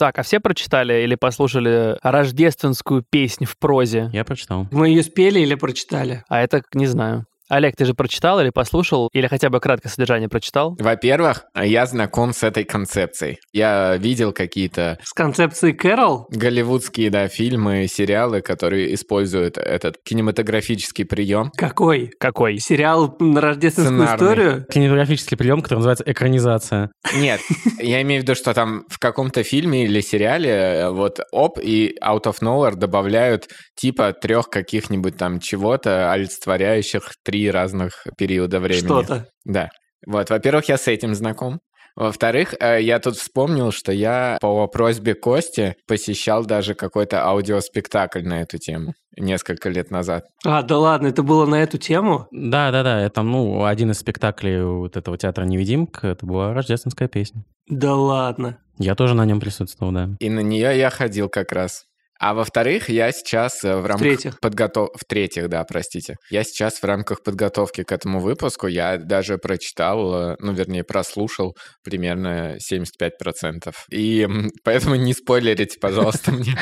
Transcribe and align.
Так, 0.00 0.18
а 0.18 0.22
все 0.22 0.40
прочитали 0.40 1.02
или 1.02 1.14
послушали 1.14 1.98
рождественскую 2.02 3.04
песнь 3.10 3.44
в 3.44 3.58
прозе? 3.58 4.08
Я 4.14 4.24
прочитал. 4.24 4.66
Мы 4.70 4.88
ее 4.88 5.02
спели 5.02 5.40
или 5.40 5.54
прочитали? 5.56 6.24
А 6.30 6.40
это 6.40 6.62
не 6.72 6.86
знаю. 6.86 7.26
Олег, 7.50 7.74
ты 7.76 7.84
же 7.84 7.94
прочитал 7.94 8.40
или 8.40 8.50
послушал, 8.50 9.08
или 9.12 9.26
хотя 9.26 9.50
бы 9.50 9.58
краткое 9.58 9.88
содержание 9.88 10.28
прочитал? 10.28 10.76
Во-первых, 10.78 11.44
я 11.60 11.84
знаком 11.86 12.32
с 12.32 12.44
этой 12.44 12.62
концепцией. 12.62 13.38
Я 13.52 13.96
видел 13.96 14.32
какие-то 14.32 14.98
С 15.02 15.12
концепцией 15.12 15.72
Кэрол? 15.72 16.26
голливудские 16.30 17.10
да, 17.10 17.26
фильмы, 17.26 17.86
сериалы, 17.88 18.40
которые 18.40 18.94
используют 18.94 19.58
этот 19.58 19.96
кинематографический 20.04 21.04
прием. 21.04 21.50
Какой? 21.56 22.10
Какой? 22.20 22.58
Сериал 22.58 23.16
на 23.18 23.40
рождественскую 23.40 24.06
Сценарный. 24.06 24.26
историю? 24.26 24.66
Кинематографический 24.70 25.36
прием, 25.36 25.60
который 25.60 25.78
называется 25.78 26.04
экранизация. 26.06 26.90
Нет, 27.16 27.40
я 27.80 28.00
имею 28.02 28.20
в 28.20 28.24
виду, 28.24 28.36
что 28.36 28.54
там 28.54 28.84
в 28.88 29.00
каком-то 29.00 29.42
фильме 29.42 29.86
или 29.86 30.00
сериале 30.00 30.50
э, 30.50 30.90
вот 30.90 31.18
оп 31.32 31.58
и 31.60 31.96
out 32.00 32.26
of 32.26 32.36
nowhere 32.42 32.76
добавляют 32.76 33.48
типа 33.74 34.12
трех 34.12 34.48
каких-нибудь 34.50 35.16
там 35.16 35.40
чего-то, 35.40 36.12
олицетворяющих 36.12 37.10
три 37.24 37.39
разных 37.48 38.06
периода 38.16 38.60
времени. 38.60 38.86
Что-то. 38.86 39.28
Да. 39.44 39.70
Вот, 40.06 40.30
во-первых, 40.30 40.68
я 40.68 40.78
с 40.78 40.88
этим 40.88 41.14
знаком. 41.14 41.60
Во-вторых, 41.96 42.54
э, 42.60 42.80
я 42.80 42.98
тут 42.98 43.16
вспомнил, 43.16 43.72
что 43.72 43.92
я 43.92 44.38
по 44.40 44.66
просьбе 44.68 45.14
Кости 45.14 45.76
посещал 45.86 46.44
даже 46.44 46.74
какой-то 46.74 47.24
аудиоспектакль 47.24 48.22
на 48.22 48.42
эту 48.42 48.58
тему 48.58 48.94
несколько 49.16 49.68
лет 49.68 49.90
назад. 49.90 50.24
А, 50.44 50.62
да 50.62 50.78
ладно, 50.78 51.08
это 51.08 51.22
было 51.22 51.46
на 51.46 51.62
эту 51.62 51.78
тему? 51.78 52.26
Да, 52.30 52.70
да, 52.70 52.82
да. 52.82 53.00
Это, 53.00 53.22
ну, 53.22 53.64
один 53.64 53.90
из 53.90 53.98
спектаклей 53.98 54.62
вот 54.62 54.96
этого 54.96 55.18
театра 55.18 55.44
невидимка. 55.44 56.08
Это 56.08 56.24
была 56.24 56.54
рождественская 56.54 57.08
песня. 57.08 57.44
Да 57.68 57.94
ладно. 57.94 58.58
Я 58.78 58.94
тоже 58.94 59.14
на 59.14 59.26
нем 59.26 59.40
присутствовал, 59.40 59.92
да. 59.92 60.08
И 60.20 60.30
на 60.30 60.40
нее 60.40 60.76
я 60.78 60.90
ходил 60.90 61.28
как 61.28 61.52
раз. 61.52 61.84
А 62.20 62.34
во-вторых, 62.34 62.90
я 62.90 63.12
сейчас 63.12 63.64
э, 63.64 63.74
в 63.76 63.86
рамках 63.86 64.06
В-третьих. 64.06 64.40
подготовки... 64.40 64.98
В-третьих, 65.00 65.48
да, 65.48 65.64
простите. 65.64 66.16
Я 66.28 66.44
сейчас 66.44 66.74
в 66.74 66.84
рамках 66.84 67.22
подготовки 67.22 67.82
к 67.82 67.90
этому 67.92 68.20
выпуску, 68.20 68.66
я 68.66 68.98
даже 68.98 69.38
прочитал, 69.38 70.32
э, 70.32 70.36
ну, 70.38 70.52
вернее, 70.52 70.84
прослушал 70.84 71.56
примерно 71.82 72.58
75%. 72.58 73.72
И 73.90 74.28
поэтому 74.64 74.96
не 74.96 75.14
спойлерите, 75.14 75.78
пожалуйста, 75.80 76.32
мне. 76.32 76.58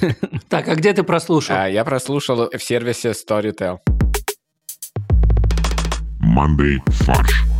Так, 0.48 0.66
а 0.68 0.74
где 0.74 0.92
ты 0.92 1.04
прослушал? 1.04 1.56
А, 1.56 1.68
Я 1.68 1.84
прослушал 1.84 2.50
в 2.50 2.62
сервисе 2.62 3.12
Storytel. 3.12 3.78
Monday 6.20 6.78
фарш. 7.04 7.51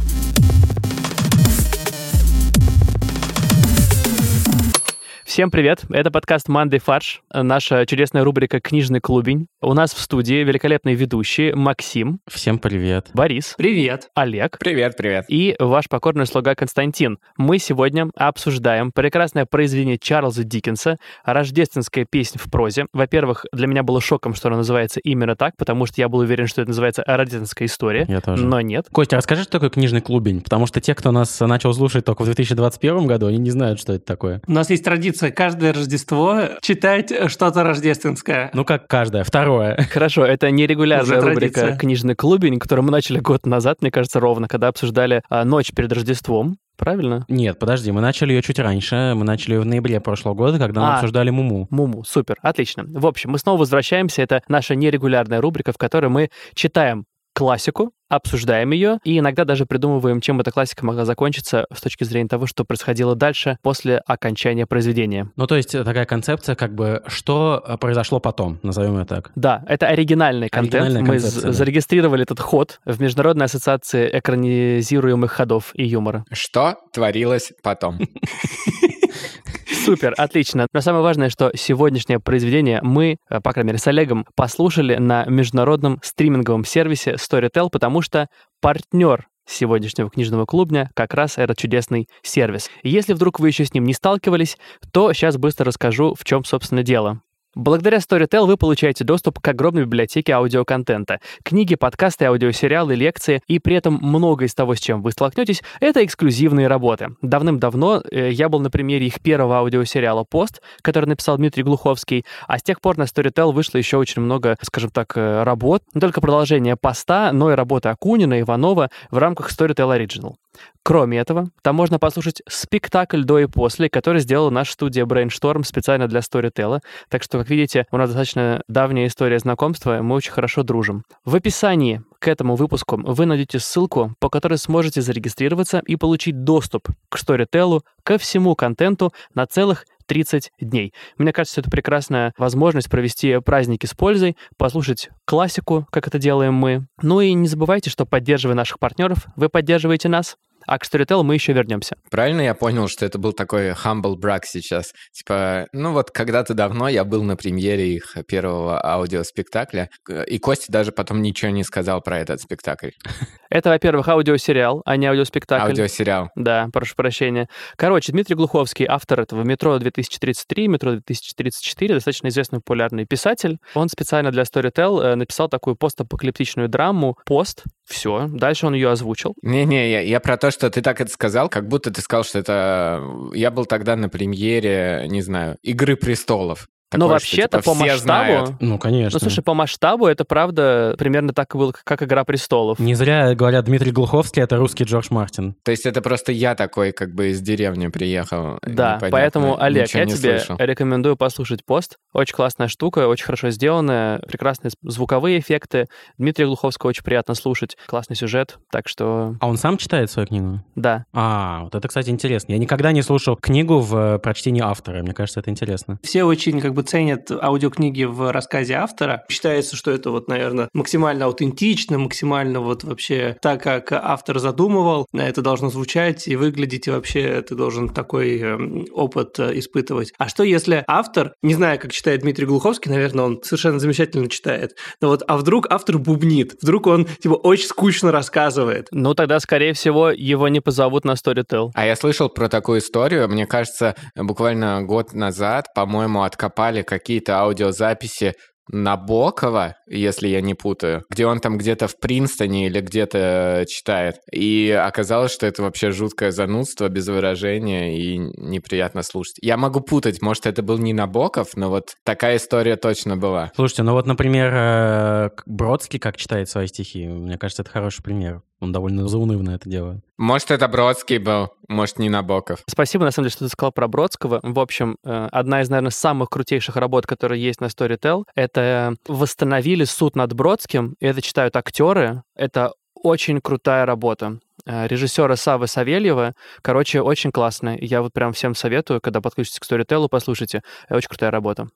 Всем 5.32 5.50
привет! 5.50 5.84
Это 5.88 6.10
подкаст 6.10 6.50
«Мандай 6.50 6.78
фарш», 6.78 7.22
наша 7.32 7.86
чудесная 7.86 8.22
рубрика 8.22 8.60
«Книжный 8.60 9.00
клубень». 9.00 9.46
У 9.62 9.72
нас 9.72 9.94
в 9.94 9.98
студии 9.98 10.44
великолепные 10.44 10.94
ведущие 10.94 11.54
Максим, 11.54 12.18
Всем 12.30 12.58
привет. 12.58 13.08
Борис, 13.14 13.54
Привет. 13.56 14.10
Олег 14.14 14.58
Привет, 14.58 14.94
привет. 14.94 15.24
и 15.28 15.56
ваш 15.58 15.88
покорный 15.88 16.26
слуга 16.26 16.54
Константин. 16.54 17.18
Мы 17.38 17.58
сегодня 17.58 18.10
обсуждаем 18.14 18.92
прекрасное 18.92 19.46
произведение 19.46 19.96
Чарльза 19.96 20.44
Диккенса 20.44 20.98
«Рождественская 21.24 22.04
песня 22.04 22.38
в 22.38 22.50
прозе». 22.50 22.84
Во-первых, 22.92 23.46
для 23.54 23.66
меня 23.68 23.82
было 23.82 24.02
шоком, 24.02 24.34
что 24.34 24.48
она 24.48 24.58
называется 24.58 25.00
именно 25.00 25.34
так, 25.34 25.56
потому 25.56 25.86
что 25.86 25.98
я 26.02 26.10
был 26.10 26.18
уверен, 26.18 26.46
что 26.46 26.60
это 26.60 26.68
называется 26.68 27.04
«Рождественская 27.06 27.68
история». 27.68 28.04
Я 28.06 28.20
тоже. 28.20 28.44
Но 28.44 28.60
нет. 28.60 28.88
Костя, 28.92 29.16
расскажи, 29.16 29.44
что 29.44 29.52
такое 29.52 29.70
книжный 29.70 30.02
клубень? 30.02 30.42
Потому 30.42 30.66
что 30.66 30.82
те, 30.82 30.94
кто 30.94 31.10
нас 31.10 31.40
начал 31.40 31.72
слушать 31.72 32.04
только 32.04 32.20
в 32.20 32.26
2021 32.26 33.06
году, 33.06 33.28
они 33.28 33.38
не 33.38 33.50
знают, 33.50 33.80
что 33.80 33.94
это 33.94 34.04
такое. 34.04 34.42
У 34.46 34.52
нас 34.52 34.68
есть 34.68 34.84
традиция 34.84 35.21
каждое 35.30 35.72
Рождество 35.72 36.40
читать 36.60 37.12
что-то 37.30 37.62
рождественское. 37.62 38.50
Ну, 38.54 38.64
как 38.64 38.88
каждое. 38.88 39.24
Второе. 39.24 39.76
Хорошо, 39.90 40.24
это 40.24 40.50
нерегулярная 40.50 41.18
Уже 41.18 41.20
рубрика 41.20 41.60
традиция. 41.60 41.78
«Книжный 41.78 42.14
клубень», 42.14 42.58
которую 42.58 42.84
мы 42.84 42.90
начали 42.90 43.18
год 43.20 43.46
назад, 43.46 43.82
мне 43.82 43.90
кажется, 43.90 44.20
ровно, 44.20 44.48
когда 44.48 44.68
обсуждали 44.68 45.22
а, 45.28 45.44
ночь 45.44 45.70
перед 45.72 45.92
Рождеством. 45.92 46.56
Правильно? 46.76 47.24
Нет, 47.28 47.58
подожди, 47.58 47.92
мы 47.92 48.00
начали 48.00 48.32
ее 48.32 48.42
чуть 48.42 48.58
раньше. 48.58 49.12
Мы 49.14 49.24
начали 49.24 49.54
ее 49.54 49.60
в 49.60 49.66
ноябре 49.66 50.00
прошлого 50.00 50.34
года, 50.34 50.58
когда 50.58 50.80
мы 50.80 50.86
А. 50.88 50.94
обсуждали 50.94 51.30
Муму. 51.30 51.68
Муму, 51.70 52.02
супер, 52.02 52.36
отлично. 52.42 52.84
В 52.86 53.06
общем, 53.06 53.30
мы 53.30 53.38
снова 53.38 53.60
возвращаемся. 53.60 54.22
Это 54.22 54.42
наша 54.48 54.74
нерегулярная 54.74 55.40
рубрика, 55.40 55.72
в 55.72 55.78
которой 55.78 56.08
мы 56.08 56.30
читаем 56.54 57.04
классику, 57.32 57.92
обсуждаем 58.08 58.72
ее 58.72 58.98
и 59.04 59.18
иногда 59.18 59.44
даже 59.44 59.64
придумываем, 59.64 60.20
чем 60.20 60.40
эта 60.40 60.50
классика 60.50 60.84
могла 60.84 61.04
закончиться 61.04 61.66
с 61.72 61.80
точки 61.80 62.04
зрения 62.04 62.28
того, 62.28 62.46
что 62.46 62.64
происходило 62.64 63.16
дальше 63.16 63.56
после 63.62 63.98
окончания 63.98 64.66
произведения. 64.66 65.30
Ну, 65.36 65.46
то 65.46 65.56
есть 65.56 65.74
э, 65.74 65.82
такая 65.82 66.04
концепция, 66.04 66.54
как 66.54 66.74
бы, 66.74 67.02
что 67.06 67.62
э, 67.66 67.76
произошло 67.78 68.20
потом, 68.20 68.60
назовем 68.62 68.98
ее 68.98 69.06
так. 69.06 69.32
Да, 69.34 69.64
это 69.66 69.86
оригинальный 69.86 70.50
контент. 70.50 70.84
Оригинальная 70.84 71.10
мы 71.10 71.20
да. 71.20 71.52
зарегистрировали 71.52 72.22
этот 72.22 72.40
ход 72.40 72.80
в 72.84 73.00
Международной 73.00 73.46
ассоциации 73.46 74.10
экранизируемых 74.12 75.32
ходов 75.32 75.72
и 75.74 75.84
юмора. 75.84 76.24
Что 76.30 76.76
творилось 76.92 77.52
потом? 77.62 77.98
Супер, 79.84 80.14
отлично. 80.16 80.68
Но 80.72 80.80
самое 80.80 81.02
важное, 81.02 81.28
что 81.28 81.50
сегодняшнее 81.56 82.20
произведение 82.20 82.80
мы, 82.82 83.16
э, 83.28 83.40
по 83.40 83.52
крайней 83.52 83.68
мере, 83.68 83.78
с 83.78 83.86
Олегом 83.88 84.26
послушали 84.36 84.94
на 84.94 85.24
международном 85.24 85.98
стриминговом 86.04 86.64
сервисе 86.64 87.14
Storytel, 87.14 87.68
потому 87.68 88.00
что 88.00 88.28
партнер 88.60 89.26
сегодняшнего 89.44 90.08
книжного 90.08 90.46
клубня 90.46 90.90
как 90.94 91.14
раз 91.14 91.36
этот 91.36 91.58
чудесный 91.58 92.06
сервис. 92.22 92.70
Если 92.84 93.12
вдруг 93.12 93.40
вы 93.40 93.48
еще 93.48 93.64
с 93.64 93.74
ним 93.74 93.84
не 93.84 93.92
сталкивались, 93.92 94.56
то 94.92 95.12
сейчас 95.12 95.36
быстро 95.36 95.66
расскажу, 95.66 96.14
в 96.16 96.24
чем, 96.24 96.44
собственно, 96.44 96.84
дело. 96.84 97.20
Благодаря 97.54 97.98
Storytel 97.98 98.46
вы 98.46 98.56
получаете 98.56 99.04
доступ 99.04 99.38
к 99.38 99.46
огромной 99.46 99.82
библиотеке 99.82 100.32
аудиоконтента. 100.32 101.20
Книги, 101.42 101.74
подкасты, 101.74 102.24
аудиосериалы, 102.24 102.94
лекции, 102.94 103.42
и 103.46 103.58
при 103.58 103.76
этом 103.76 103.98
много 104.00 104.46
из 104.46 104.54
того, 104.54 104.74
с 104.74 104.80
чем 104.80 105.02
вы 105.02 105.12
столкнетесь, 105.12 105.62
это 105.78 106.02
эксклюзивные 106.02 106.66
работы. 106.66 107.14
Давным-давно 107.20 108.02
э, 108.10 108.30
я 108.30 108.48
был 108.48 108.60
на 108.60 108.70
примере 108.70 109.06
их 109.06 109.20
первого 109.20 109.58
аудиосериала 109.58 110.24
«Пост», 110.24 110.62
который 110.80 111.04
написал 111.04 111.36
Дмитрий 111.36 111.62
Глуховский, 111.62 112.24
а 112.48 112.58
с 112.58 112.62
тех 112.62 112.80
пор 112.80 112.96
на 112.96 113.02
Storytel 113.02 113.52
вышло 113.52 113.76
еще 113.76 113.98
очень 113.98 114.22
много, 114.22 114.56
скажем 114.62 114.88
так, 114.88 115.12
э, 115.16 115.42
работ. 115.42 115.82
Не 115.92 116.00
только 116.00 116.22
продолжение 116.22 116.76
«Поста», 116.76 117.32
но 117.32 117.52
и 117.52 117.54
работы 117.54 117.90
Акунина, 117.90 118.40
Иванова 118.40 118.88
в 119.10 119.18
рамках 119.18 119.50
Storytel 119.50 119.94
Original. 119.94 120.36
Кроме 120.84 121.18
этого, 121.18 121.48
там 121.62 121.76
можно 121.76 121.98
послушать 121.98 122.42
спектакль 122.48 123.22
до 123.22 123.38
и 123.38 123.46
после, 123.46 123.88
который 123.88 124.20
сделала 124.20 124.50
наша 124.50 124.72
студия 124.72 125.04
Brainstorm 125.04 125.62
специально 125.64 126.08
для 126.08 126.20
Storytel. 126.20 126.80
Так 127.08 127.22
что, 127.22 127.38
как 127.38 127.50
видите, 127.50 127.86
у 127.92 127.96
нас 127.96 128.08
достаточно 128.08 128.62
давняя 128.66 129.06
история 129.06 129.38
знакомства, 129.38 130.02
мы 130.02 130.16
очень 130.16 130.32
хорошо 130.32 130.64
дружим. 130.64 131.04
В 131.24 131.36
описании 131.36 132.02
к 132.18 132.26
этому 132.26 132.56
выпуску 132.56 133.00
вы 133.00 133.26
найдете 133.26 133.60
ссылку, 133.60 134.14
по 134.18 134.28
которой 134.28 134.58
сможете 134.58 135.02
зарегистрироваться 135.02 135.82
и 135.86 135.96
получить 135.96 136.42
доступ 136.42 136.88
к 137.08 137.16
Storytel, 137.16 137.82
ко 138.02 138.18
всему 138.18 138.56
контенту 138.56 139.12
на 139.34 139.46
целых 139.46 139.86
30 140.12 140.52
дней. 140.60 140.92
Мне 141.16 141.32
кажется, 141.32 141.62
это 141.62 141.70
прекрасная 141.70 142.34
возможность 142.36 142.90
провести 142.90 143.40
праздники 143.40 143.86
с 143.86 143.94
пользой, 143.94 144.36
послушать 144.58 145.08
классику, 145.24 145.86
как 145.90 146.06
это 146.06 146.18
делаем 146.18 146.52
мы. 146.52 146.86
Ну 147.00 147.22
и 147.22 147.32
не 147.32 147.48
забывайте, 147.48 147.88
что 147.88 148.04
поддерживая 148.04 148.54
наших 148.54 148.78
партнеров, 148.78 149.26
вы 149.36 149.48
поддерживаете 149.48 150.10
нас. 150.10 150.36
А 150.66 150.78
к 150.78 150.84
Storytel 150.84 151.22
мы 151.22 151.34
еще 151.34 151.52
вернемся. 151.52 151.96
Правильно 152.10 152.40
я 152.40 152.54
понял, 152.54 152.88
что 152.88 153.04
это 153.04 153.18
был 153.18 153.32
такой 153.32 153.70
humble 153.70 154.16
брак 154.16 154.44
сейчас? 154.44 154.92
Типа, 155.12 155.68
ну 155.72 155.92
вот 155.92 156.10
когда-то 156.10 156.54
давно 156.54 156.88
я 156.88 157.04
был 157.04 157.22
на 157.22 157.36
премьере 157.36 157.94
их 157.94 158.16
первого 158.26 158.84
аудиоспектакля, 158.84 159.90
и 160.26 160.38
Костя 160.38 160.70
даже 160.72 160.92
потом 160.92 161.22
ничего 161.22 161.50
не 161.50 161.64
сказал 161.64 162.00
про 162.00 162.18
этот 162.18 162.40
спектакль. 162.40 162.90
Это, 163.50 163.68
во-первых, 163.68 164.08
аудиосериал, 164.08 164.82
а 164.86 164.96
не 164.96 165.06
аудиоспектакль. 165.06 165.68
Аудиосериал. 165.68 166.30
Да, 166.36 166.68
прошу 166.72 166.94
прощения. 166.96 167.48
Короче, 167.76 168.12
Дмитрий 168.12 168.34
Глуховский, 168.34 168.86
автор 168.88 169.20
этого 169.20 169.42
«Метро 169.42 169.76
2033», 169.76 170.68
«Метро 170.68 170.94
2034», 170.94 171.88
достаточно 171.88 172.28
известный 172.28 172.60
популярный 172.60 173.04
писатель. 173.04 173.58
Он 173.74 173.88
специально 173.88 174.30
для 174.30 174.44
Storytel 174.44 175.02
э, 175.02 175.14
написал 175.16 175.48
такую 175.48 175.76
постапокалиптичную 175.76 176.68
драму 176.68 177.18
«Пост». 177.26 177.64
Все, 177.92 178.26
дальше 178.26 178.66
он 178.66 178.72
ее 178.72 178.90
озвучил. 178.90 179.34
Не-не, 179.42 179.90
я, 179.90 180.00
я 180.00 180.18
про 180.18 180.38
то, 180.38 180.50
что 180.50 180.70
ты 180.70 180.80
так 180.80 181.02
это 181.02 181.10
сказал, 181.10 181.50
как 181.50 181.68
будто 181.68 181.90
ты 181.90 182.00
сказал, 182.00 182.24
что 182.24 182.38
это... 182.38 183.04
Я 183.34 183.50
был 183.50 183.66
тогда 183.66 183.96
на 183.96 184.08
премьере, 184.08 185.04
не 185.08 185.20
знаю, 185.20 185.58
«Игры 185.62 185.96
престолов». 185.96 186.68
Но 186.92 187.06
Такое, 187.06 187.18
что, 187.18 187.26
вообще-то 187.36 187.58
типа, 187.62 187.70
по 187.74 187.84
все 187.84 187.96
знают. 187.98 188.40
масштабу... 188.40 188.58
Ну, 188.60 188.78
конечно. 188.78 189.16
Ну, 189.16 189.20
слушай, 189.20 189.42
по 189.42 189.54
масштабу 189.54 190.06
это 190.06 190.24
правда 190.24 190.94
примерно 190.98 191.32
так 191.32 191.54
и 191.54 191.58
было, 191.58 191.72
как 191.84 192.02
«Игра 192.02 192.24
престолов». 192.24 192.78
Не 192.78 192.94
зря 192.94 193.34
говорят, 193.34 193.64
Дмитрий 193.64 193.92
Глуховский— 193.92 194.42
это 194.44 194.56
русский 194.56 194.84
Джордж 194.84 195.06
Мартин. 195.10 195.54
То 195.64 195.70
есть 195.70 195.86
это 195.86 196.02
просто 196.02 196.32
я 196.32 196.54
такой, 196.54 196.92
как 196.92 197.14
бы 197.14 197.28
из 197.30 197.40
деревни 197.40 197.88
приехал. 197.88 198.58
Да, 198.62 198.96
непонятно, 198.96 199.08
поэтому, 199.10 199.60
Олег, 199.62 199.84
ничего 199.86 200.00
я 200.00 200.06
тебе 200.06 200.38
слышал. 200.38 200.56
рекомендую 200.58 201.16
послушать 201.16 201.64
пост. 201.64 201.96
Очень 202.12 202.34
классная 202.34 202.68
штука, 202.68 203.08
очень 203.08 203.24
хорошо 203.24 203.50
сделанная, 203.50 204.18
прекрасные 204.20 204.70
звуковые 204.82 205.38
эффекты. 205.38 205.86
Дмитрия 206.18 206.46
Глуховского 206.46 206.90
очень 206.90 207.02
приятно 207.04 207.34
слушать, 207.34 207.76
классный 207.86 208.16
сюжет, 208.16 208.58
так 208.70 208.88
что 208.88 209.36
А 209.40 209.48
он 209.48 209.56
сам 209.56 209.78
читает 209.78 210.10
свою 210.10 210.28
книгу? 210.28 210.60
да. 210.74 211.04
А, 211.12 211.60
вот 211.64 211.74
это, 211.74 211.88
кстати, 211.88 212.10
интересно. 212.10 212.52
Я 212.52 212.58
никогда 212.58 212.92
не 212.92 213.02
слушал 213.02 213.36
книгу 213.36 213.78
в 213.78 213.96
э, 213.96 214.18
прочтении 214.18 214.60
автора. 214.62 215.02
Мне 215.02 215.12
кажется, 215.14 215.40
это 215.40 215.50
интересно. 215.50 215.98
Все 216.02 216.24
очень 216.24 216.60
как 216.60 216.74
бы 216.74 216.81
ценят 216.82 217.30
аудиокниги 217.30 218.04
в 218.04 218.32
рассказе 218.32 218.74
автора. 218.74 219.24
Считается, 219.28 219.76
что 219.76 219.90
это 219.90 220.10
вот, 220.10 220.28
наверное, 220.28 220.68
максимально 220.72 221.26
аутентично, 221.26 221.98
максимально 221.98 222.60
вот 222.60 222.84
вообще 222.84 223.36
так, 223.40 223.62
как 223.62 223.92
автор 223.92 224.38
задумывал. 224.38 225.06
Это 225.12 225.42
должно 225.42 225.70
звучать 225.70 226.28
и 226.28 226.36
выглядеть, 226.36 226.86
и 226.86 226.90
вообще 226.90 227.42
ты 227.42 227.54
должен 227.54 227.88
такой 227.88 228.38
эм, 228.38 228.86
опыт 228.92 229.38
э, 229.38 229.58
испытывать. 229.58 230.12
А 230.18 230.28
что 230.28 230.42
если 230.42 230.84
автор, 230.86 231.34
не 231.42 231.54
знаю, 231.54 231.78
как 231.78 231.92
читает 231.92 232.22
Дмитрий 232.22 232.46
Глуховский, 232.46 232.90
наверное, 232.90 233.24
он 233.24 233.42
совершенно 233.42 233.78
замечательно 233.78 234.28
читает, 234.28 234.76
но 235.00 235.08
вот, 235.08 235.22
а 235.26 235.36
вдруг 235.36 235.66
автор 235.70 235.98
бубнит, 235.98 236.56
вдруг 236.60 236.86
он, 236.86 237.04
типа, 237.04 237.34
очень 237.34 237.66
скучно 237.66 238.12
рассказывает. 238.12 238.88
Ну, 238.90 239.14
тогда, 239.14 239.40
скорее 239.40 239.72
всего, 239.72 240.10
его 240.10 240.48
не 240.48 240.60
позовут 240.60 241.04
на 241.04 241.12
Storytel. 241.12 241.70
А 241.74 241.86
я 241.86 241.96
слышал 241.96 242.28
про 242.28 242.48
такую 242.48 242.80
историю. 242.80 243.28
Мне 243.28 243.46
кажется, 243.46 243.96
буквально 244.16 244.82
год 244.82 245.12
назад, 245.12 245.74
по-моему, 245.74 246.22
откопали 246.22 246.71
какие-то 246.80 247.40
аудиозаписи 247.40 248.32
Набокова, 248.70 249.76
если 249.86 250.28
я 250.28 250.40
не 250.40 250.54
путаю, 250.54 251.04
где 251.10 251.26
он 251.26 251.40
там 251.40 251.58
где-то 251.58 251.88
в 251.88 251.98
Принстоне 251.98 252.66
или 252.66 252.80
где-то 252.80 253.64
читает. 253.68 254.16
И 254.32 254.70
оказалось, 254.70 255.32
что 255.32 255.46
это 255.46 255.62
вообще 255.62 255.90
жуткое 255.90 256.30
занудство, 256.30 256.88
без 256.88 257.08
выражения 257.08 257.98
и 257.98 258.16
неприятно 258.18 259.02
слушать. 259.02 259.36
Я 259.42 259.56
могу 259.56 259.80
путать, 259.80 260.22
может, 260.22 260.46
это 260.46 260.62
был 260.62 260.78
не 260.78 260.92
Набоков, 260.92 261.56
но 261.56 261.68
вот 261.68 261.94
такая 262.04 262.36
история 262.36 262.76
точно 262.76 263.16
была. 263.16 263.50
Слушайте, 263.54 263.82
ну 263.82 263.92
вот, 263.92 264.06
например, 264.06 264.52
э, 264.54 265.30
Бродский 265.46 265.98
как 265.98 266.16
читает 266.16 266.48
свои 266.48 266.66
стихи. 266.66 267.06
Мне 267.08 267.38
кажется, 267.38 267.62
это 267.62 267.70
хороший 267.70 268.02
пример. 268.02 268.42
Он 268.62 268.70
довольно 268.70 269.08
заунывно 269.08 269.50
это 269.50 269.68
делает. 269.68 270.04
Может, 270.18 270.52
это 270.52 270.68
Бродский 270.68 271.18
был, 271.18 271.50
может, 271.68 271.98
не 271.98 272.08
Набоков. 272.08 272.60
Спасибо, 272.68 273.04
на 273.04 273.10
самом 273.10 273.24
деле, 273.24 273.32
что 273.32 273.44
ты 273.46 273.48
сказал 273.50 273.72
про 273.72 273.88
Бродского. 273.88 274.38
В 274.40 274.60
общем, 274.60 274.98
э, 275.04 275.28
одна 275.32 275.62
из, 275.62 275.68
наверное, 275.68 275.90
самых 275.90 276.30
крутейших 276.30 276.76
работ, 276.76 277.04
которые 277.04 277.42
есть 277.42 277.60
на 277.60 277.64
Storytel, 277.64 278.22
это 278.36 278.94
восстановили 279.08 279.82
суд 279.82 280.14
над 280.14 280.32
Бродским, 280.34 280.94
и 281.00 281.06
это 281.06 281.20
читают 281.20 281.56
актеры. 281.56 282.22
Это 282.36 282.72
очень 282.94 283.40
крутая 283.40 283.84
работа. 283.84 284.38
Э, 284.64 284.86
Режиссера 284.86 285.34
Савы 285.34 285.66
Савельева, 285.66 286.34
короче, 286.62 287.02
очень 287.02 287.32
классная. 287.32 287.76
Я 287.80 288.00
вот 288.00 288.12
прям 288.12 288.32
всем 288.32 288.54
советую, 288.54 289.00
когда 289.00 289.20
подключитесь 289.20 289.58
к 289.58 289.68
Storytel, 289.68 290.06
послушайте. 290.08 290.62
Э, 290.88 290.96
Очень 290.96 291.08
крутая 291.08 291.32
работа. 291.32 291.66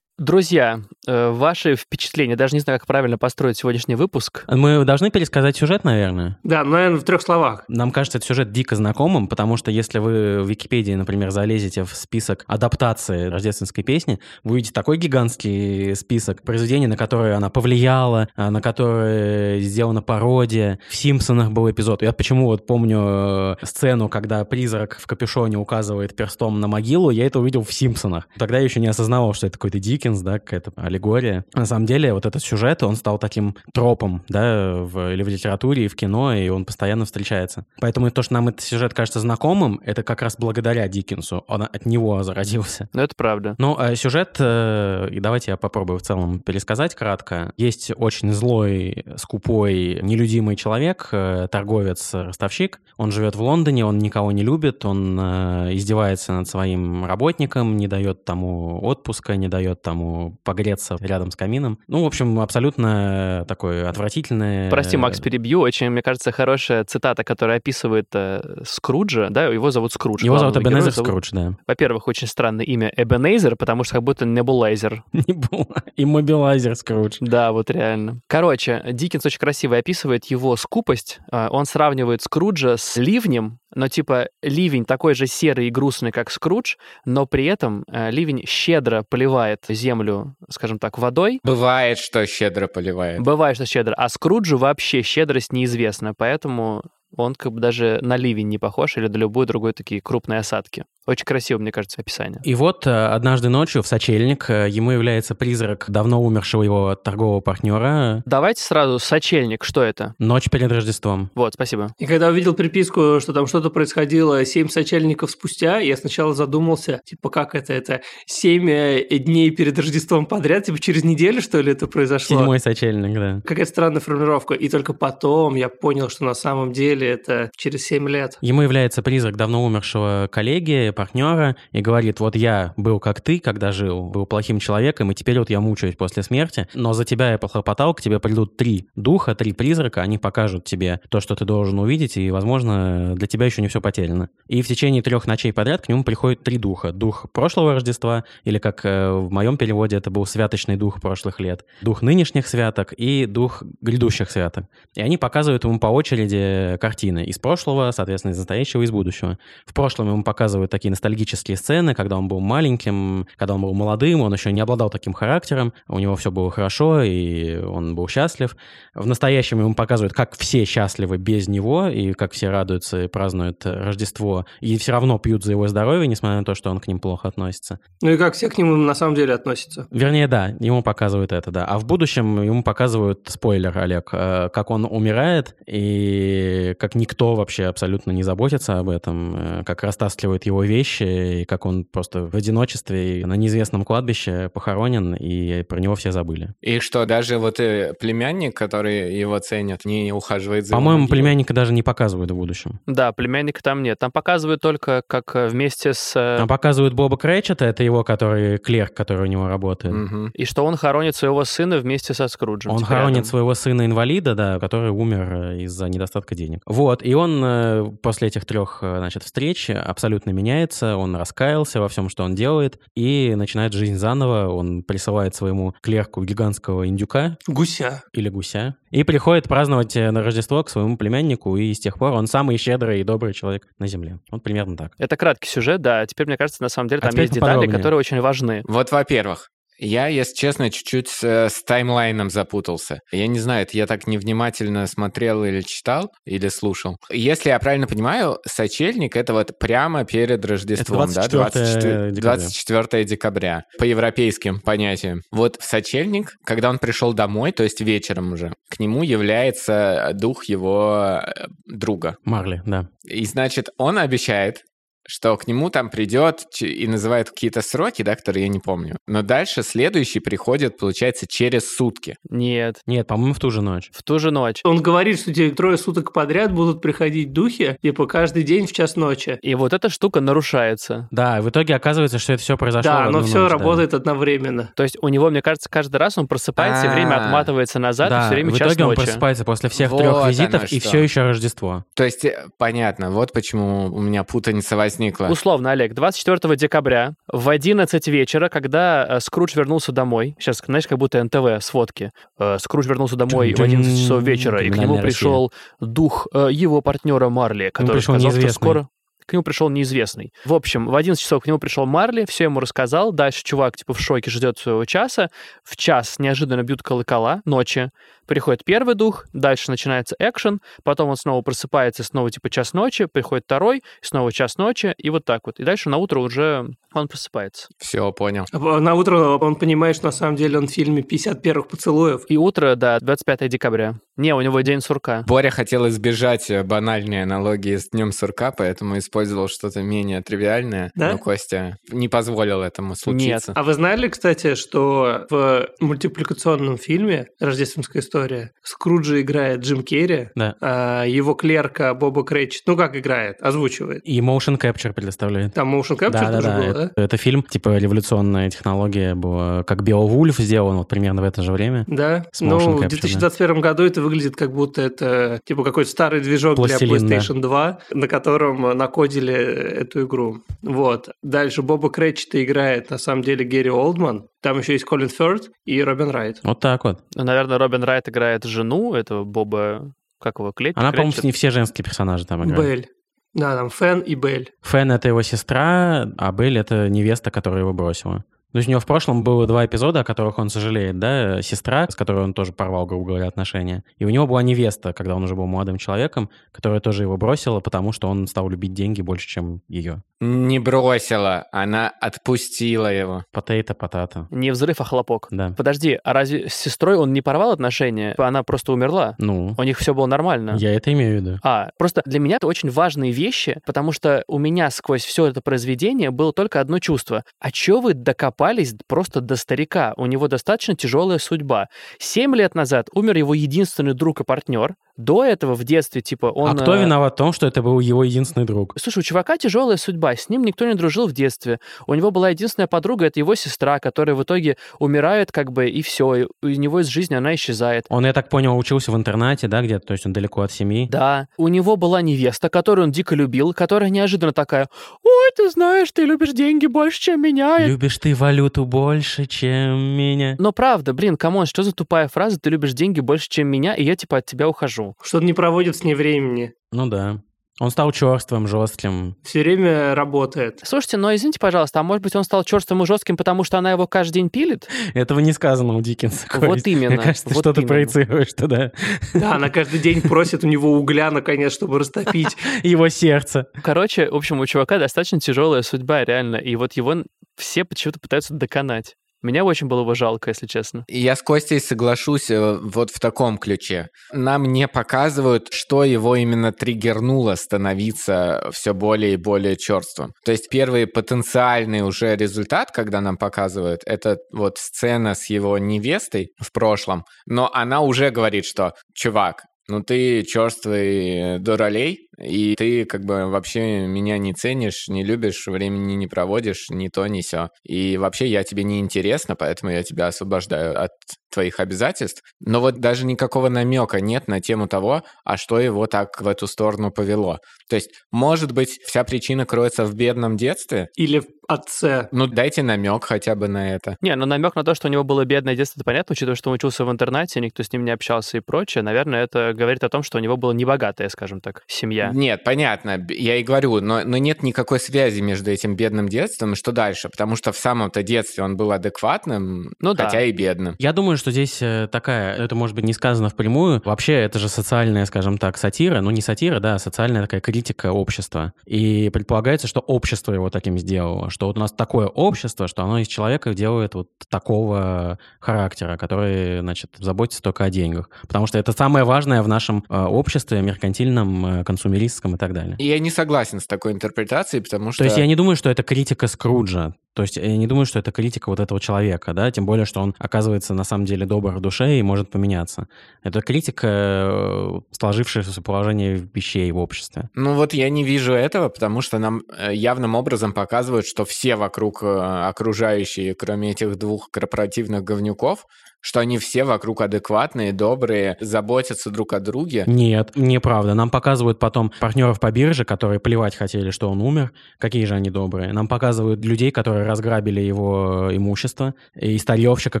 Друзья, 0.20 0.82
э, 1.06 1.30
ваши 1.30 1.76
впечатления, 1.76 2.36
даже 2.36 2.54
не 2.54 2.60
знаю, 2.60 2.78
как 2.78 2.86
правильно 2.86 3.16
построить 3.16 3.56
сегодняшний 3.56 3.94
выпуск. 3.94 4.44
Мы 4.48 4.84
должны 4.84 5.10
пересказать 5.10 5.56
сюжет, 5.56 5.82
наверное? 5.82 6.36
Да, 6.44 6.62
ну, 6.62 6.72
наверное, 6.72 7.00
в 7.00 7.04
трех 7.04 7.22
словах. 7.22 7.64
Нам 7.68 7.90
кажется 7.90 8.18
этот 8.18 8.28
сюжет 8.28 8.52
дико 8.52 8.76
знакомым, 8.76 9.28
потому 9.28 9.56
что 9.56 9.70
если 9.70 9.98
вы 9.98 10.42
в 10.42 10.46
Википедии, 10.46 10.92
например, 10.92 11.30
залезете 11.30 11.84
в 11.84 11.94
список 11.94 12.44
адаптации 12.46 13.28
рождественской 13.28 13.82
песни, 13.82 14.20
вы 14.44 14.52
увидите 14.52 14.74
такой 14.74 14.98
гигантский 14.98 15.96
список 15.96 16.42
произведений, 16.42 16.86
на 16.86 16.98
которые 16.98 17.32
она 17.34 17.48
повлияла, 17.48 18.28
а, 18.36 18.50
на 18.50 18.60
которые 18.60 19.62
сделана 19.62 20.02
пародия. 20.02 20.80
В 20.90 20.96
«Симпсонах» 20.96 21.50
был 21.50 21.70
эпизод. 21.70 22.02
Я 22.02 22.12
почему 22.12 22.44
вот 22.44 22.66
помню 22.66 23.56
э, 23.62 23.64
сцену, 23.64 24.10
когда 24.10 24.44
призрак 24.44 24.98
в 25.00 25.06
капюшоне 25.06 25.56
указывает 25.56 26.14
перстом 26.14 26.60
на 26.60 26.68
могилу, 26.68 27.08
я 27.08 27.24
это 27.24 27.40
увидел 27.40 27.64
в 27.64 27.72
«Симпсонах». 27.72 28.28
Тогда 28.36 28.58
я 28.58 28.64
еще 28.64 28.80
не 28.80 28.88
осознавал, 28.88 29.32
что 29.32 29.46
это 29.46 29.54
какой-то 29.54 29.78
Диккенс, 30.10 30.22
да, 30.22 30.38
какая-то 30.38 30.72
аллегория. 30.76 31.44
На 31.54 31.66
самом 31.66 31.86
деле 31.86 32.12
вот 32.12 32.26
этот 32.26 32.42
сюжет, 32.42 32.82
он 32.82 32.96
стал 32.96 33.18
таким 33.18 33.56
тропом, 33.72 34.22
да, 34.28 34.74
в, 34.74 35.12
или 35.12 35.22
в 35.22 35.28
литературе, 35.28 35.84
и 35.84 35.88
в 35.88 35.96
кино, 35.96 36.34
и 36.34 36.48
он 36.48 36.64
постоянно 36.64 37.04
встречается. 37.04 37.64
Поэтому 37.80 38.10
то, 38.10 38.22
что 38.22 38.34
нам 38.34 38.48
этот 38.48 38.62
сюжет 38.62 38.94
кажется 38.94 39.20
знакомым, 39.20 39.80
это 39.84 40.02
как 40.02 40.22
раз 40.22 40.36
благодаря 40.38 40.88
Диккенсу. 40.88 41.44
Он 41.46 41.62
от 41.62 41.86
него 41.86 42.22
зародился. 42.22 42.88
Но 42.92 43.02
это 43.02 43.14
правда. 43.16 43.54
Ну, 43.58 43.76
э, 43.78 43.94
сюжет, 43.96 44.36
э, 44.38 45.08
и 45.10 45.20
давайте 45.20 45.52
я 45.52 45.56
попробую 45.56 45.98
в 45.98 46.02
целом 46.02 46.40
пересказать 46.40 46.94
кратко. 46.94 47.52
Есть 47.56 47.92
очень 47.96 48.32
злой, 48.32 49.04
скупой, 49.16 50.00
нелюдимый 50.02 50.56
человек, 50.56 51.08
э, 51.12 51.48
торговец-ростовщик. 51.50 52.80
Он 52.96 53.12
живет 53.12 53.36
в 53.36 53.42
Лондоне, 53.42 53.84
он 53.84 53.98
никого 53.98 54.32
не 54.32 54.42
любит, 54.42 54.84
он 54.84 55.18
э, 55.20 55.74
издевается 55.74 56.32
над 56.32 56.48
своим 56.48 57.04
работником, 57.04 57.76
не 57.76 57.88
дает 57.88 58.24
тому 58.24 58.80
отпуска, 58.82 59.36
не 59.36 59.48
дает 59.48 59.82
тому 59.82 59.99
погреться 60.44 60.96
рядом 61.00 61.30
с 61.30 61.36
камином. 61.36 61.78
Ну, 61.88 62.02
в 62.02 62.06
общем, 62.06 62.40
абсолютно 62.40 63.44
такой 63.48 63.86
отвратительный... 63.88 64.70
Прости, 64.70 64.96
Макс, 64.96 65.18
э, 65.18 65.22
перебью. 65.22 65.60
Очень, 65.60 65.90
мне 65.90 66.02
кажется, 66.02 66.32
хорошая 66.32 66.84
цитата, 66.84 67.24
которая 67.24 67.58
описывает 67.58 68.06
э, 68.14 68.62
Скруджа, 68.64 69.28
да, 69.30 69.44
его 69.46 69.70
зовут 69.70 69.92
Скрудж. 69.92 70.24
Его 70.24 70.38
зовут 70.38 70.56
Эбенезер 70.56 70.92
зовут- 70.92 71.08
Скрудж, 71.08 71.28
да. 71.32 71.54
Во-первых, 71.66 72.08
очень 72.08 72.26
странное 72.26 72.64
имя 72.64 72.92
Эбенейзер, 72.96 73.56
потому 73.56 73.84
что 73.84 73.94
как 73.94 74.02
будто 74.02 74.26
небулайзер. 74.26 75.04
Иммобилайзер 75.96 76.74
Скрудж. 76.76 77.16
Да, 77.20 77.52
вот 77.52 77.70
реально. 77.70 78.20
Короче, 78.26 78.82
Диккенс 78.92 79.26
очень 79.26 79.38
красиво 79.38 79.76
описывает 79.76 80.26
его 80.26 80.56
скупость. 80.56 81.20
А, 81.30 81.48
Он 81.50 81.64
сравнивает 81.64 82.22
Скруджа 82.22 82.76
с 82.76 82.96
ливнем, 82.96 83.58
но 83.74 83.88
типа 83.88 84.28
ливень 84.42 84.84
такой 84.84 85.14
же 85.14 85.26
серый 85.26 85.68
и 85.68 85.70
грустный, 85.70 86.12
как 86.12 86.30
Скрудж, 86.30 86.76
но 87.04 87.26
при 87.26 87.46
этом 87.46 87.84
э, 87.86 88.10
ливень 88.10 88.44
щедро 88.46 89.02
поливает 89.02 89.64
землю, 89.68 90.34
скажем 90.48 90.78
так, 90.78 90.98
водой. 90.98 91.40
Бывает, 91.42 91.98
что 91.98 92.26
щедро 92.26 92.66
поливает. 92.66 93.20
Бывает, 93.20 93.56
что 93.56 93.66
щедро. 93.66 93.94
А 93.94 94.08
Скруджу 94.08 94.58
вообще 94.58 95.02
щедрость 95.02 95.52
неизвестна, 95.52 96.14
поэтому 96.14 96.82
он 97.16 97.34
как 97.34 97.52
бы 97.52 97.60
даже 97.60 97.98
на 98.02 98.16
ливень 98.16 98.48
не 98.48 98.58
похож 98.58 98.96
или 98.96 99.08
на 99.08 99.16
любые 99.16 99.46
другой 99.46 99.72
такие 99.72 100.00
крупные 100.00 100.40
осадки. 100.40 100.84
Очень 101.10 101.24
красиво, 101.24 101.58
мне 101.58 101.72
кажется, 101.72 102.00
описание. 102.00 102.40
И 102.44 102.54
вот 102.54 102.86
э, 102.86 103.06
однажды 103.06 103.48
ночью 103.48 103.82
в 103.82 103.86
сочельник 103.88 104.48
э, 104.48 104.68
ему 104.70 104.92
является 104.92 105.34
призрак 105.34 105.86
давно 105.88 106.22
умершего 106.22 106.62
его 106.62 106.94
торгового 106.94 107.40
партнера. 107.40 108.22
Давайте 108.26 108.62
сразу 108.62 109.00
сочельник, 109.00 109.64
что 109.64 109.82
это? 109.82 110.14
Ночь 110.20 110.48
перед 110.48 110.70
Рождеством. 110.70 111.32
Вот, 111.34 111.54
спасибо. 111.54 111.92
И 111.98 112.06
когда 112.06 112.28
увидел 112.28 112.54
приписку, 112.54 113.18
что 113.20 113.32
там 113.32 113.48
что-то 113.48 113.70
происходило 113.70 114.44
семь 114.44 114.68
сочельников 114.68 115.32
спустя, 115.32 115.78
я 115.78 115.96
сначала 115.96 116.32
задумался, 116.32 117.00
типа, 117.04 117.28
как 117.28 117.56
это, 117.56 117.72
это 117.72 118.02
семь 118.26 118.70
э, 118.70 119.02
дней 119.18 119.50
перед 119.50 119.76
Рождеством 119.76 120.26
подряд, 120.26 120.66
типа, 120.66 120.78
через 120.78 121.02
неделю, 121.02 121.42
что 121.42 121.60
ли, 121.60 121.72
это 121.72 121.88
произошло? 121.88 122.38
Седьмой 122.38 122.60
сочельник, 122.60 123.14
да. 123.18 123.40
Какая-то 123.44 123.68
странная 123.68 124.00
формулировка. 124.00 124.54
И 124.54 124.68
только 124.68 124.92
потом 124.92 125.56
я 125.56 125.68
понял, 125.68 126.08
что 126.08 126.24
на 126.24 126.34
самом 126.34 126.72
деле 126.72 127.08
это 127.08 127.50
через 127.56 127.84
семь 127.84 128.08
лет. 128.08 128.38
Ему 128.42 128.62
является 128.62 129.02
призрак 129.02 129.36
давно 129.36 129.64
умершего 129.64 130.28
коллеги, 130.30 130.92
партнера, 131.00 131.56
и 131.72 131.80
говорит, 131.80 132.20
вот 132.20 132.36
я 132.36 132.74
был 132.76 133.00
как 133.00 133.22
ты, 133.22 133.40
когда 133.40 133.72
жил, 133.72 134.10
был 134.10 134.26
плохим 134.26 134.58
человеком, 134.58 135.10
и 135.10 135.14
теперь 135.14 135.38
вот 135.38 135.48
я 135.48 135.58
мучаюсь 135.58 135.96
после 135.96 136.22
смерти, 136.22 136.68
но 136.74 136.92
за 136.92 137.06
тебя 137.06 137.32
я 137.32 137.38
похлопотал, 137.38 137.94
к 137.94 138.02
тебе 138.02 138.20
придут 138.20 138.58
три 138.58 138.90
духа, 138.96 139.34
три 139.34 139.54
призрака, 139.54 140.02
они 140.02 140.18
покажут 140.18 140.66
тебе 140.66 141.00
то, 141.08 141.20
что 141.20 141.34
ты 141.36 141.46
должен 141.46 141.78
увидеть, 141.78 142.18
и, 142.18 142.30
возможно, 142.30 143.14
для 143.16 143.26
тебя 143.26 143.46
еще 143.46 143.62
не 143.62 143.68
все 143.68 143.80
потеряно. 143.80 144.28
И 144.46 144.60
в 144.60 144.68
течение 144.68 145.00
трех 145.00 145.26
ночей 145.26 145.54
подряд 145.54 145.80
к 145.80 145.88
нему 145.88 146.04
приходят 146.04 146.42
три 146.42 146.58
духа. 146.58 146.92
Дух 146.92 147.24
прошлого 147.32 147.72
Рождества, 147.72 148.24
или 148.44 148.58
как 148.58 148.84
э, 148.84 149.10
в 149.10 149.30
моем 149.30 149.56
переводе 149.56 149.96
это 149.96 150.10
был 150.10 150.26
святочный 150.26 150.76
дух 150.76 151.00
прошлых 151.00 151.40
лет, 151.40 151.64
дух 151.80 152.02
нынешних 152.02 152.46
святок 152.46 152.92
и 152.92 153.24
дух 153.24 153.62
грядущих 153.80 154.30
святок. 154.30 154.66
И 154.94 155.00
они 155.00 155.16
показывают 155.16 155.64
ему 155.64 155.78
по 155.78 155.86
очереди 155.86 156.76
картины 156.78 157.24
из 157.24 157.38
прошлого, 157.38 157.90
соответственно, 157.90 158.32
из 158.32 158.36
настоящего, 158.36 158.82
из 158.82 158.90
будущего. 158.90 159.38
В 159.64 159.72
прошлом 159.72 160.08
ему 160.08 160.24
показывают 160.24 160.70
такие 160.70 160.79
ностальгические 160.88 161.56
сцены, 161.56 161.94
когда 161.94 162.16
он 162.16 162.28
был 162.28 162.40
маленьким, 162.40 163.26
когда 163.36 163.54
он 163.54 163.62
был 163.62 163.74
молодым, 163.74 164.20
он 164.22 164.32
еще 164.32 164.52
не 164.52 164.60
обладал 164.60 164.90
таким 164.90 165.12
характером, 165.12 165.72
у 165.88 165.98
него 165.98 166.16
все 166.16 166.30
было 166.30 166.50
хорошо, 166.50 167.02
и 167.02 167.56
он 167.56 167.94
был 167.94 168.08
счастлив. 168.08 168.56
В 168.94 169.06
настоящем 169.06 169.60
ему 169.60 169.74
показывают, 169.74 170.12
как 170.12 170.36
все 170.36 170.64
счастливы 170.64 171.18
без 171.18 171.48
него, 171.48 171.88
и 171.88 172.12
как 172.12 172.32
все 172.32 172.50
радуются 172.50 173.04
и 173.04 173.08
празднуют 173.08 173.64
Рождество, 173.64 174.46
и 174.60 174.78
все 174.78 174.92
равно 174.92 175.18
пьют 175.18 175.44
за 175.44 175.52
его 175.52 175.68
здоровье, 175.68 176.06
несмотря 176.06 176.38
на 176.38 176.44
то, 176.44 176.54
что 176.54 176.70
он 176.70 176.80
к 176.80 176.88
ним 176.88 177.00
плохо 177.00 177.28
относится. 177.28 177.78
Ну 178.02 178.10
и 178.10 178.16
как 178.16 178.34
все 178.34 178.48
к 178.48 178.58
нему 178.58 178.76
на 178.76 178.94
самом 178.94 179.14
деле 179.14 179.34
относятся? 179.34 179.86
Вернее, 179.90 180.28
да, 180.28 180.54
ему 180.60 180.82
показывают 180.82 181.32
это, 181.32 181.50
да. 181.50 181.64
А 181.64 181.78
в 181.78 181.84
будущем 181.84 182.42
ему 182.42 182.62
показывают, 182.62 183.28
спойлер, 183.28 183.76
Олег, 183.76 184.10
э, 184.12 184.48
как 184.52 184.70
он 184.70 184.84
умирает, 184.84 185.56
и 185.66 186.74
как 186.78 186.94
никто 186.94 187.34
вообще 187.34 187.66
абсолютно 187.66 188.10
не 188.10 188.22
заботится 188.22 188.78
об 188.78 188.88
этом, 188.88 189.36
э, 189.36 189.64
как 189.64 189.82
растаскивают 189.82 190.46
его 190.46 190.64
вещи, 190.70 191.40
и 191.42 191.44
как 191.44 191.66
он 191.66 191.84
просто 191.84 192.26
в 192.26 192.34
одиночестве 192.34 193.20
и 193.20 193.24
на 193.24 193.34
неизвестном 193.34 193.84
кладбище 193.84 194.48
похоронен, 194.54 195.14
и 195.14 195.62
про 195.64 195.80
него 195.80 195.94
все 195.94 196.12
забыли. 196.12 196.54
И 196.60 196.80
что, 196.80 197.04
даже 197.06 197.38
вот 197.38 197.60
э, 197.60 197.92
племянник, 198.00 198.56
который 198.56 199.14
его 199.14 199.38
ценит, 199.38 199.84
не 199.84 200.12
ухаживает 200.12 200.66
за 200.66 200.74
По-моему, 200.74 201.08
племянника 201.08 201.52
даже 201.52 201.72
не 201.72 201.82
показывают 201.82 202.30
в 202.30 202.36
будущем. 202.36 202.80
Да, 202.86 203.12
племянника 203.12 203.62
там 203.62 203.82
нет. 203.82 203.98
Там 203.98 204.10
показывают 204.12 204.62
только, 204.62 205.02
как 205.06 205.34
э, 205.34 205.48
вместе 205.48 205.92
с... 205.92 206.12
э, 206.14 206.36
Там 206.38 206.48
показывают 206.48 206.94
Боба 206.94 207.16
Крэтчета, 207.16 207.66
это 207.66 207.82
его, 207.82 208.04
который 208.04 208.58
клерк, 208.58 208.94
который 208.94 209.22
у 209.22 209.26
него 209.26 209.48
работает. 209.48 209.94
Мгм. 209.94 210.30
И 210.34 210.44
что 210.44 210.64
он 210.64 210.76
хоронит 210.76 211.16
своего 211.16 211.44
сына 211.44 211.78
вместе 211.78 212.14
со 212.14 212.28
Скруджем. 212.28 212.72
Он 212.72 212.84
хоронит 212.84 213.16
рядом. 213.16 213.24
своего 213.24 213.54
сына-инвалида, 213.54 214.34
да, 214.34 214.58
который 214.60 214.90
умер 214.90 215.56
из-за 215.64 215.88
недостатка 215.88 216.34
денег. 216.34 216.60
Вот, 216.66 217.04
и 217.04 217.14
он 217.14 217.98
после 218.02 218.28
этих 218.28 218.44
трех, 218.44 218.78
значит, 218.80 219.24
встреч 219.24 219.70
абсолютно 219.70 220.30
меняется, 220.60 220.96
он 220.96 221.16
раскаялся 221.16 221.80
во 221.80 221.88
всем, 221.88 222.08
что 222.08 222.24
он 222.24 222.34
делает, 222.34 222.78
и 222.94 223.34
начинает 223.34 223.72
жизнь 223.72 223.96
заново. 223.96 224.48
Он 224.48 224.82
присылает 224.82 225.34
своему 225.34 225.74
клерку 225.80 226.24
гигантского 226.24 226.86
индюка 226.86 227.38
Гуся. 227.46 228.02
или 228.12 228.28
гуся, 228.28 228.76
и 228.90 229.04
приходит 229.04 229.48
праздновать 229.48 229.96
э, 229.96 230.10
на 230.10 230.22
Рождество 230.22 230.62
к 230.62 230.68
своему 230.68 230.96
племяннику, 230.96 231.56
и 231.56 231.72
с 231.72 231.80
тех 231.80 231.98
пор 231.98 232.12
он 232.12 232.26
самый 232.26 232.56
щедрый 232.56 233.00
и 233.00 233.04
добрый 233.04 233.32
человек 233.32 233.66
на 233.78 233.86
Земле. 233.86 234.18
Вот 234.30 234.42
примерно 234.42 234.76
так. 234.76 234.92
Это 234.98 235.16
краткий 235.16 235.48
сюжет, 235.48 235.80
да. 235.80 236.04
Теперь, 236.06 236.26
мне 236.26 236.36
кажется, 236.36 236.62
на 236.62 236.68
самом 236.68 236.88
деле 236.88 237.00
А 237.00 237.02
там 237.02 237.12
теперь 237.12 237.24
есть 237.24 237.34
детали, 237.34 237.66
которые 237.66 237.98
очень 237.98 238.20
важны. 238.20 238.62
Вот, 238.66 238.90
во-первых, 238.92 239.50
я, 239.80 240.08
если 240.08 240.34
честно, 240.34 240.70
чуть-чуть 240.70 241.08
с, 241.08 241.24
э, 241.24 241.48
с 241.48 241.62
таймлайном 241.62 242.28
запутался. 242.28 243.00
Я 243.10 243.26
не 243.26 243.38
знаю, 243.38 243.62
это 243.62 243.76
я 243.76 243.86
так 243.86 244.06
невнимательно 244.06 244.86
смотрел 244.86 245.44
или 245.44 245.62
читал, 245.62 246.12
или 246.26 246.48
слушал. 246.48 246.98
Если 247.10 247.48
я 247.48 247.58
правильно 247.58 247.86
понимаю, 247.86 248.38
сочельник— 248.46 249.16
это 249.16 249.32
вот 249.32 249.58
прямо 249.58 250.04
перед 250.04 250.44
Рождеством, 250.44 251.10
да? 251.12 251.26
24 251.28 252.10
декабря. 252.10 252.36
24 252.36 253.04
декабря. 253.04 253.64
По 253.78 253.84
европейским 253.84 254.60
понятиям. 254.60 255.22
Вот 255.30 255.56
в 255.58 255.64
сочельник, 255.64 256.34
когда 256.44 256.68
он 256.68 256.78
пришел 256.78 257.14
домой, 257.14 257.52
то 257.52 257.62
есть 257.62 257.80
вечером 257.80 258.32
уже, 258.32 258.52
к 258.68 258.80
нему 258.80 259.02
является 259.02 260.10
дух 260.12 260.44
его 260.44 261.22
э, 261.24 261.46
друга. 261.66 262.16
Марли, 262.24 262.62
да. 262.66 262.88
И 263.04 263.24
значит, 263.24 263.70
он 263.78 263.98
обещает, 263.98 264.62
что 265.10 265.36
к 265.36 265.46
нему 265.46 265.70
там 265.70 265.90
придет 265.90 266.44
и 266.60 266.86
называет 266.86 267.30
какие-то 267.30 267.62
сроки, 267.62 268.02
да, 268.02 268.14
которые 268.14 268.44
я 268.44 268.48
не 268.48 268.60
помню. 268.60 268.96
Но 269.06 269.22
дальше 269.22 269.62
следующий 269.62 270.20
приходит, 270.20 270.78
получается, 270.78 271.26
через 271.28 271.74
сутки. 271.76 272.16
Нет. 272.28 272.76
Нет, 272.86 273.06
по-моему, 273.06 273.34
в 273.34 273.38
ту 273.40 273.50
же 273.50 273.60
ночь. 273.62 273.90
В 273.92 274.02
ту 274.02 274.18
же 274.18 274.30
ночь. 274.30 274.60
Он 274.64 274.80
говорит, 274.80 275.20
что 275.20 275.32
тебе 275.34 275.50
трое 275.50 275.76
суток 275.76 276.12
подряд 276.12 276.52
будут 276.52 276.80
приходить 276.80 277.32
духи, 277.32 277.76
типа 277.82 278.06
каждый 278.06 278.42
день 278.44 278.66
в 278.66 278.72
час 278.72 278.96
ночи. 278.96 279.38
И 279.42 279.54
вот 279.54 279.72
эта 279.72 279.88
штука 279.88 280.20
нарушается. 280.20 281.08
Да, 281.10 281.38
и 281.38 281.40
в 281.40 281.48
итоге 281.50 281.74
оказывается, 281.74 282.18
что 282.18 282.32
это 282.34 282.42
все 282.42 282.56
произошло 282.56 282.90
Да, 282.92 283.10
но 283.10 283.22
все 283.22 283.40
ночь, 283.40 283.50
да. 283.50 283.58
работает 283.58 283.94
одновременно. 283.94 284.72
То 284.76 284.82
есть 284.84 284.96
у 285.02 285.08
него, 285.08 285.30
мне 285.30 285.42
кажется, 285.42 285.68
каждый 285.68 285.96
раз 285.96 286.16
он 286.18 286.28
просыпается, 286.28 286.86
и 286.86 286.90
время 286.90 287.16
А. 287.16 287.26
отматывается 287.26 287.78
назад, 287.78 288.08
и 288.08 288.10
Да, 288.10 288.26
все 288.26 288.34
время 288.34 288.50
в 288.52 288.56
час 288.58 288.68
итоге 288.68 288.84
он 288.84 288.90
ночи. 288.90 289.02
просыпается 289.02 289.44
после 289.44 289.68
всех 289.70 289.90
Вот 289.90 289.98
трех 290.00 290.28
визитов, 290.28 290.64
и 290.72 290.78
что. 290.80 290.88
все 290.88 290.98
еще 291.00 291.22
Рождество. 291.22 291.84
То 291.94 292.04
есть, 292.04 292.24
э, 292.24 292.46
понятно, 292.58 293.10
вот 293.10 293.32
почему 293.32 293.86
у 293.86 294.00
меня 294.00 294.24
путаница 294.24 294.76
возникла. 294.76 294.99
Условно, 295.30 295.70
Олег, 295.72 295.94
24 295.94 296.56
декабря 296.56 297.14
в 297.32 297.48
11 297.48 298.06
вечера, 298.08 298.48
когда 298.48 299.06
э, 299.08 299.20
Скрудж 299.20 299.56
вернулся 299.56 299.92
домой, 299.92 300.36
сейчас, 300.38 300.62
знаешь, 300.64 300.86
как 300.86 300.98
будто 300.98 301.22
НТВ, 301.22 301.64
сводки, 301.64 302.10
э, 302.38 302.58
Скрудж 302.58 302.86
вернулся 302.86 303.16
домой 303.16 303.54
в 303.54 303.60
11 303.60 303.98
часов 303.98 304.22
вечера, 304.22 304.62
и 304.62 304.70
к 304.70 304.76
нему 304.76 304.98
пришел 305.00 305.52
дух 305.80 306.28
э, 306.32 306.48
его 306.52 306.80
партнера 306.80 307.28
Марли, 307.28 307.70
который 307.72 308.02
сказал, 308.02 308.30
что 308.30 308.48
скоро... 308.52 308.88
К 309.26 309.32
нему 309.32 309.44
пришел 309.44 309.68
неизвестный. 309.70 310.32
В 310.44 310.52
общем, 310.52 310.86
в 310.86 310.96
11 310.96 311.22
часов 311.22 311.44
к 311.44 311.46
нему 311.46 311.60
пришел 311.60 311.86
Марли, 311.86 312.24
все 312.28 312.44
ему 312.44 312.58
рассказал. 312.58 313.12
Дальше 313.12 313.44
чувак, 313.44 313.76
типа, 313.76 313.94
в 313.94 314.00
шоке 314.00 314.28
ждет 314.28 314.58
своего 314.58 314.84
часа. 314.84 315.30
В 315.62 315.76
час 315.76 316.18
неожиданно 316.18 316.64
бьют 316.64 316.82
колокола 316.82 317.40
ночи. 317.44 317.92
Приходит 318.30 318.64
первый 318.64 318.94
дух, 318.94 319.26
дальше 319.32 319.72
начинается 319.72 320.14
экшен, 320.20 320.60
потом 320.84 321.08
он 321.08 321.16
снова 321.16 321.42
просыпается, 321.42 322.04
снова 322.04 322.30
типа 322.30 322.48
час 322.48 322.74
ночи, 322.74 323.06
приходит 323.06 323.42
второй, 323.44 323.82
снова 324.02 324.30
час 324.30 324.56
ночи, 324.56 324.94
и 324.98 325.10
вот 325.10 325.24
так 325.24 325.40
вот. 325.46 325.58
И 325.58 325.64
дальше 325.64 325.88
на 325.88 325.96
утро 325.96 326.20
уже 326.20 326.70
он 326.94 327.08
просыпается. 327.08 327.66
Все, 327.78 328.12
понял. 328.12 328.44
А 328.52 328.78
На 328.78 328.94
утро 328.94 329.18
он 329.38 329.56
понимает, 329.56 329.96
что 329.96 330.06
на 330.06 330.12
самом 330.12 330.36
деле 330.36 330.58
он 330.58 330.68
в 330.68 330.70
фильме 330.70 331.02
«50 331.02 331.40
первых 331.40 331.66
поцелуев». 331.66 332.22
И 332.28 332.36
утро, 332.36 332.76
да, 332.76 333.00
25 333.00 333.48
декабря. 333.48 333.96
Не, 334.16 334.32
у 334.34 334.40
него 334.40 334.60
день 334.60 334.80
сурка. 334.80 335.24
Боря 335.26 335.50
хотел 335.50 335.88
избежать 335.88 336.50
э, 336.50 336.62
банальной 336.62 337.22
аналогии 337.22 337.76
с 337.76 337.88
Днем 337.90 338.12
сурка, 338.12 338.52
поэтому 338.52 338.98
использовал 338.98 339.48
что-то 339.48 339.82
менее 339.82 340.20
тривиальное. 340.20 340.92
Да? 340.94 341.12
Но 341.12 341.18
Костя 341.18 341.78
не 341.90 342.08
позволил 342.08 342.62
этому 342.62 342.94
случиться. 342.94 343.52
А 343.56 343.62
вы 343.64 343.74
знали, 343.74 344.08
кстати, 344.08 344.54
что 344.54 345.26
в 345.30 345.68
мультипликационном 345.80 346.76
фильме 346.76 347.26
«Рождественская 347.40 348.02
история» 348.02 348.19
Скруджа 348.62 349.20
играет 349.20 349.60
Джим 349.60 349.82
Керри, 349.82 350.28
Да. 350.34 350.54
а 350.60 351.04
его 351.04 351.34
клерка 351.34 351.94
Боба 351.94 352.24
Крэтчет, 352.24 352.62
ну 352.66 352.76
как 352.76 352.96
играет, 352.96 353.40
озвучивает. 353.40 354.02
И 354.04 354.20
motion 354.20 354.58
capture 354.60 354.92
предоставляет. 354.92 355.54
Там 355.54 355.74
motion 355.74 355.96
capture 355.98 356.10
Да, 356.10 356.30
да, 356.30 356.32
тоже 356.36 356.48
да. 356.48 356.56
было, 356.56 356.64
Это, 356.64 356.92
да? 356.96 357.02
это 357.04 357.16
фильм, 357.16 357.42
типа 357.42 357.76
революционная 357.78 358.50
технология 358.50 359.14
была, 359.14 359.62
как 359.64 359.82
Беовульф 359.82 360.36
сделан 360.38 360.76
вот 360.76 360.88
примерно 360.88 361.22
в 361.22 361.24
это 361.24 361.42
же 361.42 361.52
время. 361.52 361.84
Да. 361.86 362.26
С 362.32 362.40
Ну, 362.40 362.58
в 362.58 362.82
capture, 362.82 362.88
2021 362.88 363.60
году 363.60 363.84
это 363.84 364.00
выглядит 364.02 364.36
как 364.36 364.52
будто 364.52 364.82
это 364.82 365.40
типа 365.44 365.64
какой-то 365.64 365.90
старый 365.90 366.20
движок 366.20 366.56
Пластилин, 366.56 366.98
для 367.06 367.08
да. 367.08 367.22
PlayStation 367.24 367.40
2, 367.40 367.78
на 367.92 368.08
котором 368.08 368.76
накодили 368.76 369.34
эту 369.34 370.04
игру. 370.06 370.42
Вот. 370.62 371.08
Дальше 371.22 371.62
Боба 371.62 371.90
Крэтчета 371.90 372.42
играет 372.44 372.90
на 372.90 372.98
самом 372.98 373.22
деле 373.22 373.44
Гэри 373.44 373.70
Олдман. 373.70 374.26
Там 374.42 374.58
еще 374.58 374.72
есть 374.72 374.84
Колин 374.86 375.08
Фёрд 375.10 375.50
и 375.66 375.82
Робин 375.82 376.08
Райт. 376.10 376.40
Вот 376.42 376.60
так 376.60 376.84
вот. 376.84 377.00
Ну, 377.14 377.24
Наверное, 377.24 377.58
Робин 377.58 377.84
Райт 377.84 378.08
играет 378.10 378.44
жену 378.44 378.94
этого 378.94 379.24
Боба, 379.24 379.92
как 380.18 380.38
его, 380.38 380.52
Клетти? 380.52 380.78
Она, 380.78 380.92
по-моему, 380.92 381.12
не 381.22 381.32
все 381.32 381.50
женские 381.50 381.84
персонажи 381.84 382.26
там 382.26 382.44
играют. 382.44 382.64
Белль. 382.64 382.86
Да, 383.32 383.56
там 383.56 383.70
Фэн 383.70 384.00
и 384.00 384.14
Белль. 384.14 384.50
Фэн— 384.60 384.92
это 384.92 385.08
его 385.08 385.22
сестра, 385.22 386.08
а 386.18 386.32
Белль— 386.32 386.58
это 386.60 386.88
невеста, 386.88 387.30
которая 387.30 387.60
его 387.60 387.72
бросила. 387.72 388.24
То 388.52 388.58
есть 388.58 388.68
у 388.68 388.70
него 388.70 388.80
в 388.80 388.86
прошлом 388.86 389.22
было 389.22 389.46
два 389.46 389.64
эпизода, 389.64 390.00
о 390.00 390.04
которых 390.04 390.38
он 390.38 390.50
сожалеет, 390.50 390.98
да? 390.98 391.40
Сестра, 391.42 391.86
с 391.88 391.94
которой 391.94 392.24
он 392.24 392.34
тоже 392.34 392.52
порвал, 392.52 392.86
грубо 392.86 393.06
говоря, 393.08 393.28
отношения. 393.28 393.84
И 393.98 394.04
у 394.04 394.08
него 394.10 394.26
была 394.26 394.42
невеста, 394.42 394.92
когда 394.92 395.14
он 395.14 395.22
уже 395.22 395.36
был 395.36 395.46
молодым 395.46 395.78
человеком, 395.78 396.30
которая 396.52 396.80
тоже 396.80 397.04
его 397.04 397.16
бросила, 397.16 397.60
потому 397.60 397.92
что 397.92 398.08
он 398.08 398.26
стал 398.26 398.48
любить 398.48 398.72
деньги 398.74 399.02
больше, 399.02 399.28
чем 399.28 399.62
ее. 399.68 400.02
Не 400.20 400.58
бросила, 400.58 401.46
она 401.52 401.88
отпустила 401.88 402.92
его. 402.92 403.24
Потейта, 403.32 403.74
потата. 403.74 404.26
Не 404.30 404.50
взрыв, 404.50 404.80
а 404.80 404.84
хлопок. 404.84 405.28
Да. 405.30 405.54
Подожди, 405.56 405.98
а 406.02 406.12
разве 406.12 406.48
с 406.48 406.54
сестрой 406.54 406.96
он 406.96 407.12
не 407.12 407.22
порвал 407.22 407.52
отношения? 407.52 408.14
Она 408.18 408.42
просто 408.42 408.72
умерла. 408.72 409.14
Ну, 409.18 409.54
У 409.56 409.62
них 409.62 409.78
все 409.78 409.94
было 409.94 410.06
нормально. 410.06 410.56
я 410.58 410.74
это 410.74 410.92
имею 410.92 411.18
в 411.18 411.22
виду. 411.22 411.38
А, 411.42 411.70
просто 411.78 412.02
для 412.04 412.18
меня 412.18 412.36
это 412.36 412.46
очень 412.48 412.68
важные 412.68 413.12
вещи, 413.12 413.60
потому 413.64 413.92
что 413.92 414.24
у 414.26 414.38
меня 414.38 414.70
сквозь 414.70 415.04
все 415.04 415.26
это 415.26 415.40
произведение 415.40 416.10
было 416.10 416.32
только 416.32 416.60
одно 416.60 416.80
чувство. 416.80 417.24
А 417.38 417.50
чё 417.50 417.80
вы 417.80 417.94
докопались 417.94 418.39
просто 418.86 419.20
до 419.20 419.36
старика? 419.36 419.92
У 419.98 420.06
него 420.06 420.26
достаточно 420.26 420.74
тяжелая 420.74 421.18
судьба. 421.18 421.66
Семь 421.98 422.34
лет 422.34 422.54
назад 422.54 422.88
умер 422.94 423.18
его 423.18 423.34
единственный 423.34 423.92
друг 423.92 424.22
и 424.22 424.24
партнер. 424.24 424.76
До 425.00 425.24
этого 425.24 425.54
в 425.54 425.64
детстве, 425.64 426.02
типа, 426.02 426.26
он... 426.26 426.50
а 426.50 426.54
кто 426.54 426.74
э, 426.74 426.82
виноват 426.82 427.14
в 427.14 427.16
том, 427.16 427.32
что 427.32 427.46
это 427.46 427.62
был 427.62 427.80
его 427.80 428.04
единственный 428.04 428.44
друг? 428.44 428.74
Слушай, 428.78 428.98
у 428.98 429.02
чувака 429.02 429.38
тяжелая 429.38 429.78
судьба, 429.78 430.14
с 430.14 430.28
ним 430.28 430.44
никто 430.44 430.66
не 430.66 430.74
дружил 430.74 431.08
в 431.08 431.12
детстве. 431.12 431.58
У 431.86 431.94
него 431.94 432.10
была 432.10 432.28
единственная 432.28 432.66
подруга, 432.66 433.06
это 433.06 433.18
его 433.18 433.34
сестра, 433.34 433.78
которая 433.78 434.14
в 434.14 434.22
итоге 434.22 434.58
умирает, 434.78 435.32
как 435.32 435.52
бы, 435.52 435.70
и 435.70 435.80
все, 435.80 436.28
у 436.42 436.46
него 436.46 436.80
из 436.80 436.88
жизни 436.88 437.14
она 437.14 437.34
исчезает. 437.34 437.86
Он, 437.88 438.04
я 438.04 438.12
так 438.12 438.28
понял, 438.28 438.58
учился 438.58 438.92
в 438.92 438.96
интернате, 438.96 439.48
да, 439.48 439.62
где-то, 439.62 439.86
то 439.86 439.92
есть 439.92 440.04
он 440.04 440.12
далеко 440.12 440.42
от 440.42 440.52
семьи. 440.52 440.86
Да, 440.90 441.28
у 441.38 441.48
него 441.48 441.76
была 441.76 442.02
невеста, 442.02 442.50
которую 442.50 442.84
он 442.88 442.92
дико 442.92 443.14
любил, 443.14 443.54
которая 443.54 443.88
неожиданно 443.88 444.34
такая, 444.34 444.68
ой, 445.02 445.30
ты 445.34 445.48
знаешь, 445.48 445.90
ты 445.92 446.04
любишь 446.04 446.32
деньги 446.32 446.66
больше, 446.66 447.00
чем 447.00 447.22
меня. 447.22 447.58
Любишь 447.66 447.96
ты 447.96 448.14
валюту 448.14 448.66
больше, 448.66 449.24
чем 449.24 449.78
меня? 449.78 450.36
Но 450.38 450.52
правда, 450.52 450.92
блин, 450.92 451.16
come 451.16 451.33
on, 451.33 451.46
что 451.46 451.62
за 451.62 451.72
тупая 451.72 452.08
фраза, 452.08 452.38
ты 452.38 452.50
любишь 452.50 452.74
деньги 452.74 453.00
больше, 453.00 453.30
чем 453.30 453.48
меня, 453.48 453.74
и 453.74 453.82
я 453.82 453.96
типа 453.96 454.18
от 454.18 454.26
тебя 454.26 454.46
ухожу. 454.46 454.89
Что-то 455.02 455.24
не 455.24 455.32
проводит 455.32 455.76
с 455.76 455.84
ней 455.84 455.94
времени. 455.94 456.54
Ну 456.72 456.86
да. 456.86 457.20
Он 457.60 457.70
стал 457.70 457.92
черствым, 457.92 458.48
жестким. 458.48 459.16
Все 459.22 459.40
время 459.42 459.94
работает. 459.94 460.60
Слушайте, 460.62 460.96
но 460.96 461.14
извините, 461.14 461.38
пожалуйста, 461.38 461.80
а 461.80 461.82
может 461.82 462.02
быть 462.02 462.16
он 462.16 462.24
стал 462.24 462.42
черствым 462.42 462.82
и 462.82 462.86
жестким, 462.86 463.18
потому 463.18 463.44
что 463.44 463.58
она 463.58 463.70
его 463.72 463.86
каждый 463.86 464.14
день 464.14 464.30
пилит? 464.30 464.66
Этого 464.94 465.20
не 465.20 465.32
сказано 465.32 465.76
у 465.76 465.82
Диккенса. 465.82 466.26
Вот 466.36 466.66
именно, 466.66 466.94
Мне 466.94 467.04
кажется, 467.04 467.28
вот 467.28 467.40
что 467.40 467.52
ты 467.52 467.60
именно. 467.60 467.68
проецируешь 467.68 468.32
туда. 468.32 468.72
Да, 469.12 469.34
она 469.34 469.50
каждый 469.50 469.78
день 469.78 470.00
просит 470.00 470.42
у 470.42 470.46
него 470.46 470.72
угля, 470.72 471.10
наконец, 471.10 471.52
чтобы 471.52 471.78
растопить. 471.78 472.34
Его 472.62 472.88
сердце. 472.88 473.46
Короче, 473.62 474.10
в 474.10 474.14
общем, 474.14 474.40
у 474.40 474.46
чувака 474.46 474.78
достаточно 474.78 475.20
тяжелая 475.20 475.60
судьба, 475.60 476.06
реально, 476.06 476.36
и 476.36 476.56
вот 476.56 476.72
его 476.74 477.04
все 477.36 477.66
почему-то 477.66 478.00
пытаются 478.00 478.32
доконать. 478.32 478.96
Мне 479.22 479.42
очень 479.42 479.66
было 479.66 479.80
его 479.80 479.94
жалко, 479.94 480.30
если 480.30 480.46
честно. 480.46 480.84
Я 480.88 481.14
с 481.14 481.22
Костей 481.22 481.60
соглашусь 481.60 482.30
э, 482.30 482.58
вот 482.62 482.90
в 482.90 483.00
таком 483.00 483.38
ключе. 483.38 483.88
Нам 484.12 484.44
не 484.44 484.66
показывают, 484.66 485.48
что 485.52 485.84
его 485.84 486.16
именно 486.16 486.52
триггернуло 486.52 487.34
становиться 487.34 488.48
все 488.52 488.72
более 488.72 489.14
и 489.14 489.16
более 489.16 489.56
черствым. 489.56 490.12
То 490.24 490.32
есть 490.32 490.48
первый 490.48 490.86
потенциальный 490.86 491.82
уже 491.82 492.16
результат, 492.16 492.70
когда 492.70 493.00
нам 493.00 493.16
показывают, 493.16 493.82
это 493.84 494.18
вот 494.32 494.58
сцена 494.58 495.14
с 495.14 495.28
его 495.28 495.58
невестой 495.58 496.30
в 496.40 496.52
прошлом, 496.52 497.04
но 497.26 497.50
она 497.52 497.80
уже 497.80 498.10
говорит, 498.10 498.44
что 498.44 498.72
чувак, 498.94 499.42
ну 499.68 499.82
ты 499.82 500.22
черствый 500.24 501.38
дуралей, 501.38 502.08
и 502.22 502.54
ты 502.56 502.84
как 502.84 503.04
бы 503.04 503.26
вообще 503.26 503.86
меня 503.86 504.18
не 504.18 504.32
ценишь, 504.32 504.88
не 504.88 505.04
любишь, 505.04 505.46
времени 505.46 505.94
не 505.94 506.06
проводишь, 506.06 506.66
ни 506.70 506.88
то, 506.88 507.06
ни 507.06 507.20
сё. 507.20 507.48
И 507.64 507.96
вообще 507.96 508.26
я 508.26 508.44
тебе 508.44 508.64
не 508.64 508.80
интересна, 508.80 509.36
поэтому 509.36 509.72
я 509.72 509.82
тебя 509.82 510.08
освобождаю 510.08 510.80
от 510.80 510.92
твоих 511.32 511.60
обязательств. 511.60 512.22
Но 512.40 512.60
вот 512.60 512.80
даже 512.80 513.06
никакого 513.06 513.48
намека 513.48 514.00
нет 514.00 514.28
на 514.28 514.40
тему 514.40 514.68
того, 514.68 515.02
а 515.24 515.36
что 515.36 515.58
его 515.60 515.86
так 515.86 516.20
в 516.20 516.28
эту 516.28 516.46
сторону 516.46 516.90
повело. 516.90 517.38
То 517.68 517.76
есть, 517.76 517.90
может 518.10 518.52
быть, 518.52 518.80
вся 518.84 519.04
причина 519.04 519.46
кроется 519.46 519.84
в 519.84 519.94
бедном 519.94 520.36
детстве? 520.36 520.88
Или 520.96 521.20
в 521.20 521.26
отце. 521.46 522.08
Ну, 522.12 522.26
дайте 522.26 522.62
намек 522.62 523.04
хотя 523.04 523.34
бы 523.34 523.48
на 523.48 523.74
это. 523.74 523.96
Не, 524.00 524.14
ну 524.16 524.26
намек 524.26 524.54
на 524.54 524.64
то, 524.64 524.74
что 524.74 524.88
у 524.88 524.90
него 524.90 525.04
было 525.04 525.24
бедное 525.24 525.56
детство, 525.56 525.80
это 525.80 525.84
понятно, 525.84 526.12
учитывая, 526.12 526.36
что 526.36 526.50
он 526.50 526.54
учился 526.54 526.84
в 526.84 526.90
интернате, 526.90 527.40
никто 527.40 527.62
с 527.62 527.72
ним 527.72 527.84
не 527.84 527.90
общался 527.90 528.38
и 528.38 528.40
прочее. 528.40 528.82
Наверное, 528.82 529.24
это 529.24 529.52
говорит 529.52 529.84
о 529.84 529.88
том, 529.88 530.02
что 530.02 530.18
у 530.18 530.20
него 530.20 530.36
была 530.36 530.54
небогатая, 530.54 531.08
скажем 531.08 531.40
так, 531.40 531.62
семья. 531.66 532.09
Нет, 532.12 532.44
понятно, 532.44 533.04
я 533.08 533.36
и 533.36 533.42
говорю, 533.42 533.80
но, 533.80 534.04
но 534.04 534.16
нет 534.18 534.42
никакой 534.42 534.80
связи 534.80 535.20
между 535.20 535.50
этим 535.50 535.76
бедным 535.76 536.08
детством 536.08 536.52
и 536.52 536.56
что 536.56 536.72
дальше, 536.72 537.08
потому 537.08 537.36
что 537.36 537.52
в 537.52 537.56
самом-то 537.56 538.02
детстве 538.02 538.44
он 538.44 538.56
был 538.56 538.72
адекватным, 538.72 539.72
ну, 539.80 539.90
хотя 539.90 540.10
да. 540.10 540.22
и 540.22 540.32
бедным. 540.32 540.76
Я 540.78 540.92
думаю, 540.92 541.16
что 541.16 541.30
здесь 541.30 541.58
э, 541.60 541.88
такая, 541.90 542.34
это 542.36 542.54
может 542.54 542.76
быть 542.76 542.84
не 542.84 542.92
сказано 542.92 543.28
впрямую, 543.28 543.82
вообще 543.84 544.14
это 544.14 544.38
же 544.38 544.48
социальная, 544.48 545.06
скажем 545.06 545.38
так, 545.38 545.56
сатира, 545.56 546.00
ну 546.00 546.10
не 546.10 546.20
сатира, 546.20 546.60
да, 546.60 546.74
а 546.74 546.78
социальная 546.78 547.22
такая 547.22 547.40
критика 547.40 547.92
общества. 547.92 548.52
И 548.66 549.10
предполагается, 549.10 549.66
что 549.66 549.80
общество 549.80 550.32
его 550.32 550.50
таким 550.50 550.78
сделало, 550.78 551.30
что 551.30 551.46
вот 551.46 551.56
у 551.56 551.60
нас 551.60 551.72
такое 551.72 552.06
общество, 552.06 552.68
что 552.68 552.82
оно 552.82 552.98
из 552.98 553.08
человека 553.08 553.54
делает 553.54 553.94
вот 553.94 554.08
такого 554.28 555.18
характера, 555.40 555.96
который, 555.96 556.60
значит, 556.60 556.90
заботится 556.98 557.42
только 557.42 557.64
о 557.64 557.70
деньгах. 557.70 558.10
Потому 558.22 558.46
что 558.46 558.58
это 558.58 558.72
самое 558.72 559.04
важное 559.04 559.42
в 559.42 559.48
нашем 559.48 559.84
э, 559.88 560.02
обществе, 560.02 560.60
меркантильном, 560.62 561.60
э, 561.60 561.64
консумеристском 562.00 562.34
и 562.34 562.38
так 562.38 562.52
далее. 562.52 562.76
Я 562.78 562.98
не 562.98 563.10
согласен 563.10 563.60
с 563.60 563.66
такой 563.66 563.92
интерпретацией, 563.92 564.62
потому 564.62 564.92
что... 564.92 564.98
То 564.98 565.04
есть 565.04 565.18
я 565.18 565.26
не 565.26 565.36
думаю, 565.36 565.56
что 565.56 565.70
это 565.70 565.82
критика 565.82 566.26
Скруджа. 566.26 566.94
То 567.14 567.22
есть 567.22 567.36
я 567.36 567.56
не 567.56 567.66
думаю, 567.66 567.86
что 567.86 567.98
это 567.98 568.12
критика 568.12 568.50
вот 568.50 568.60
этого 568.60 568.80
человека, 568.80 569.34
да, 569.34 569.50
тем 569.50 569.66
более, 569.66 569.84
что 569.84 570.00
он 570.00 570.14
оказывается 570.18 570.74
на 570.74 570.84
самом 570.84 571.06
деле 571.06 571.26
добр 571.26 571.50
в 571.52 571.60
душе 571.60 571.98
и 571.98 572.02
может 572.02 572.30
поменяться. 572.30 572.86
Это 573.22 573.40
критика 573.40 573.88
э, 573.88 574.80
сложившегося 574.92 575.60
положения 575.60 576.14
вещей 576.32 576.70
в 576.70 576.78
обществе. 576.78 577.28
Ну 577.34 577.54
вот 577.54 577.74
я 577.74 577.90
не 577.90 578.04
вижу 578.04 578.32
этого, 578.32 578.68
потому 578.68 579.00
что 579.00 579.18
нам 579.18 579.42
э, 579.56 579.74
явным 579.74 580.14
образом 580.14 580.52
показывают, 580.52 581.06
что 581.06 581.24
все 581.24 581.56
вокруг 581.56 582.02
э, 582.02 582.06
окружающие, 582.06 583.34
кроме 583.34 583.72
этих 583.72 583.96
двух 583.96 584.30
корпоративных 584.30 585.02
говнюков, 585.02 585.66
что 586.00 586.20
они 586.20 586.38
все 586.38 586.64
вокруг 586.64 587.02
адекватные, 587.02 587.72
добрые, 587.72 588.36
заботятся 588.40 589.10
друг 589.10 589.32
о 589.32 589.40
друге. 589.40 589.84
Нет, 589.86 590.32
неправда. 590.34 590.94
Нам 590.94 591.10
показывают 591.10 591.58
потом 591.58 591.92
партнеров 592.00 592.40
по 592.40 592.50
бирже, 592.50 592.84
которые 592.84 593.20
плевать 593.20 593.54
хотели, 593.54 593.90
что 593.90 594.10
он 594.10 594.22
умер. 594.22 594.52
Какие 594.78 595.04
же 595.04 595.14
они 595.14 595.30
добрые. 595.30 595.72
Нам 595.72 595.88
показывают 595.88 596.44
людей, 596.44 596.70
которые 596.70 596.99
разграбили 597.04 597.60
его 597.60 598.30
имущество, 598.32 598.94
и 599.14 599.38
старьевщика, 599.38 600.00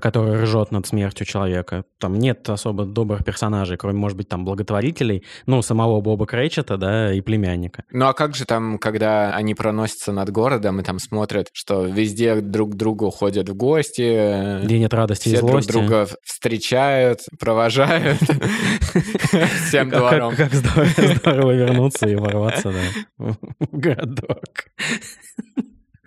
который 0.00 0.42
ржет 0.42 0.70
над 0.70 0.86
смертью 0.86 1.26
человека. 1.26 1.84
Там 1.98 2.18
нет 2.18 2.48
особо 2.48 2.84
добрых 2.84 3.24
персонажей, 3.24 3.76
кроме, 3.76 3.98
может 3.98 4.16
быть, 4.16 4.28
там 4.28 4.44
благотворителей, 4.44 5.24
ну, 5.46 5.62
самого 5.62 6.00
Боба 6.00 6.26
Крейчета, 6.26 6.76
да, 6.76 7.12
и 7.12 7.20
племянника. 7.20 7.84
Ну 7.90 8.06
а 8.06 8.12
как 8.12 8.34
же 8.34 8.44
там, 8.44 8.78
когда 8.78 9.34
они 9.34 9.54
проносятся 9.54 10.12
над 10.12 10.30
городом 10.30 10.80
и 10.80 10.82
там 10.82 10.98
смотрят, 10.98 11.48
что 11.52 11.84
везде 11.84 12.40
друг 12.40 12.72
к 12.72 12.74
другу 12.76 13.10
ходят 13.10 13.48
в 13.48 13.54
гости, 13.54 14.64
Где 14.64 14.78
нет 14.78 14.94
радости 14.94 15.28
и 15.28 15.32
все 15.32 15.40
друг 15.40 15.50
злости. 15.50 15.72
друга 15.72 16.06
встречают, 16.24 17.20
провожают 17.38 18.18
всем 19.66 19.90
двором. 19.90 20.34
Как, 20.36 20.52
здорово 21.16 21.52
вернуться 21.52 22.08
и 22.08 22.14
ворваться, 22.14 22.72
да, 22.72 22.80
в 23.18 23.36
городок. 23.72 24.44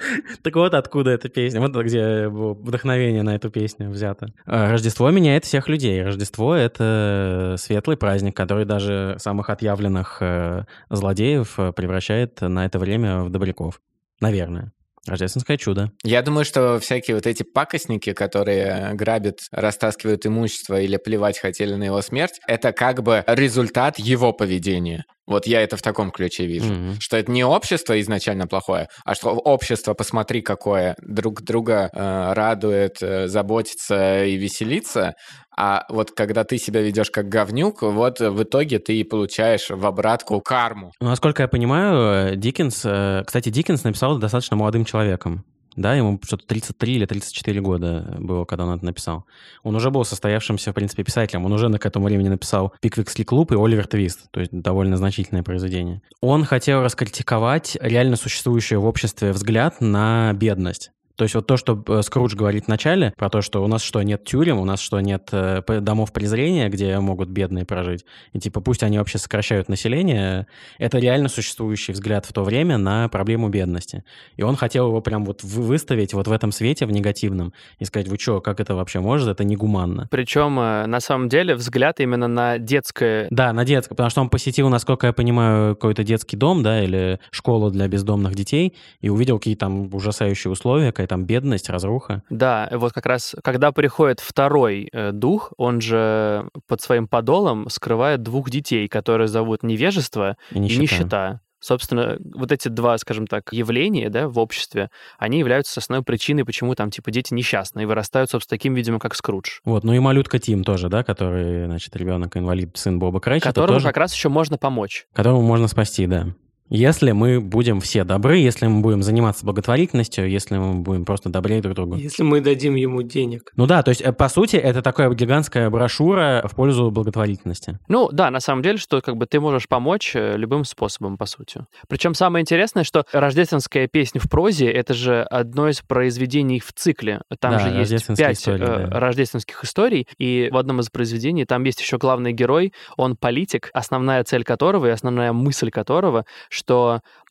Так 0.42 0.56
вот 0.56 0.74
откуда 0.74 1.12
эта 1.12 1.30
песня, 1.30 1.62
вот 1.62 1.76
где 1.76 2.28
вдохновение 2.28 3.24
на 3.24 3.36
эту 3.36 3.50
песню 3.50 3.90
взято. 3.90 4.28
А, 4.46 4.72
Рождество 4.72 5.10
меняет 5.12 5.46
всех 5.46 5.68
людей. 5.68 6.04
Рождество— 6.04 6.56
это 6.56 7.56
светлый 7.58 7.98
праздник, 7.98 8.36
который 8.36 8.66
даже 8.66 9.16
самых 9.20 9.50
отъявленных 9.50 10.18
э, 10.22 10.66
злодеев 10.90 11.60
э, 11.60 11.72
превращает 11.74 12.42
на 12.42 12.66
это 12.66 12.80
время 12.80 13.24
в 13.24 13.30
добряков. 13.30 13.80
Наверное. 14.20 14.72
Рождественское 15.06 15.58
чудо. 15.58 15.92
Я 16.04 16.22
думаю, 16.22 16.46
что 16.46 16.80
всякие 16.80 17.16
вот 17.16 17.28
эти 17.28 17.44
пакостники, 17.44 18.14
которые 18.14 18.94
грабят, 18.94 19.40
растаскивают 19.52 20.26
имущество 20.26 20.80
или 20.80 20.96
плевать 20.98 21.39
хотели 21.39 21.74
на 21.76 21.84
его 21.84 22.02
смерть, 22.02 22.39
это 22.48 22.72
как 22.72 23.04
бы 23.04 23.24
результат 23.28 24.00
его 24.00 24.32
поведения. 24.32 25.04
Вот 25.26 25.48
я 25.48 25.62
это 25.62 25.78
в 25.78 25.82
таком 25.82 26.12
ключе 26.12 26.46
вижу. 26.46 26.74
Мгм. 26.74 26.98
Что 27.00 27.18
это 27.18 27.32
не 27.32 27.46
общество 27.46 28.00
изначально 28.02 28.48
плохое, 28.48 28.88
а 29.06 29.16
что 29.16 29.32
общество, 29.32 29.94
посмотри, 29.94 30.42
какое, 30.42 30.96
друг 31.02 31.42
друга 31.42 31.89
э, 31.94 32.34
радует, 32.34 32.98
э, 33.02 33.28
заботится 33.28 34.26
и 34.26 34.36
веселится. 34.36 35.16
А 35.56 35.86
вот 35.89 36.12
когда 36.12 36.44
ты 36.44 36.58
себя 36.58 36.82
ведешь 36.82 37.12
как 37.12 37.30
говнюк, 37.30 37.82
вот 37.82 38.20
в 38.20 38.44
итоге 38.44 38.80
ты 38.80 38.98
и 38.98 39.04
получаешь 39.04 39.70
в 39.70 39.86
обратку 39.86 40.42
карму. 40.42 40.92
Ну, 41.00 41.08
Насколько 41.08 41.44
я 41.44 41.48
понимаю, 41.48 42.32
э, 42.34 42.36
Диккенс... 42.36 42.82
э, 42.86 43.24
Кстати, 43.26 43.50
Диккенс 43.50 43.84
написал 43.84 44.18
достаточно 44.18 44.56
молодым 44.58 44.86
человеком. 44.86 45.46
Да, 45.76 45.96
ему 45.96 46.20
что-то 46.24 46.46
33 46.46 46.96
или 46.96 47.06
34 47.06 47.62
года 47.62 48.16
было, 48.20 48.46
когда 48.46 48.66
он 48.66 48.76
это 48.76 48.86
написал. 48.86 49.26
Он 49.63 49.76
уже 49.76 49.89
был 49.89 50.06
состоявшимся, 50.06 50.72
в 50.72 50.76
принципе, 50.76 51.04
писателем. 51.04 51.46
Он 51.46 51.54
уже 51.54 51.68
к 51.72 51.86
этому 51.86 52.06
времени 52.06 52.30
написал 52.30 52.74
«Пиквикский 52.80 53.24
клуб» 53.24 53.52
и 53.52 53.56
«Оливер 53.56 53.88
Твист», 53.88 54.30
то 54.32 54.39
есть 54.39 54.52
довольно 54.52 54.98
значительное 54.98 55.42
произведение. 55.42 56.02
Он 56.22 56.46
хотел 56.46 56.84
раскритиковать 56.84 57.78
реально 57.82 58.18
существующий 58.18 58.76
в 58.76 58.86
обществе 58.86 59.32
взгляд 59.32 59.82
на 59.82 60.32
бедность. 60.34 60.92
То 61.15 61.26
есть 61.26 61.36
вот 61.36 61.45
то, 61.45 61.58
что 61.58 61.84
э, 61.88 62.02
Скрудж 62.02 62.36
говорит 62.36 62.65
в 62.65 62.67
начале, 62.67 63.13
про 63.17 63.30
то, 63.30 63.41
что 63.41 63.63
у 63.63 63.67
нас 63.67 63.84
что, 63.84 64.02
нет 64.02 64.23
тюрем, 64.23 64.60
у 64.60 64.65
нас 64.65 64.80
что, 64.80 64.99
нет 64.99 65.30
э, 65.32 65.62
домов 65.82 66.12
презрения, 66.12 66.69
где 66.69 66.97
могут 66.99 67.30
бедные 67.30 67.65
прожить, 67.65 68.06
и 68.32 68.39
типа 68.39 68.62
пусть 68.62 68.84
они 68.84 68.97
вообще 68.97 69.17
сокращают 69.17 69.69
население, 69.69 70.47
это 70.80 70.97
реально 70.97 71.30
существующий 71.30 71.91
взгляд 71.91 72.26
в 72.26 72.34
то 72.34 72.43
время 72.43 72.78
на 72.78 73.10
проблему 73.10 73.49
бедности. 73.49 74.04
И 74.38 74.43
он 74.43 74.56
хотел 74.56 74.88
его 74.88 75.02
прям 75.02 75.26
вот 75.26 75.43
вы- 75.43 75.73
выставить 75.73 76.13
вот 76.13 76.28
в 76.28 76.32
этом 76.32 76.52
свете, 76.52 76.86
в 76.86 76.91
негативном, 76.91 77.54
и 77.80 77.86
сказать, 77.86 78.08
вы 78.08 78.17
что, 78.19 78.41
как 78.41 78.60
это 78.60 78.76
вообще 78.76 78.99
может, 78.99 79.28
это 79.28 79.43
негуманно. 79.43 80.08
Причем, 80.12 80.60
э, 80.60 80.86
на 80.86 80.99
самом 80.99 81.30
деле, 81.30 81.56
взгляд 81.56 81.99
именно 81.99 82.28
на 82.28 82.58
детское... 82.58 83.28
Да, 83.30 83.54
на 83.54 83.65
детское, 83.65 83.95
потому 83.95 84.10
что 84.10 84.21
он 84.21 84.30
посетил, 84.30 84.69
насколько 84.69 85.08
я 85.08 85.13
понимаю, 85.13 85.76
какой-то 85.76 86.04
детский 86.04 86.38
дом, 86.38 86.63
да, 86.63 86.84
или 86.84 87.19
школу 87.32 87.69
для 87.69 87.88
бездомных 87.88 88.36
детей, 88.36 88.76
и 89.02 89.10
увидел 89.10 89.38
какие 89.38 89.56
там 89.56 89.93
ужасающие 89.93 90.52
условия, 90.52 90.91
какая 91.04 91.08
там 91.08 91.26
бедность, 91.26 91.70
разруха. 91.70 92.24
Да, 92.30 92.70
вот 92.72 92.94
как 92.94 93.06
раз, 93.06 93.36
когда 93.44 93.72
приходит 93.72 94.20
второй 94.20 94.89
э, 94.92 95.12
дух, 95.12 95.52
он 95.58 95.82
же 95.82 96.50
под 96.68 96.82
своим 96.82 97.08
подолом 97.08 97.70
скрывает 97.70 98.22
двух 98.24 98.50
детей, 98.50 98.88
которые 98.88 99.28
зовут 99.28 99.63
невежество 99.63 100.38
И 100.52 100.56
и 100.56 100.60
нищета. 100.60 100.82
нищета. 100.82 101.39
Собственно, 101.60 102.18
вот 102.36 102.52
эти 102.52 102.68
два, 102.68 102.98
скажем 102.98 103.26
так, 103.26 103.54
явления 103.54 104.10
да, 104.10 104.28
в 104.28 104.38
обществе, 104.38 104.89
они 105.18 105.39
являются 105.39 105.80
основной 105.80 106.04
причиной, 106.04 106.44
почему 106.44 106.76
там, 106.76 106.92
типа, 106.92 107.10
дети 107.10 107.34
несчастные 107.34 107.84
и 107.84 107.86
вырастают, 107.86 108.30
собственно, 108.30 108.58
таким, 108.58 108.74
видимо, 108.74 109.00
как 109.00 109.16
Скрудж. 109.16 109.60
Вот, 109.63 109.86
ну 109.86 109.94
и 109.94 110.00
малютка 110.00 110.39
Тим 110.39 110.66
тоже, 110.66 110.89
да, 110.89 111.04
который, 111.06 111.66
значит, 111.68 111.96
ребенок-инвалид, 111.96 112.76
сын 112.76 113.00
Боба 113.00 113.22
Крейчета, 113.22 113.50
Которому 113.50 113.76
тоже, 113.76 113.88
как 113.88 113.98
раз 113.98 114.13
еще 114.13 114.28
можно 114.28 114.58
помочь. 114.58 115.06
которому 115.13 115.42
можно 115.42 115.70
спасти, 115.70 116.06
да. 116.06 116.28
Если 116.76 117.12
мы 117.12 117.40
будем 117.40 117.80
все 117.82 118.04
добры, 118.04 118.40
если 118.40 118.66
мы 118.66 118.82
будем 118.82 119.04
заниматься 119.04 119.46
благотворительностью, 119.46 120.28
если 120.28 120.58
мы 120.58 120.74
будем 120.82 121.06
просто 121.06 121.30
добрее 121.30 121.62
друг 121.62 121.76
другу. 121.76 121.96
Если 121.98 122.24
мы 122.24 122.42
дадим 122.42 122.74
ему 122.74 123.04
денег. 123.04 123.52
Ну 123.56 123.68
да, 123.68 123.84
то 123.84 123.90
есть, 123.90 124.02
э, 124.02 124.12
по 124.12 124.28
сути, 124.28 124.56
это 124.56 124.82
такая 124.82 125.14
гигантская 125.14 125.70
брошюра 125.70 126.42
в 126.44 126.56
пользу 126.56 126.90
благотворительности. 126.90 127.78
Ну 127.88 128.10
да, 128.12 128.32
на 128.32 128.40
самом 128.40 128.64
деле, 128.64 128.80
что 128.80 129.02
как 129.02 129.18
бы 129.18 129.28
ты 129.28 129.40
можешь 129.40 129.68
помочь 129.68 130.16
э, 130.16 130.36
любым 130.36 130.66
способом, 130.66 131.16
по 131.16 131.28
сути. 131.28 131.64
Причем 131.88 132.16
самое 132.16 132.42
интересное, 132.42 132.84
что 132.84 133.06
рождественская 133.12 133.88
песня 133.88 134.20
в 134.20 134.28
прозе— 134.28 134.72
это 134.72 134.96
же 134.96 135.22
одно 135.22 135.70
из 135.70 135.82
произведений 135.82 136.60
в 136.60 136.74
цикле. 136.74 137.22
Там 137.40 137.52
Да, 137.52 137.60
же 137.60 137.70
есть 137.70 138.08
пять 138.18 138.40
истории, 138.40 138.64
э, 138.64 138.88
да. 138.88 139.00
рождественских 139.00 139.64
историй, 139.64 140.08
и 140.18 140.50
в 140.52 140.58
одном 140.58 140.80
из 140.80 140.90
произведений 140.90 141.46
там 141.46 141.66
есть 141.66 141.80
еще 141.82 142.00
главный 142.00 142.34
герой, 142.34 142.74
он 142.98 143.16
политик, 143.16 143.70
основная 143.74 144.24
цель 144.24 144.44
которого 144.44 144.88
и 144.88 144.90
основная 144.90 145.34
мысль 145.34 145.70
которого, 145.70 146.26
что 146.50 146.62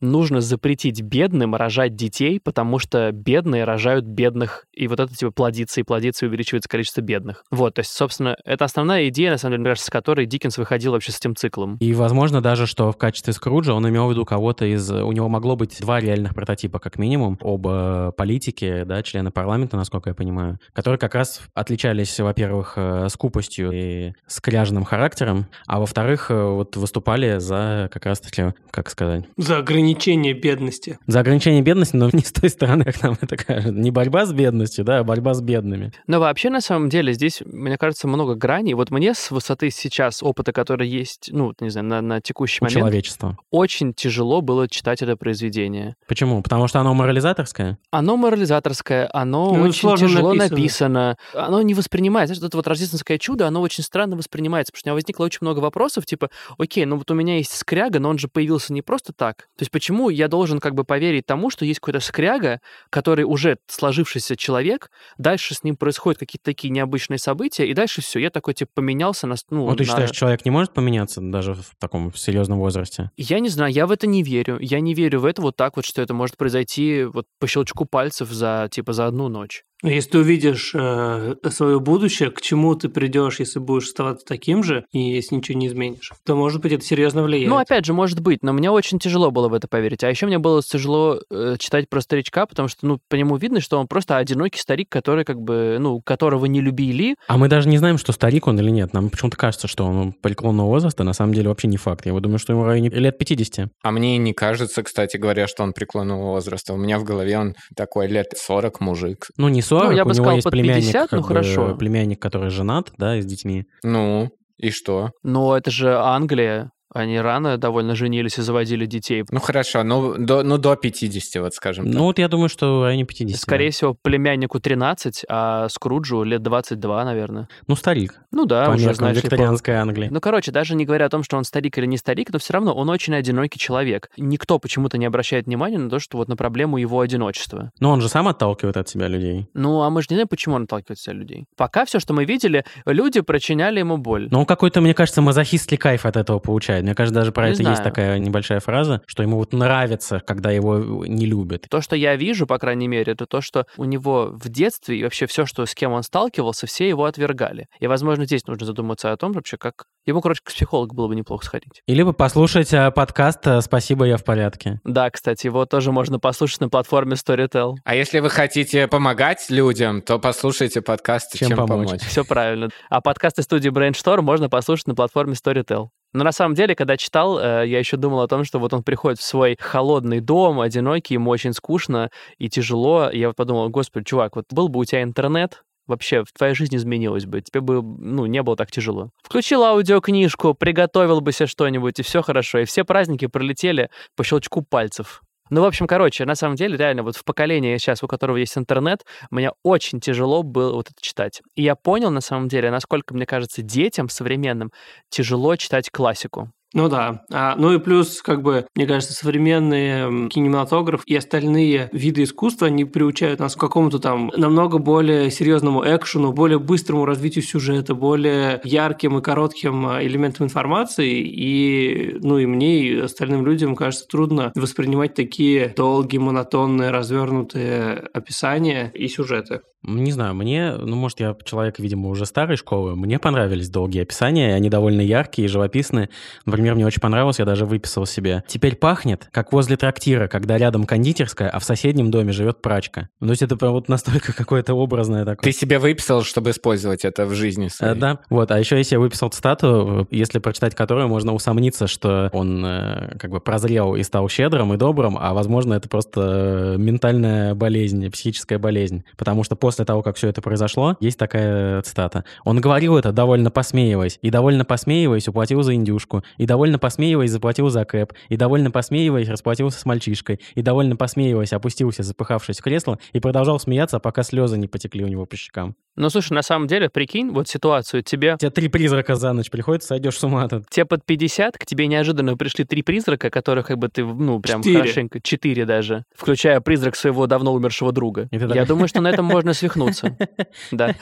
нужно 0.00 0.40
запретить 0.40 1.00
бедным 1.00 1.54
рожать 1.54 1.94
детей, 1.94 2.40
потому 2.40 2.78
что 2.78 3.12
бедные 3.12 3.64
рожают 3.64 4.04
бедных, 4.04 4.66
и 4.72 4.88
вот 4.88 5.00
это 5.00 5.14
типа 5.14 5.30
плодится 5.30 5.80
и 5.80 5.84
плодится, 5.84 6.26
и 6.26 6.28
увеличивается 6.28 6.68
количество 6.68 7.00
бедных. 7.00 7.44
Вот, 7.50 7.74
то 7.74 7.80
есть, 7.80 7.92
собственно, 7.92 8.36
это 8.44 8.64
основная 8.64 9.08
идея, 9.08 9.30
на 9.30 9.38
самом 9.38 9.52
деле, 9.52 9.60
мне 9.60 9.70
кажется, 9.70 9.86
с 9.86 9.90
которой 9.90 10.26
Диккенс 10.26 10.58
выходил 10.58 10.92
вообще 10.92 11.12
с 11.12 11.18
этим 11.18 11.36
циклом. 11.36 11.76
И, 11.76 11.94
возможно, 11.94 12.40
даже, 12.40 12.66
что 12.66 12.90
в 12.90 12.96
качестве 12.96 13.32
Скруджа 13.32 13.74
он 13.74 13.88
имел 13.88 14.08
в 14.08 14.10
виду 14.10 14.24
кого-то 14.24 14.64
из... 14.64 14.90
У 14.90 15.12
него 15.12 15.28
могло 15.28 15.56
быть 15.56 15.78
два 15.80 16.00
реальных 16.00 16.34
прототипа, 16.34 16.78
как 16.78 16.98
минимум, 16.98 17.38
оба 17.40 18.12
политики, 18.16 18.82
да, 18.84 19.02
члены 19.02 19.30
парламента, 19.30 19.76
насколько 19.76 20.10
я 20.10 20.14
понимаю, 20.14 20.58
которые 20.72 20.98
как 20.98 21.14
раз 21.14 21.42
отличались, 21.54 22.18
во-первых, 22.18 22.74
э, 22.76 23.08
скупостью 23.08 23.70
и 23.72 24.12
скряженным 24.26 24.84
характером, 24.84 25.46
а 25.66 25.78
во-вторых, 25.78 26.30
э, 26.30 26.44
вот 26.44 26.76
выступали 26.76 27.38
за 27.38 27.88
как 27.92 28.06
раз-таки, 28.06 28.54
как 28.70 28.90
сказать... 28.90 29.11
За 29.36 29.58
ограничение 29.58 30.34
бедности. 30.34 30.98
За 31.06 31.20
ограничение 31.20 31.62
бедности, 31.62 31.96
но 31.96 32.08
не 32.12 32.20
с 32.22 32.32
той 32.32 32.50
стороны, 32.50 32.84
как 32.84 33.02
нам 33.02 33.16
это 33.20 33.36
кажется. 33.36 33.72
Не 33.72 33.90
борьба 33.90 34.26
с 34.26 34.32
бедностью, 34.32 34.84
да, 34.84 34.98
а 35.00 35.04
борьба 35.04 35.34
с 35.34 35.40
бедными. 35.40 35.92
Но 36.06 36.20
вообще, 36.20 36.50
на 36.50 36.60
самом 36.60 36.88
деле, 36.88 37.12
здесь, 37.12 37.42
мне 37.44 37.76
кажется, 37.78 38.08
много 38.08 38.34
граней. 38.34 38.74
Вот 38.74 38.90
мне 38.90 39.14
с 39.14 39.30
высоты 39.30 39.70
сейчас 39.70 40.22
опыта, 40.22 40.52
который 40.52 40.88
есть, 40.88 41.30
ну, 41.32 41.52
не 41.60 41.70
знаю, 41.70 41.86
на, 41.86 42.00
на 42.02 42.20
текущий 42.20 42.58
У 42.60 42.64
момент, 42.64 42.78
человечества. 42.78 43.36
очень 43.50 43.94
тяжело 43.94 44.40
было 44.42 44.68
читать 44.68 45.02
это 45.02 45.16
произведение. 45.16 45.96
Почему? 46.06 46.42
Потому 46.42 46.68
что 46.68 46.80
оно 46.80 46.94
морализаторское? 46.94 47.78
Оно 47.90 48.16
морализаторское, 48.16 49.08
оно 49.12 49.54
Ну, 49.54 49.62
очень 49.64 49.96
тяжело 49.96 50.34
написано. 50.34 50.56
написано. 50.56 51.16
Оно 51.34 51.62
не 51.62 51.74
воспринимается. 51.74 52.34
Знаешь, 52.34 52.48
это 52.48 52.56
вот 52.56 52.66
рождественское 52.66 53.18
чудо, 53.18 53.46
оно 53.46 53.60
очень 53.62 53.82
странно 53.82 54.16
воспринимается, 54.16 54.72
потому 54.72 54.80
что 54.80 54.86
у 54.86 54.90
меня 54.90 54.94
возникло 54.94 55.24
очень 55.24 55.38
много 55.40 55.60
вопросов, 55.60 56.04
типа, 56.06 56.28
окей, 56.58 56.84
ну 56.84 56.96
вот 56.96 57.10
у 57.10 57.14
меня 57.14 57.36
есть 57.38 57.56
скряга, 57.56 57.98
но 57.98 58.10
он 58.10 58.18
же 58.18 58.28
появился 58.28 58.72
не 58.72 58.82
просто 58.82 59.01
так. 59.12 59.48
То 59.56 59.62
есть 59.62 59.70
почему 59.70 60.10
я 60.10 60.28
должен 60.28 60.60
как 60.60 60.74
бы 60.74 60.84
поверить 60.84 61.24
тому, 61.26 61.50
что 61.50 61.64
есть 61.64 61.80
какой-то 61.80 62.00
скряга, 62.00 62.60
который 62.90 63.24
уже 63.24 63.56
сложившийся 63.66 64.36
человек, 64.36 64.90
дальше 65.18 65.54
с 65.54 65.64
ним 65.64 65.76
происходят 65.76 66.18
какие-то 66.20 66.44
такие 66.44 66.70
необычные 66.70 67.18
события, 67.18 67.66
и 67.66 67.72
дальше 67.74 68.02
все, 68.02 68.18
я 68.20 68.30
такой, 68.30 68.54
типа, 68.54 68.70
поменялся 68.74 69.26
на... 69.26 69.36
Ну, 69.50 69.66
Ну, 69.70 69.74
ты 69.76 69.84
на- 69.84 69.88
считаешь, 69.90 70.10
человек 70.10 70.44
не 70.44 70.50
может 70.50 70.74
поменяться 70.74 71.20
даже 71.22 71.54
в 71.54 71.72
таком 71.78 72.14
серьезном 72.14 72.58
возрасте? 72.58 73.10
Я 73.16 73.40
не 73.40 73.48
знаю, 73.48 73.72
я 73.72 73.86
в 73.86 73.90
это 73.90 74.06
не 74.06 74.22
верю. 74.22 74.58
Я 74.60 74.80
не 74.80 74.94
верю 74.94 75.20
в 75.20 75.24
это 75.24 75.40
вот 75.40 75.56
так 75.56 75.76
вот, 75.76 75.84
что 75.86 76.02
это 76.02 76.12
может 76.12 76.36
произойти 76.36 77.04
вот 77.04 77.24
по 77.38 77.46
щелчку 77.46 77.86
пальцев 77.86 78.28
за, 78.30 78.68
типа, 78.70 78.92
за 78.92 79.06
одну 79.06 79.28
ночь. 79.28 79.64
Если 79.82 80.10
ты 80.10 80.18
увидишь 80.18 80.72
э, 80.74 81.34
свое 81.50 81.80
будущее, 81.80 82.30
к 82.30 82.40
чему 82.40 82.74
ты 82.76 82.88
придешь, 82.88 83.40
если 83.40 83.58
будешь 83.58 83.86
оставаться 83.86 84.24
таким 84.24 84.62
же, 84.62 84.84
и 84.92 85.00
если 85.00 85.34
ничего 85.34 85.58
не 85.58 85.66
изменишь, 85.66 86.12
то, 86.24 86.36
может 86.36 86.60
быть, 86.60 86.72
это 86.72 86.84
серьезно 86.84 87.22
влияет. 87.22 87.48
Ну, 87.48 87.56
опять 87.56 87.84
же, 87.84 87.92
может 87.92 88.20
быть, 88.20 88.42
но 88.42 88.52
мне 88.52 88.70
очень 88.70 88.98
тяжело 88.98 89.30
было 89.30 89.48
в 89.48 89.54
это 89.54 89.66
поверить. 89.66 90.04
А 90.04 90.08
еще 90.08 90.26
мне 90.26 90.38
было 90.38 90.62
тяжело 90.62 91.20
э, 91.30 91.56
читать 91.58 91.88
про 91.88 92.00
старичка, 92.00 92.46
потому 92.46 92.68
что, 92.68 92.86
ну, 92.86 93.00
по 93.08 93.16
нему 93.16 93.36
видно, 93.36 93.60
что 93.60 93.78
он 93.78 93.88
просто 93.88 94.18
одинокий 94.18 94.60
старик, 94.60 94.88
который, 94.88 95.24
как 95.24 95.40
бы, 95.40 95.78
ну, 95.80 96.00
которого 96.00 96.46
не 96.46 96.60
любили. 96.60 97.16
А 97.26 97.36
мы 97.36 97.48
даже 97.48 97.68
не 97.68 97.78
знаем, 97.78 97.98
что 97.98 98.12
старик 98.12 98.46
он 98.46 98.60
или 98.60 98.70
нет. 98.70 98.92
Нам 98.92 99.10
почему-то 99.10 99.36
кажется, 99.36 99.66
что 99.66 99.84
он 99.84 100.12
преклонного 100.12 100.68
возраста, 100.68 101.02
на 101.02 101.12
самом 101.12 101.34
деле 101.34 101.48
вообще 101.48 101.66
не 101.66 101.76
факт. 101.76 102.06
Я 102.06 102.12
вот 102.12 102.22
думаю, 102.22 102.38
что 102.38 102.52
ему 102.52 102.62
в 102.62 102.66
районе 102.66 102.88
лет 102.90 103.18
50. 103.18 103.68
А 103.82 103.90
мне 103.90 104.16
не 104.18 104.32
кажется, 104.32 104.84
кстати 104.84 105.16
говоря, 105.16 105.48
что 105.48 105.64
он 105.64 105.72
преклонного 105.72 106.22
возраста. 106.22 106.72
У 106.72 106.76
меня 106.76 106.98
в 107.00 107.04
голове 107.04 107.36
он 107.38 107.54
такой 107.74 108.06
лет 108.06 108.34
40 108.36 108.80
мужик. 108.80 109.26
Ну, 109.36 109.48
не 109.48 109.62
40, 109.80 109.96
я 109.96 110.02
у 110.02 110.06
бы 110.06 110.14
него 110.14 110.14
сказал, 110.14 110.34
есть 110.34 110.44
под 110.44 110.52
племянник, 110.52 110.86
50, 110.86 111.10
как 111.10 111.12
ну, 111.12 111.22
бы, 111.22 111.28
хорошо. 111.28 111.74
племянник, 111.76 112.20
который 112.20 112.50
женат, 112.50 112.92
да, 112.98 113.16
и 113.16 113.22
с 113.22 113.26
детьми. 113.26 113.66
Ну, 113.82 114.30
и 114.58 114.70
что? 114.70 115.10
Но 115.22 115.56
это 115.56 115.70
же 115.70 115.96
Англия. 115.96 116.70
Они 116.94 117.18
рано 117.18 117.56
довольно 117.56 117.94
женились 117.94 118.38
и 118.38 118.42
заводили 118.42 118.86
детей. 118.86 119.24
Ну 119.30 119.40
хорошо, 119.40 119.82
ну 119.82 120.16
до, 120.18 120.42
ну, 120.42 120.58
до 120.58 120.76
50, 120.76 121.42
вот 121.42 121.54
скажем 121.54 121.86
так. 121.86 121.94
Ну, 121.94 122.02
вот 122.04 122.18
я 122.18 122.28
думаю, 122.28 122.48
что 122.48 122.80
в 122.80 122.82
районе 122.84 123.04
50. 123.04 123.40
Скорее 123.40 123.68
да. 123.68 123.72
всего, 123.72 123.94
племяннику 123.94 124.60
13, 124.60 125.24
а 125.28 125.68
Скруджу 125.68 126.22
лет 126.22 126.42
22, 126.42 127.04
наверное. 127.04 127.48
Ну, 127.66 127.76
старик. 127.76 128.20
Ну 128.30 128.44
да, 128.46 128.70
уже, 128.70 128.94
знаешь 128.94 129.16
ли, 129.16 129.22
по- 129.22 129.26
викторианской 129.26 129.74
Англии. 129.74 130.08
Ну, 130.10 130.20
короче, 130.20 130.52
даже 130.52 130.74
не 130.74 130.84
говоря 130.84 131.06
о 131.06 131.08
том, 131.08 131.22
что 131.22 131.36
он 131.36 131.44
старик 131.44 131.78
или 131.78 131.86
не 131.86 131.96
старик, 131.96 132.30
но 132.32 132.38
все 132.38 132.54
равно 132.54 132.74
он 132.74 132.88
очень 132.90 133.14
одинокий 133.14 133.58
человек. 133.58 134.10
Никто 134.16 134.58
почему-то 134.58 134.98
не 134.98 135.06
обращает 135.06 135.46
внимания 135.46 135.78
на 135.78 135.88
то, 135.88 135.98
что 135.98 136.18
вот 136.18 136.28
на 136.28 136.36
проблему 136.36 136.76
его 136.76 137.00
одиночества. 137.00 137.72
Но 137.80 137.90
он 137.90 138.00
же 138.00 138.08
сам 138.08 138.28
отталкивает 138.28 138.76
от 138.76 138.88
себя 138.88 139.08
людей. 139.08 139.48
Ну, 139.54 139.82
а 139.82 139.90
мы 139.90 140.02
же 140.02 140.08
не 140.10 140.16
знаем, 140.16 140.28
почему 140.28 140.56
он 140.56 140.64
отталкивается 140.64 141.10
от 141.10 141.16
людей. 141.16 141.46
Пока 141.56 141.84
все, 141.84 142.00
что 142.00 142.12
мы 142.14 142.24
видели, 142.24 142.64
люди 142.86 143.20
причиняли 143.20 143.78
ему 143.78 143.96
боль. 143.96 144.28
Но 144.30 144.40
он 144.40 144.46
какой-то, 144.46 144.80
мне 144.80 144.94
кажется, 144.94 145.22
мазохистский 145.22 145.76
кайф 145.76 146.06
от 146.06 146.16
этого 146.16 146.38
получает. 146.38 146.81
Мне 146.82 146.94
кажется, 146.94 147.14
даже 147.14 147.32
про 147.32 147.46
Не 147.48 147.54
это 147.54 147.62
есть 147.62 147.76
знаю. 147.76 147.84
такая 147.84 148.18
небольшая 148.18 148.60
фраза, 148.60 149.02
что 149.06 149.22
ему 149.22 149.36
вот 149.38 149.52
нравится, 149.52 150.20
когда 150.20 150.50
его 150.50 151.04
не 151.06 151.26
любят. 151.26 151.66
То, 151.70 151.80
что 151.80 151.96
я 151.96 152.16
вижу, 152.16 152.46
по 152.46 152.58
крайней 152.58 152.88
мере, 152.88 153.12
это 153.12 153.26
то, 153.26 153.40
что 153.40 153.66
у 153.76 153.84
него 153.84 154.30
в 154.32 154.48
детстве 154.48 154.98
и 154.98 155.02
вообще 155.04 155.26
все, 155.26 155.46
что 155.46 155.64
с 155.66 155.74
кем 155.74 155.92
он 155.92 156.02
сталкивался, 156.02 156.66
все 156.66 156.88
его 156.88 157.04
отвергали. 157.04 157.66
И, 157.80 157.86
возможно, 157.86 158.24
здесь 158.24 158.46
нужно 158.46 158.66
задуматься 158.66 159.12
о 159.12 159.16
том 159.16 159.32
вообще, 159.32 159.56
как... 159.56 159.84
Ему, 160.04 160.20
короче, 160.20 160.40
к 160.42 160.50
психологу 160.50 160.94
было 160.94 161.08
бы 161.08 161.14
неплохо 161.14 161.44
сходить. 161.44 161.82
Или 161.86 162.02
бы 162.02 162.12
послушать 162.12 162.72
э, 162.72 162.90
подкаст 162.90 163.46
э, 163.46 163.60
«Спасибо, 163.60 164.04
я 164.04 164.16
в 164.16 164.24
порядке». 164.24 164.80
Да, 164.84 165.08
кстати, 165.10 165.46
его 165.46 165.64
тоже 165.64 165.92
можно 165.92 166.18
послушать 166.18 166.60
на 166.60 166.68
платформе 166.68 167.14
Storytel. 167.14 167.74
А 167.84 167.94
если 167.94 168.18
вы 168.18 168.28
хотите 168.30 168.88
помогать 168.88 169.46
людям, 169.48 170.02
то 170.02 170.18
послушайте 170.18 170.82
подкаст 170.82 171.38
Чем 171.38 171.50
«Чем, 171.50 171.58
помочь?» 171.58 171.86
помочь». 171.86 172.02
Все 172.02 172.24
правильно. 172.24 172.68
А 172.90 173.00
подкасты 173.00 173.42
студии 173.42 173.70
Brainstorm 173.70 174.22
можно 174.22 174.48
послушать 174.48 174.88
на 174.88 174.94
платформе 174.96 175.34
Storytel. 175.34 175.88
Но 176.12 176.24
на 176.24 176.32
самом 176.32 176.54
деле, 176.54 176.74
когда 176.74 176.96
читал, 176.96 177.38
э, 177.38 177.66
я 177.66 177.78
еще 177.78 177.96
думал 177.96 178.20
о 178.20 178.28
том, 178.28 178.44
что 178.44 178.58
вот 178.58 178.72
он 178.74 178.82
приходит 178.82 179.18
в 179.18 179.22
свой 179.22 179.56
холодный 179.58 180.20
дом, 180.20 180.60
одинокий, 180.60 181.14
ему 181.14 181.30
очень 181.30 181.52
скучно 181.52 182.10
и 182.38 182.48
тяжело. 182.48 183.10
Я 183.10 183.28
вот 183.28 183.36
подумал, 183.36 183.68
господи, 183.70 184.04
чувак, 184.04 184.36
вот 184.36 184.46
был 184.50 184.68
бы 184.68 184.80
у 184.80 184.84
тебя 184.84 185.02
интернет, 185.02 185.62
вообще 185.86 186.24
в 186.24 186.32
твоей 186.32 186.54
жизни 186.54 186.76
изменилось 186.76 187.26
бы, 187.26 187.40
тебе 187.40 187.60
бы, 187.60 187.82
ну, 187.82 188.26
не 188.26 188.42
было 188.42 188.56
так 188.56 188.70
тяжело. 188.70 189.10
Включил 189.22 189.64
аудиокнижку, 189.64 190.54
приготовил 190.54 191.20
бы 191.20 191.32
себе 191.32 191.46
что-нибудь, 191.46 191.98
и 191.98 192.02
все 192.02 192.22
хорошо. 192.22 192.58
И 192.58 192.64
все 192.64 192.84
праздники 192.84 193.26
пролетели 193.26 193.90
по 194.16 194.24
щелчку 194.24 194.62
пальцев. 194.62 195.22
Ну, 195.54 195.60
в 195.60 195.64
общем, 195.66 195.86
короче, 195.86 196.24
на 196.24 196.34
самом 196.34 196.56
деле, 196.56 196.78
реально, 196.78 197.02
вот 197.02 197.14
в 197.14 197.24
поколении 197.24 197.76
сейчас, 197.76 198.02
у 198.02 198.08
которого 198.08 198.38
есть 198.38 198.56
интернет, 198.56 199.04
мне 199.30 199.50
очень 199.62 200.00
тяжело 200.00 200.42
было 200.42 200.72
вот 200.72 200.88
это 200.90 200.96
читать. 201.02 201.42
И 201.54 201.62
я 201.62 201.76
понял, 201.76 202.10
на 202.10 202.22
самом 202.22 202.48
деле, 202.48 202.70
насколько, 202.70 203.12
мне 203.12 203.26
кажется, 203.26 203.60
детям 203.60 204.08
современным 204.08 204.72
тяжело 205.10 205.54
читать 205.56 205.90
классику. 205.90 206.50
Ну 206.74 206.88
да. 206.88 207.22
А, 207.30 207.54
ну 207.56 207.72
и 207.74 207.78
плюс, 207.78 208.22
как 208.22 208.42
бы, 208.42 208.66
мне 208.74 208.86
кажется, 208.86 209.12
современный 209.14 209.88
м, 210.06 210.28
кинематограф 210.30 211.02
и 211.06 211.14
остальные 211.14 211.90
виды 211.92 212.22
искусства, 212.22 212.68
они 212.68 212.86
приучают 212.86 213.40
нас 213.40 213.54
к 213.56 213.60
какому-то 213.60 213.98
там 213.98 214.30
намного 214.36 214.78
более 214.78 215.30
серьезному 215.30 215.82
экшену, 215.84 216.32
более 216.32 216.58
быстрому 216.58 217.04
развитию 217.04 217.44
сюжета, 217.44 217.94
более 217.94 218.60
ярким 218.64 219.18
и 219.18 219.22
коротким 219.22 219.86
а, 219.86 220.02
элементам 220.02 220.46
информации. 220.46 221.20
И, 221.20 222.16
ну 222.22 222.38
и 222.38 222.46
мне, 222.46 222.78
и 222.80 222.98
остальным 223.00 223.44
людям, 223.44 223.76
кажется, 223.76 224.06
трудно 224.08 224.50
воспринимать 224.54 225.14
такие 225.14 225.74
долгие, 225.76 226.18
монотонные, 226.18 226.90
развернутые 226.90 228.08
описания 228.14 228.90
и 228.94 229.08
сюжеты. 229.08 229.60
Не 229.82 230.12
знаю, 230.12 230.34
мне, 230.34 230.72
ну, 230.72 230.94
может, 230.96 231.20
я 231.20 231.36
человек, 231.44 231.78
видимо, 231.78 232.08
уже 232.08 232.26
старой 232.26 232.56
школы, 232.56 232.94
мне 232.94 233.18
понравились 233.18 233.68
долгие 233.68 234.02
описания, 234.02 234.54
они 234.54 234.70
довольно 234.70 235.00
яркие 235.00 235.46
и 235.46 235.48
живописные. 235.48 236.08
Например, 236.46 236.74
мне 236.74 236.86
очень 236.86 237.00
понравилось, 237.00 237.38
я 237.38 237.44
даже 237.44 237.66
выписал 237.66 238.06
себе. 238.06 238.44
Теперь 238.46 238.76
пахнет, 238.76 239.28
как 239.32 239.52
возле 239.52 239.76
трактира, 239.76 240.28
когда 240.28 240.56
рядом 240.56 240.84
кондитерская, 240.84 241.48
а 241.48 241.58
в 241.58 241.64
соседнем 241.64 242.10
доме 242.10 242.32
живет 242.32 242.62
прачка. 242.62 243.08
Ну, 243.20 243.28
то 243.28 243.32
есть 243.32 243.42
это 243.42 243.56
прям 243.56 243.72
вот 243.72 243.88
настолько 243.88 244.32
какое-то 244.36 244.74
образное 244.74 245.24
такое. 245.24 245.42
Ты 245.42 245.52
себе 245.52 245.78
выписал, 245.78 246.22
чтобы 246.22 246.50
использовать 246.50 247.04
это 247.04 247.26
в 247.26 247.34
жизни 247.34 247.66
Э, 247.66 247.70
своей? 247.70 247.94
Да, 247.98 248.18
вот. 248.30 248.50
А 248.50 248.58
еще 248.58 248.80
я 248.80 248.98
выписал 248.98 249.28
цитату, 249.30 250.06
если 250.10 250.38
прочитать 250.38 250.74
которую, 250.74 251.08
можно 251.08 251.34
усомниться, 251.34 251.86
что 251.86 252.30
он 252.32 252.64
э, 252.64 253.16
как 253.18 253.30
бы 253.30 253.40
прозрел 253.40 253.94
и 253.94 254.02
стал 254.02 254.28
щедрым 254.28 254.74
и 254.74 254.76
добрым, 254.76 255.16
а 255.18 255.34
возможно 255.34 255.74
это 255.74 255.88
просто 255.88 256.74
э, 256.74 256.78
ментальная 256.78 257.54
болезнь, 257.54 258.10
психическая 258.10 258.58
болезнь. 258.58 259.04
Потому 259.16 259.44
что 259.44 259.56
после 259.56 259.71
того, 259.76 260.02
как 260.02 260.16
все 260.16 260.28
это 260.28 260.40
произошло, 260.40 260.96
есть 261.00 261.18
такая 261.18 261.82
цитата. 261.82 262.24
Он 262.44 262.60
говорил 262.60 262.96
это 262.96 263.12
довольно 263.12 263.50
посмеиваясь, 263.50 264.18
и 264.22 264.30
довольно 264.30 264.64
посмеиваясь 264.64 265.28
уплатил 265.28 265.62
за 265.62 265.74
индюшку, 265.74 266.22
и 266.36 266.46
довольно 266.46 266.78
посмеиваясь 266.78 267.30
заплатил 267.30 267.68
за 267.68 267.84
кэп, 267.84 268.12
и 268.28 268.36
довольно 268.36 268.70
посмеиваясь 268.70 269.28
расплатился 269.28 269.78
с 269.78 269.84
мальчишкой, 269.84 270.40
и 270.54 270.62
довольно 270.62 270.96
посмеиваясь 270.96 271.52
опустился, 271.52 272.02
запыхавшись 272.02 272.58
в 272.58 272.62
кресло, 272.62 272.98
и 273.12 273.20
продолжал 273.20 273.58
смеяться, 273.58 273.98
пока 273.98 274.22
слезы 274.22 274.58
не 274.58 274.68
потекли 274.68 275.04
у 275.04 275.08
него 275.08 275.26
по 275.26 275.36
щекам. 275.36 275.74
Ну, 275.94 276.08
слушай, 276.08 276.32
на 276.32 276.42
самом 276.42 276.68
деле, 276.68 276.88
прикинь, 276.88 277.30
вот 277.30 277.48
ситуацию. 277.48 278.02
Тебе, 278.02 278.34
У 278.34 278.38
тебя 278.38 278.50
три 278.50 278.68
призрака 278.68 279.14
за 279.14 279.34
ночь 279.34 279.50
приходят, 279.50 279.82
сойдешь 279.82 280.18
с 280.18 280.24
ума 280.24 280.48
тут. 280.48 280.68
тебе 280.70 280.86
под 280.86 281.04
50, 281.04 281.58
к 281.58 281.66
тебе 281.66 281.86
неожиданно 281.86 282.34
пришли 282.36 282.64
три 282.64 282.82
призрака, 282.82 283.28
которых 283.28 283.66
как 283.66 283.78
бы 283.78 283.88
ты, 283.88 284.02
ну, 284.02 284.40
прям 284.40 284.62
Четыре. 284.62 284.78
хорошенько... 284.80 285.20
Четыре 285.20 285.66
даже. 285.66 286.04
Включая 286.14 286.60
призрак 286.60 286.96
своего 286.96 287.26
давно 287.26 287.52
умершего 287.52 287.92
друга. 287.92 288.28
Я 288.30 288.64
думаю, 288.64 288.88
что 288.88 289.02
на 289.02 289.08
этом 289.08 289.26
можно 289.26 289.52
свихнуться. 289.62 290.16
Да. 290.70 290.94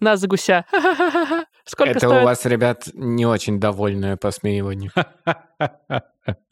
На 0.00 0.16
за 0.16 0.26
гуся. 0.28 0.64
Сколько 1.64 1.90
Это 1.90 2.00
стоит? 2.00 2.22
у 2.22 2.24
вас, 2.24 2.44
ребят, 2.46 2.88
не 2.94 3.26
очень 3.26 3.60
довольное 3.60 4.16
посмеивание. 4.16 4.90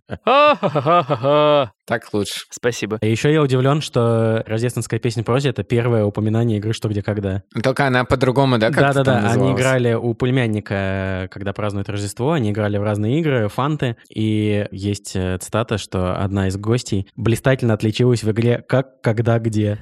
Так 1.87 2.13
лучше. 2.13 2.41
Спасибо. 2.51 2.99
И 3.01 3.11
еще 3.11 3.33
я 3.33 3.43
удивлен, 3.43 3.81
что 3.81 4.43
рождественская 4.47 5.01
песня 5.01 5.23
Прозе— 5.23 5.49
это 5.51 5.65
первое 5.65 6.05
упоминание 6.05 6.59
игры 6.59 6.73
«Что, 6.73 6.89
где, 6.89 7.03
когда». 7.03 7.43
Только 7.63 7.87
она 7.87 8.05
по-другому, 8.05 8.59
да, 8.59 8.69
как 8.71 8.95
Да-да-да, 8.95 9.31
они 9.31 9.53
играли 9.53 9.95
у 9.95 10.15
племянника, 10.15 11.29
когда 11.31 11.53
празднуют 11.53 11.89
Рождество, 11.89 12.33
они 12.33 12.51
играли 12.51 12.79
в 12.79 12.83
разные 12.83 13.19
игры, 13.21 13.49
фанты, 13.49 13.97
и 14.09 14.67
есть 14.71 15.13
э, 15.15 15.39
цитата, 15.39 15.79
что 15.79 16.17
одна 16.17 16.49
из 16.49 16.57
гостей 16.57 17.09
блистательно 17.17 17.75
отличилась 17.75 18.23
в 18.23 18.31
игре 18.31 18.65
«Как, 18.67 19.01
когда, 19.03 19.39
где». 19.39 19.79